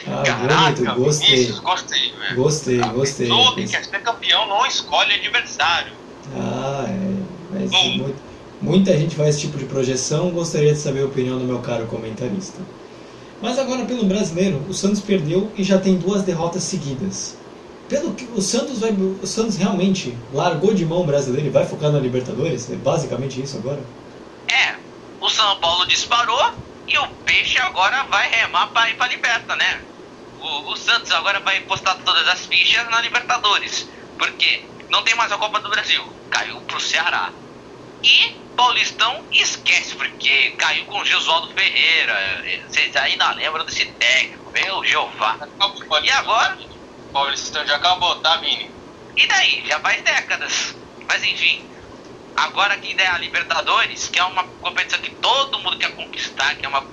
Ah, 0.07 0.23
Caraca, 0.25 0.73
bonito, 0.73 0.95
gostei. 1.05 1.29
Vinícius, 1.31 1.59
gostei, 1.61 2.13
velho. 2.13 2.37
Gostei, 2.37 2.81
A 2.83 2.87
gostei. 2.89 3.27
pessoa 3.29 3.55
que 3.55 3.67
quer 3.69 3.85
ser 3.85 4.03
campeão 4.03 4.47
não 4.49 4.65
escolhe 4.67 5.15
adversário. 5.15 5.93
Ah, 6.37 6.85
é. 6.89 7.17
Mas 7.59 7.71
Bom. 7.71 7.91
mu- 7.99 8.15
muita 8.61 8.97
gente 8.97 9.15
faz 9.17 9.31
esse 9.31 9.41
tipo 9.41 9.59
de 9.59 9.65
projeção. 9.65 10.31
Gostaria 10.31 10.73
de 10.73 10.79
saber 10.81 11.03
a 11.03 11.07
opinião 11.07 11.39
do 11.39 11.45
meu 11.45 11.59
caro 11.61 11.87
comentarista. 11.87 12.59
Mas 13.41 13.59
agora, 13.59 13.85
pelo 13.85 14.05
brasileiro, 14.05 14.63
o 14.69 14.75
Santos 14.75 15.01
perdeu 15.01 15.51
e 15.57 15.63
já 15.63 15.79
tem 15.79 15.97
duas 15.97 16.23
derrotas 16.23 16.63
seguidas. 16.63 17.37
Pelo 17.89 18.15
que 18.15 18.27
o 18.35 18.41
Santos 18.43 18.81
vai, 18.81 18.91
o 18.91 19.27
Santos 19.27 19.57
realmente 19.57 20.17
largou 20.33 20.75
de 20.75 20.85
mão 20.85 21.03
o 21.03 21.05
brasileiro 21.07 21.47
e 21.47 21.51
vai 21.51 21.65
focar 21.67 21.93
na 21.93 21.99
Libertadores? 22.01 22.69
É 22.71 22.75
basicamente 22.75 23.41
isso 23.41 23.57
agora? 23.59 23.79
É, 24.49 24.75
o 25.21 25.29
São 25.29 25.57
Paulo 25.61 25.87
disparou 25.87 26.51
e 26.87 26.99
o 26.99 27.09
Peixe 27.25 27.59
agora 27.59 28.05
vai 28.05 28.29
remar 28.29 28.69
pra 28.69 28.89
ir 28.89 28.95
pra 28.97 29.09
Liberta, 29.09 29.57
né? 29.57 29.83
O, 30.41 30.71
o 30.71 30.77
Santos 30.77 31.11
agora 31.13 31.41
vai 31.41 31.61
postar 31.61 31.95
todas 31.97 32.29
as 32.29 32.47
fichas 32.47 32.89
na 32.91 33.01
Libertadores. 33.01 33.89
Porque 34.19 34.65
não 34.89 35.03
tem 35.03 35.15
mais 35.15 35.33
a 35.33 35.39
Copa 35.39 35.61
do 35.61 35.69
Brasil. 35.69 36.05
Caiu 36.31 36.61
pro 36.63 36.81
Ceará. 36.81 37.31
E 38.03 38.37
Paulistão 38.57 39.25
esquece, 39.33 39.95
porque 39.97 40.51
caiu 40.53 40.85
com 40.87 41.01
o 41.01 41.05
Gilsualdo 41.05 41.53
Ferreira. 41.53 42.45
Vocês 42.69 42.95
ainda 42.97 43.33
lembram 43.33 43.65
desse 43.65 43.87
técnico, 43.87 44.51
meu 44.51 44.85
Jeová. 44.85 45.37
Acabou, 45.41 46.05
E 46.05 46.11
agora? 46.11 46.57
O 47.09 47.13
Paulistão 47.13 47.67
já 47.67 47.77
acabou, 47.77 48.17
tá, 48.21 48.37
Vini? 48.37 48.71
E 49.17 49.27
daí? 49.27 49.65
Já 49.67 49.81
faz 49.81 50.03
décadas. 50.03 50.77
Mas 51.09 51.23
enfim, 51.25 51.69
agora 52.37 52.77
que 52.77 52.95
é 53.01 53.07
a 53.09 53.19
Libertadores, 53.19 54.09
que 54.09 54.19
é 54.19 54.25
uma 54.25 54.45
competição 54.61 55.01
que 55.01 55.11
todo 55.11 55.59
mundo 55.61 55.79
quer 55.79 55.95
conquistar, 55.95 56.55
que 56.57 56.67
é 56.67 56.69
uma, 56.69 56.85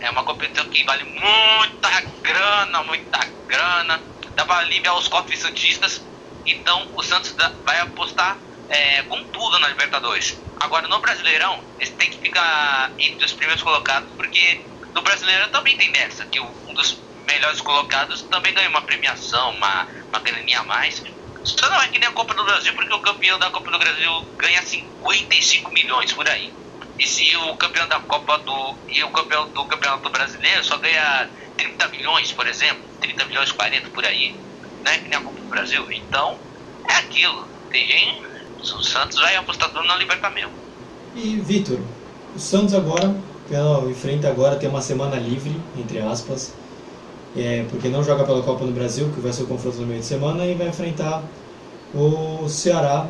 é 0.00 0.10
uma 0.10 0.24
competição 0.24 0.64
que 0.66 0.84
vale 0.84 1.04
muita 1.04 2.00
grana, 2.22 2.82
muita 2.84 3.18
grana, 3.46 4.02
dá 4.34 4.44
pra 4.44 4.58
aliviar 4.58 4.96
os 4.96 5.08
cofres 5.08 5.40
santistas. 5.40 6.02
Então 6.44 6.90
o 6.94 7.02
Santos 7.02 7.34
vai 7.64 7.80
apostar 7.80 8.38
é, 8.68 9.02
com 9.02 9.22
tudo 9.24 9.58
na 9.58 9.68
Libertadores. 9.68 10.40
Agora 10.58 10.88
no 10.88 11.00
Brasileirão, 11.00 11.62
eles 11.78 11.92
têm 11.94 12.10
que 12.10 12.18
ficar 12.18 12.94
entre 12.98 13.26
os 13.26 13.32
primeiros 13.32 13.62
colocados, 13.62 14.08
porque 14.16 14.60
no 14.94 15.02
Brasileirão 15.02 15.48
também 15.50 15.76
tem 15.76 15.92
dessa, 15.92 16.24
que 16.26 16.40
um 16.40 16.74
dos 16.74 17.04
melhores 17.26 17.60
colocados 17.60 18.22
também 18.22 18.54
ganha 18.54 18.68
uma 18.68 18.82
premiação, 18.82 19.50
uma, 19.50 19.88
uma 20.08 20.20
graninha 20.20 20.60
a 20.60 20.64
mais. 20.64 21.02
Só 21.46 21.68
não 21.70 21.80
é 21.80 21.88
que 21.88 21.98
nem 21.98 22.08
a 22.08 22.12
Copa 22.12 22.34
do 22.34 22.44
Brasil, 22.44 22.72
porque 22.74 22.92
o 22.92 22.98
campeão 23.00 23.38
da 23.38 23.50
Copa 23.50 23.70
do 23.70 23.78
Brasil 23.78 24.10
ganha 24.36 24.62
55 24.62 25.72
milhões 25.72 26.12
por 26.12 26.28
aí. 26.28 26.52
E 26.98 27.06
se 27.06 27.36
o 27.36 27.56
campeão 27.56 27.86
da 27.88 28.00
Copa 28.00 28.38
do. 28.38 28.74
E 28.88 29.02
o 29.04 29.10
campeão 29.10 29.48
do 29.50 29.64
Campeonato 29.66 30.08
Brasileiro 30.10 30.64
só 30.64 30.76
ganha 30.78 31.28
30 31.56 31.88
milhões, 31.88 32.32
por 32.32 32.46
exemplo. 32.46 32.82
30 33.00 33.24
milhões, 33.26 33.52
40 33.52 33.90
por 33.90 34.04
aí. 34.04 34.34
Né? 34.84 34.98
Que 34.98 35.08
nem 35.08 35.18
a 35.18 35.22
Copa 35.22 35.38
do 35.40 35.46
Brasil. 35.48 35.92
Então, 35.92 36.38
é 36.88 36.94
aquilo. 36.94 37.46
Tem 37.70 37.86
gente. 37.86 38.22
O 38.58 38.82
Santos 38.82 39.18
vai 39.18 39.36
apostar 39.36 39.68
tudo 39.70 39.84
na 39.84 39.96
Libertad 39.96 40.32
mesmo. 40.32 40.52
E 41.14 41.36
Vitor, 41.36 41.78
o 42.34 42.38
Santos 42.38 42.74
agora, 42.74 43.14
pela- 43.48 43.88
enfrenta 43.90 44.28
agora, 44.28 44.56
tem 44.56 44.68
uma 44.68 44.82
semana 44.82 45.16
livre, 45.16 45.54
entre 45.76 45.98
aspas, 46.00 46.52
é, 47.36 47.66
porque 47.70 47.88
não 47.88 48.02
joga 48.02 48.24
pela 48.24 48.42
Copa 48.42 48.64
no 48.64 48.72
Brasil, 48.72 49.10
que 49.14 49.20
vai 49.20 49.32
ser 49.32 49.42
o 49.42 49.46
confronto 49.46 49.78
no 49.78 49.86
meio 49.86 50.00
de 50.00 50.06
semana, 50.06 50.44
e 50.46 50.54
vai 50.54 50.68
enfrentar 50.68 51.22
o 51.94 52.48
Ceará 52.48 53.06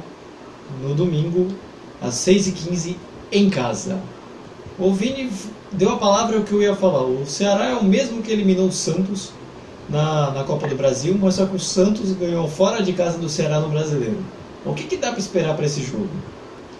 no 0.83 0.95
domingo, 0.95 1.49
às 2.01 2.15
6h15, 2.15 2.97
em 3.33 3.49
casa. 3.51 4.01
O 4.79 4.93
Vini 4.93 5.31
deu 5.73 5.93
a 5.93 5.97
palavra 5.97 6.41
que 6.43 6.53
eu 6.53 6.63
ia 6.63 6.75
falar. 6.75 7.03
O 7.03 7.25
Ceará 7.27 7.67
é 7.67 7.75
o 7.75 7.85
mesmo 7.85 8.23
que 8.23 8.31
eliminou 8.31 8.69
o 8.69 8.73
Santos 8.73 9.33
na, 9.89 10.31
na 10.31 10.45
Copa 10.45 10.67
do 10.67 10.77
Brasil, 10.77 11.17
mas 11.21 11.35
só 11.35 11.47
que 11.47 11.57
o 11.57 11.61
Santos 11.61 12.13
ganhou 12.13 12.49
fora 12.49 12.83
de 12.83 12.93
casa 12.93 13.19
do 13.19 13.29
Ceará 13.29 13.61
no 13.61 13.69
Brasileiro. 13.69 14.23
O 14.65 14.75
que, 14.75 14.85
que 14.85 14.97
dá 14.97 15.11
para 15.11 15.21
esperar 15.21 15.55
para 15.55 15.65
esse 15.65 15.83
jogo? 15.83 16.09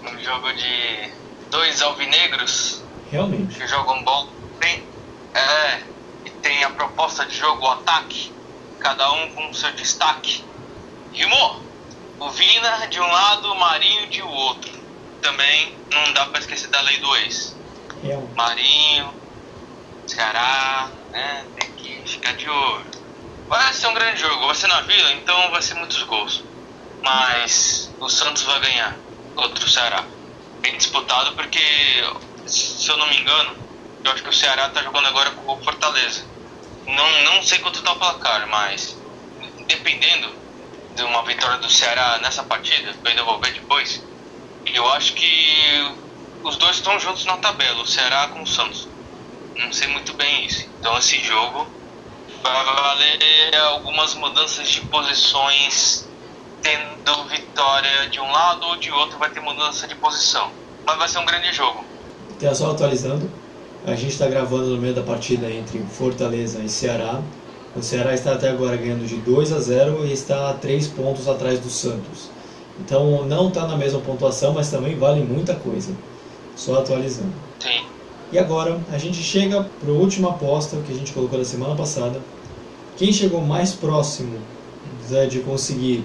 Um 0.03 0.19
jogo 0.23 0.53
de 0.53 1.11
dois 1.51 1.81
alvinegros 1.83 2.83
Realmente. 3.11 3.59
que 3.59 3.67
jogam 3.67 4.03
bom. 4.03 4.29
Tem, 4.61 4.83
é, 5.35 5.81
tem 6.47 6.63
a 6.63 6.71
proposta 6.71 7.27
de 7.27 7.35
jogo 7.35 7.67
o 7.67 7.69
ataque, 7.69 8.33
cada 8.79 9.11
um 9.11 9.33
com 9.33 9.53
seu 9.53 9.73
destaque. 9.73 10.45
Rimou! 11.13 11.61
o 12.21 12.31
Vina 12.31 12.87
de 12.87 13.01
um 13.01 13.07
lado, 13.07 13.53
o 13.53 13.59
Marinho 13.59 14.07
de 14.07 14.23
outro. 14.23 14.71
Também 15.21 15.77
não 15.93 16.13
dá 16.13 16.27
pra 16.27 16.39
esquecer 16.39 16.69
da 16.69 16.81
lei 16.83 16.99
do 16.99 17.17
ex. 17.17 17.57
É, 18.05 18.17
Marinho, 18.37 19.13
Ceará, 20.07 20.89
né? 21.11 21.45
Tem 21.59 21.73
que 21.73 22.09
ficar 22.09 22.33
de 22.35 22.49
olho. 22.49 22.87
Vai 23.49 23.73
ser 23.73 23.89
um 23.89 23.95
grande 23.95 24.21
jogo, 24.21 24.47
vai 24.47 24.55
ser 24.55 24.69
na 24.69 24.83
Vila, 24.83 25.13
então 25.15 25.51
vai 25.51 25.61
ser 25.61 25.75
muitos 25.75 26.01
gols. 26.05 26.45
Mas 27.03 27.93
o 27.99 28.09
Santos 28.09 28.45
vai 28.45 28.61
ganhar 28.61 28.97
contra 29.35 29.65
o 29.65 29.69
Ceará. 29.69 30.05
Bem 30.61 30.77
disputado 30.77 31.35
porque, 31.35 31.61
se 32.47 32.89
eu 32.89 32.97
não 32.97 33.09
me 33.09 33.19
engano, 33.19 33.57
eu 34.05 34.13
acho 34.13 34.23
que 34.23 34.29
o 34.29 34.33
Ceará 34.33 34.69
tá 34.69 34.81
jogando 34.83 35.07
agora 35.09 35.33
com 35.33 35.53
o 35.53 35.63
Fortaleza. 35.65 36.36
Não, 36.87 37.23
não 37.25 37.43
sei 37.43 37.59
quanto 37.59 37.83
tá 37.83 37.93
o 37.93 37.97
placar, 37.97 38.47
mas 38.49 38.97
dependendo 39.67 40.29
de 40.95 41.03
uma 41.03 41.23
vitória 41.25 41.59
do 41.59 41.69
Ceará 41.69 42.19
nessa 42.23 42.43
partida, 42.45 42.91
eu 42.91 43.11
ainda 43.11 43.25
vou 43.25 43.41
ver 43.41 43.53
depois, 43.53 44.03
eu 44.75 44.87
acho 44.93 45.15
que 45.15 45.97
os 46.43 46.57
dois 46.57 46.77
estão 46.77 46.99
juntos 46.99 47.25
na 47.25 47.37
tabela, 47.39 47.83
o 47.83 47.87
Ceará 47.87 48.29
com 48.29 48.43
o 48.43 48.47
Santos. 48.47 48.89
Não 49.57 49.73
sei 49.73 49.89
muito 49.89 50.13
bem 50.15 50.45
isso. 50.45 50.69
Então 50.79 50.97
esse 50.99 51.19
jogo 51.23 51.67
vai 52.43 52.65
valer 52.65 53.57
algumas 53.71 54.15
mudanças 54.15 54.69
de 54.69 54.81
posições, 54.83 56.07
tendo 56.63 57.25
vitória 57.25 58.09
de 58.09 58.21
um 58.21 58.31
lado 58.31 58.67
ou 58.67 58.77
de 58.77 58.91
outro 58.93 59.19
vai 59.19 59.31
ter 59.31 59.41
mudança 59.41 59.87
de 59.87 59.95
posição. 59.97 60.51
Mas 60.87 60.97
vai 60.99 61.09
ser 61.09 61.19
um 61.19 61.27
grande 61.27 61.53
jogo. 61.53 61.85
Então, 62.31 62.55
só 62.55 62.71
atualizando, 62.71 63.31
a 63.87 63.95
gente 63.95 64.13
está 64.13 64.27
gravando 64.27 64.67
no 64.67 64.79
meio 64.79 64.93
da 64.93 65.03
partida 65.03 65.49
entre 65.49 65.79
Fortaleza 65.79 66.59
e 66.59 66.69
Ceará. 66.69 67.23
O 67.77 67.81
Ceará 67.81 68.13
está 68.15 68.33
até 68.33 68.51
agora 68.51 68.77
ganhando 68.77 69.07
de 69.07 69.15
2 69.17 69.53
a 69.53 69.61
0 69.61 70.05
e 70.05 70.13
está 70.13 70.51
a 70.51 70.55
3 70.55 70.89
pontos 70.89 71.29
atrás 71.29 71.61
do 71.61 71.71
Santos. 71.71 72.29
Então 72.81 73.25
não 73.25 73.47
está 73.47 73.65
na 73.65 73.77
mesma 73.77 74.01
pontuação, 74.01 74.53
mas 74.53 74.71
também 74.71 74.97
vale 74.97 75.23
muita 75.23 75.55
coisa. 75.55 75.93
Só 76.57 76.81
atualizando. 76.81 77.33
Sim. 77.61 77.85
E 78.33 78.39
agora 78.39 78.81
a 78.91 78.99
gente 78.99 79.23
chega 79.23 79.63
para 79.81 79.91
a 79.91 79.95
última 79.95 80.31
aposta 80.31 80.77
que 80.85 80.93
a 80.93 80.97
gente 80.97 81.13
colocou 81.13 81.39
na 81.39 81.45
semana 81.45 81.77
passada. 81.77 82.21
Quem 82.97 83.13
chegou 83.13 83.41
mais 83.41 83.73
próximo 83.73 84.39
né, 85.09 85.27
de 85.27 85.41
conseguir 85.41 86.03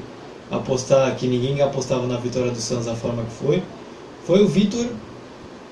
apostar 0.52 1.16
que 1.16 1.26
ninguém 1.26 1.62
apostava 1.62 2.06
na 2.06 2.18
vitória 2.18 2.52
do 2.52 2.62
Santos 2.62 2.86
da 2.86 2.96
forma 2.96 3.24
que 3.24 3.32
foi, 3.32 3.64
foi 4.26 4.44
o 4.44 4.48
Vitor, 4.48 4.86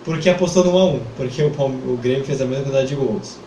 porque 0.09 0.27
apostou 0.27 0.63
no 0.63 0.71
1x1, 0.71 0.99
porque 1.15 1.43
o, 1.43 1.51
Palme- 1.51 1.81
o 1.85 1.95
Grêmio 1.97 2.25
fez 2.25 2.41
a 2.41 2.45
mesma 2.45 2.63
quantidade 2.63 2.87
de 2.87 2.95
gols. 2.95 3.37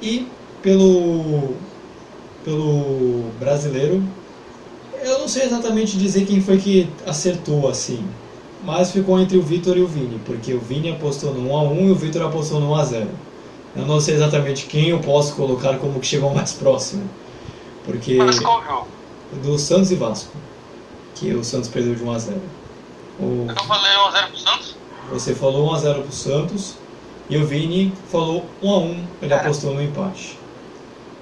E 0.00 0.26
pelo, 0.62 1.54
pelo 2.42 3.24
brasileiro, 3.38 4.02
eu 5.02 5.18
não 5.18 5.28
sei 5.28 5.44
exatamente 5.44 5.98
dizer 5.98 6.24
quem 6.24 6.40
foi 6.40 6.56
que 6.56 6.88
acertou 7.06 7.68
assim, 7.68 8.02
mas 8.64 8.90
ficou 8.92 9.20
entre 9.20 9.36
o 9.36 9.42
Vitor 9.42 9.76
e 9.76 9.82
o 9.82 9.86
Vini, 9.86 10.18
porque 10.24 10.54
o 10.54 10.58
Vini 10.60 10.90
apostou 10.90 11.34
no 11.34 11.50
1x1 11.50 11.86
e 11.86 11.90
o 11.90 11.94
Vitor 11.94 12.22
apostou 12.22 12.60
no 12.60 12.70
1x0. 12.74 13.06
Eu 13.76 13.84
não 13.86 14.00
sei 14.00 14.14
exatamente 14.14 14.64
quem 14.66 14.88
eu 14.88 15.00
posso 15.00 15.34
colocar 15.34 15.76
como 15.78 16.00
que 16.00 16.06
chegou 16.06 16.32
mais 16.34 16.52
próximo, 16.52 17.02
porque 17.84 18.14
Mas 18.14 18.38
qual 18.40 18.64
jogo? 18.64 18.86
do 19.44 19.58
Santos 19.58 19.90
e 19.90 19.96
Vasco, 19.96 20.32
que 21.14 21.34
o 21.34 21.44
Santos 21.44 21.68
perdeu 21.68 21.94
de 21.94 22.02
1 22.02 22.10
a 22.10 22.18
0. 22.18 22.36
O, 23.20 23.46
Eu 23.50 23.64
falei 23.64 23.92
1x0 23.92 24.30
pro? 24.30 24.39
Você 25.08 25.34
falou 25.34 25.70
1 25.70 25.74
a 25.74 25.78
0 25.78 26.02
pro 26.02 26.12
Santos 26.12 26.74
e 27.28 27.36
o 27.36 27.46
Vini 27.46 27.92
falou 28.10 28.44
1 28.62 28.70
a 28.70 28.78
1, 28.78 29.06
ele 29.22 29.34
apostou 29.34 29.74
no 29.74 29.82
empate. 29.82 30.38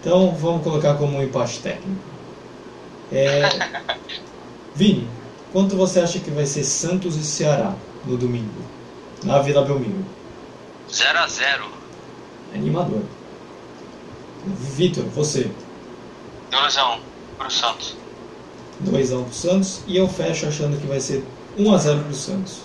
Então 0.00 0.34
vamos 0.34 0.62
colocar 0.62 0.94
como 0.94 1.18
um 1.18 1.22
empate 1.22 1.60
técnico. 1.60 2.00
É, 3.12 3.42
Vini, 4.74 5.08
quanto 5.52 5.76
você 5.76 6.00
acha 6.00 6.18
que 6.18 6.30
vai 6.30 6.46
ser 6.46 6.64
Santos 6.64 7.16
e 7.16 7.24
Ceará 7.24 7.74
no 8.04 8.16
domingo, 8.16 8.62
na 9.24 9.38
Vila 9.40 9.64
Belmiro? 9.64 10.04
0x0. 10.90 11.62
Animador. 12.54 13.02
Vitor, 14.46 15.04
você 15.06 15.50
2x1 16.50 16.98
pro 17.36 17.50
Santos. 17.50 17.96
2 18.80 19.12
a 19.12 19.16
1 19.16 19.24
pro 19.24 19.34
Santos 19.34 19.80
e 19.86 19.96
eu 19.96 20.08
fecho 20.08 20.46
achando 20.46 20.80
que 20.80 20.86
vai 20.86 21.00
ser 21.00 21.24
1 21.56 21.74
a 21.74 21.78
0 21.78 22.04
pro 22.04 22.14
Santos. 22.14 22.60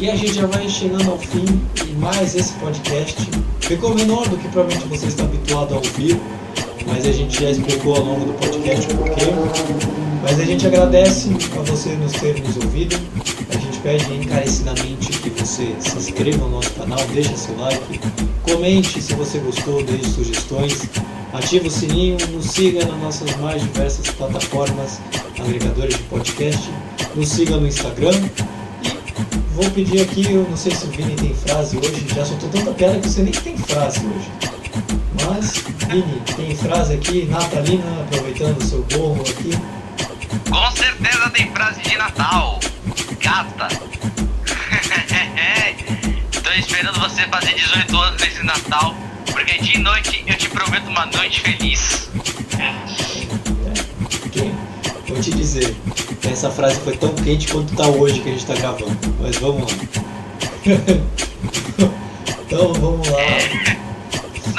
E 0.00 0.10
a 0.10 0.16
gente 0.16 0.34
já 0.34 0.46
vai 0.46 0.68
chegando 0.68 1.10
ao 1.10 1.18
fim 1.18 1.44
de 1.74 1.92
mais 1.98 2.34
esse 2.34 2.52
podcast. 2.54 3.16
Ficou 3.60 3.94
menor 3.94 4.28
do 4.28 4.36
que 4.36 4.48
provavelmente 4.48 4.88
você 4.88 5.06
está 5.06 5.22
habituado 5.22 5.74
a 5.74 5.76
ouvir, 5.76 6.20
mas 6.86 7.06
a 7.06 7.12
gente 7.12 7.40
já 7.40 7.50
explicou 7.50 7.96
ao 7.96 8.04
longo 8.04 8.26
do 8.26 8.32
podcast 8.34 8.92
o 8.92 8.96
porquê. 8.98 9.24
Mas 10.22 10.40
a 10.40 10.44
gente 10.44 10.66
agradece 10.66 11.30
a 11.56 11.62
você 11.62 11.90
nos 11.90 12.12
ter 12.12 12.40
nos 12.42 12.56
ouvido. 12.56 12.96
A 13.50 13.56
gente 13.56 13.78
pede 13.78 14.12
encarecidamente 14.14 15.12
que 15.18 15.30
você 15.30 15.74
se 15.78 15.96
inscreva 15.96 16.38
no 16.38 16.50
nosso 16.50 16.70
canal, 16.70 16.98
deixe 17.12 17.36
seu 17.36 17.56
like, 17.58 18.00
comente 18.42 19.00
se 19.00 19.14
você 19.14 19.38
gostou, 19.38 19.82
deixe 19.82 20.10
sugestões, 20.10 20.88
ative 21.32 21.68
o 21.68 21.70
sininho, 21.70 22.16
nos 22.32 22.46
siga 22.46 22.84
nas 22.84 23.00
nossas 23.00 23.36
mais 23.36 23.62
diversas 23.62 24.08
plataformas 24.08 25.00
agregadores 25.38 25.96
de 25.96 26.02
podcast, 26.04 26.70
nos 27.14 27.28
siga 27.28 27.56
no 27.56 27.66
Instagram 27.66 28.12
vou 29.54 29.70
pedir 29.70 30.02
aqui, 30.02 30.32
eu 30.32 30.46
não 30.48 30.56
sei 30.56 30.74
se 30.74 30.84
o 30.84 30.88
Vini 30.90 31.14
tem 31.14 31.34
frase 31.34 31.76
hoje, 31.76 32.06
já 32.14 32.24
soltou 32.24 32.48
tanta 32.50 32.72
piada 32.72 32.98
que 32.98 33.08
você 33.08 33.22
nem 33.22 33.32
tem 33.32 33.56
frase 33.56 34.00
hoje. 34.00 34.28
Mas, 35.26 35.52
Vini, 35.88 36.20
tem 36.36 36.56
frase 36.56 36.94
aqui, 36.94 37.24
Natalina, 37.26 37.84
aproveitando 38.02 38.60
o 38.60 38.64
seu 38.64 38.84
gorro 38.92 39.20
aqui. 39.22 39.50
Com 40.50 40.70
certeza 40.76 41.30
tem 41.30 41.50
frase 41.52 41.80
de 41.82 41.96
Natal. 41.96 42.58
Gata. 43.20 43.68
Tô 46.42 46.50
esperando 46.52 46.98
você 47.00 47.22
fazer 47.22 47.54
18 47.54 47.96
anos 47.96 48.20
nesse 48.20 48.42
Natal. 48.44 48.94
Porque 49.30 49.58
de 49.58 49.78
noite 49.78 50.24
eu 50.26 50.36
te 50.36 50.48
prometo 50.48 50.88
uma 50.88 51.06
noite 51.06 51.40
feliz. 51.40 52.10
Te 55.24 55.30
dizer, 55.30 55.74
essa 56.30 56.50
frase 56.50 56.78
foi 56.80 56.94
tão 56.98 57.08
quente 57.14 57.48
quanto 57.48 57.74
tá 57.74 57.88
hoje 57.88 58.20
que 58.20 58.28
a 58.28 58.32
gente 58.32 58.44
tá 58.44 58.54
gravando. 58.56 58.94
Mas 59.18 59.34
vamos 59.36 59.72
lá. 59.72 59.78
então 62.46 62.74
vamos 62.74 63.08
lá. 63.08 63.20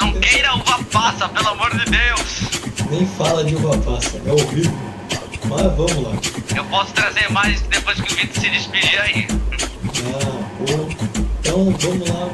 Não 0.01 0.11
queira 0.13 0.55
uva 0.55 0.83
passa, 0.91 1.29
pelo 1.29 1.49
amor 1.49 1.69
de 1.77 1.85
Deus. 1.85 2.41
Nem 2.89 3.05
fala 3.05 3.43
de 3.43 3.53
uva 3.53 3.77
passa, 3.77 4.19
é 4.25 4.31
horrível. 4.31 4.73
Mas 5.47 5.61
vamos 5.75 6.01
lá. 6.03 6.13
Eu 6.55 6.65
posso 6.65 6.91
trazer 6.93 7.29
mais 7.29 7.61
depois 7.61 8.01
que 8.01 8.11
o 8.11 8.15
Vitor 8.15 8.41
se 8.41 8.49
despedir 8.49 8.99
aí. 9.01 9.27
Ah, 10.15 10.43
pô. 10.57 10.89
Então 11.41 11.75
vamos 11.79 12.09
lá. 12.09 12.29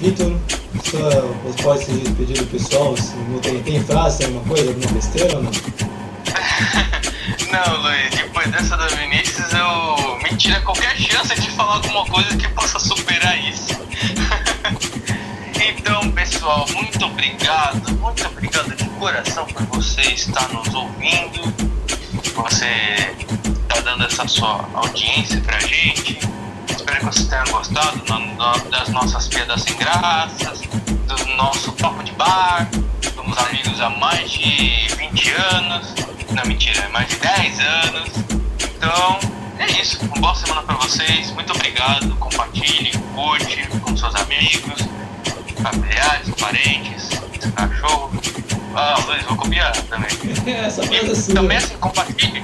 Vitor, 0.00 0.34
você 1.44 1.62
pode 1.62 1.84
se 1.84 1.92
despedir 1.92 2.38
do 2.38 2.46
pessoal? 2.46 2.96
Se 2.96 3.14
não 3.14 3.40
tem, 3.40 3.62
tem 3.62 3.84
frase, 3.84 4.24
alguma 4.24 4.42
coisa, 4.44 4.68
alguma 4.70 4.90
besteira 4.90 5.36
ou 5.36 5.42
não? 5.42 5.52
Não, 7.54 7.82
Luiz, 7.82 8.10
depois 8.10 8.50
dessa 8.50 8.76
do 8.76 8.96
Vinícius 8.96 9.52
eu 9.52 10.18
me 10.24 10.36
tira 10.36 10.60
qualquer 10.62 10.96
chance 10.96 11.40
de 11.40 11.48
falar 11.52 11.74
alguma 11.74 12.04
coisa 12.06 12.36
que 12.36 12.48
possa 12.48 12.80
superar 12.80 13.38
isso. 13.48 13.72
então, 15.64 16.10
pessoal, 16.10 16.66
muito 16.74 17.04
obrigado, 17.04 17.92
muito 17.92 18.26
obrigado 18.26 18.74
de 18.74 18.84
coração 18.98 19.46
por 19.46 19.62
você 19.66 20.00
estar 20.00 20.48
nos 20.48 20.74
ouvindo. 20.74 21.54
Você 22.34 23.14
está 23.46 23.80
dando 23.84 24.04
essa 24.04 24.26
sua 24.26 24.68
audiência 24.74 25.40
pra 25.42 25.60
gente. 25.60 26.18
Espero 26.68 26.98
que 26.98 27.04
você 27.04 27.24
tenha 27.26 27.44
gostado 27.44 28.02
das 28.68 28.88
nossas 28.88 29.28
piadas 29.28 29.62
sem 29.62 29.76
graças, 29.76 30.60
do 31.06 31.36
nosso 31.36 31.70
papo 31.74 32.02
de 32.02 32.10
bar. 32.14 32.68
Somos 33.14 33.38
amigos 33.38 33.80
há 33.80 33.90
mais 33.90 34.28
de 34.28 34.88
20 34.96 35.30
anos. 35.30 36.13
Não, 36.34 36.44
mentira, 36.46 36.80
é 36.80 36.88
mais 36.88 37.08
de 37.08 37.16
10 37.16 37.60
anos. 37.60 38.08
Então, 38.60 39.18
é 39.58 39.70
isso. 39.80 40.04
Uma 40.04 40.20
boa 40.20 40.34
semana 40.34 40.62
pra 40.62 40.74
vocês. 40.76 41.30
Muito 41.30 41.52
obrigado. 41.52 42.14
Compartilhe, 42.16 42.90
curte 43.14 43.68
com 43.80 43.96
seus 43.96 44.14
amigos, 44.16 44.80
familiares, 45.62 46.28
parentes, 46.40 47.10
cachorro. 47.54 48.10
Ah, 48.74 48.96
Luiz, 49.06 49.22
vou 49.24 49.36
copiar 49.36 49.72
também. 49.82 50.10
Essa 50.56 50.82
frase 50.82 51.10
é 51.12 51.14
sua. 51.14 51.34
também 51.34 51.56
assim, 51.56 51.76
compartilhe. 51.76 52.42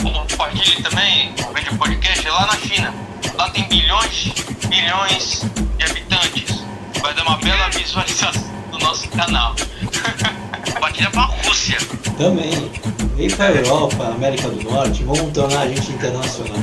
Compartilhe 0.00 0.82
também 0.82 1.34
o 1.50 1.52
vídeo 1.52 1.76
podcast 1.76 2.28
lá 2.28 2.46
na 2.46 2.56
China. 2.56 2.94
Lá 3.36 3.50
tem 3.50 3.64
bilhões, 3.64 4.32
bilhões 4.68 5.42
de 5.76 5.84
habitantes. 5.84 6.64
Vai 7.00 7.14
dar 7.14 7.22
uma 7.24 7.36
bela 7.38 7.68
visualização 7.70 8.44
do 8.70 8.78
nosso 8.78 9.08
canal. 9.08 9.56
Compartilha 10.72 11.10
pra 11.10 11.22
Rússia. 11.22 11.78
Também. 12.16 12.70
Vem 13.16 13.30
pra 13.30 13.50
Europa, 13.50 14.04
América 14.04 14.48
do 14.48 14.62
Norte, 14.70 15.02
vamos 15.04 15.32
tornar 15.32 15.60
a 15.62 15.68
gente 15.68 15.90
internacional. 15.90 16.56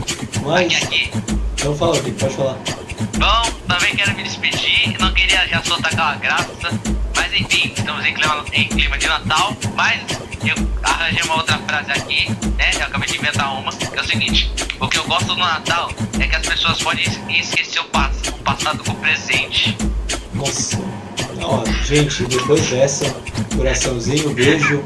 Aqui, 0.00 0.38
Mas, 0.44 0.82
aqui. 0.84 1.10
então 1.54 1.76
fala 1.76 1.96
aqui, 1.98 2.10
pode 2.12 2.34
falar. 2.34 2.56
Bom, 3.18 3.50
também 3.68 3.94
quero 3.96 4.14
me 4.16 4.22
despedir. 4.22 4.96
Não 5.00 5.12
queria 5.12 5.46
já 5.48 5.62
soltar 5.62 5.92
aquela 5.92 6.14
graça. 6.16 6.80
Mas 7.16 7.32
enfim, 7.34 7.72
estamos 7.76 8.04
em 8.06 8.14
clima, 8.14 8.44
em 8.52 8.68
clima 8.68 8.98
de 8.98 9.06
Natal. 9.08 9.56
Mas 9.74 10.00
eu 10.44 10.54
arranjei 10.82 11.22
uma 11.24 11.36
outra 11.36 11.58
frase 11.66 11.90
aqui, 11.92 12.30
né? 12.56 12.70
Eu 12.74 12.86
acabei 12.86 13.08
de 13.08 13.16
inventar 13.18 13.52
gosto 15.08 15.26
do 15.26 15.36
Natal 15.36 15.90
é 16.20 16.26
que 16.26 16.36
as 16.36 16.46
pessoas 16.46 16.78
podem 16.82 17.04
es- 17.04 17.20
esquecer 17.46 17.80
o, 17.80 17.84
o 17.84 18.38
passado 18.44 18.82
com 18.84 18.92
o 18.92 18.96
presente. 18.96 19.76
Nossa. 20.32 20.78
Ó, 21.42 21.64
gente, 21.84 22.24
depois 22.24 22.66
dessa, 22.68 23.14
coraçãozinho, 23.56 24.30
beijo. 24.34 24.82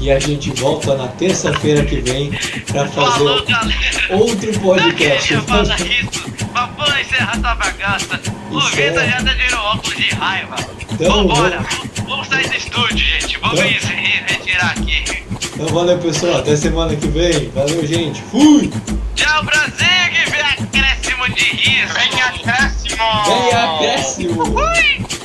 E 0.00 0.10
a 0.10 0.18
gente 0.20 0.50
volta 0.52 0.94
na 0.96 1.08
terça-feira 1.08 1.84
que 1.84 1.96
vem 1.96 2.30
pra 2.70 2.86
fazer 2.86 3.10
Falou, 3.10 3.44
galera! 3.44 3.76
outro 4.10 4.52
Não 4.52 4.60
podcast. 4.60 5.28
queria 5.28 5.42
falar 5.42 5.80
isso, 5.80 6.32
mas 6.52 6.70
vamos 6.76 7.00
encerrar 7.00 7.32
essa 7.32 7.54
bagaça. 7.54 8.20
O. 8.50 8.60
Vitor 8.60 9.04
já 9.04 9.22
tá 9.22 9.34
tirando 9.34 9.60
óculos 9.62 9.96
de 9.96 10.14
raiva. 10.14 10.56
Então, 10.92 11.26
Vambora, 11.26 11.58
vamos, 11.58 11.90
vamos 12.08 12.28
sair 12.28 12.48
do 12.48 12.54
estúdio, 12.56 12.98
gente. 12.98 13.38
Vamos 13.38 13.58
Então. 13.60 13.90
retirar 14.26 14.74
aqui. 14.78 15.24
Então 15.54 15.66
valeu 15.68 15.98
pessoal, 15.98 16.38
até 16.38 16.54
semana 16.56 16.94
que 16.94 17.08
vem. 17.08 17.48
Valeu, 17.50 17.84
gente. 17.86 18.20
Fui! 18.30 18.70
Tchau, 19.16 19.44
Brasil, 19.44 19.86
que 20.12 20.30
vem 20.30 20.40
acréscimo 20.40 21.28
de 21.34 21.44
riso. 21.44 21.94
Vem 21.94 22.22
acréscimo! 22.22 22.96
Vem 23.26 23.58
acréscimo! 23.58 24.42
Ui! 24.42 25.04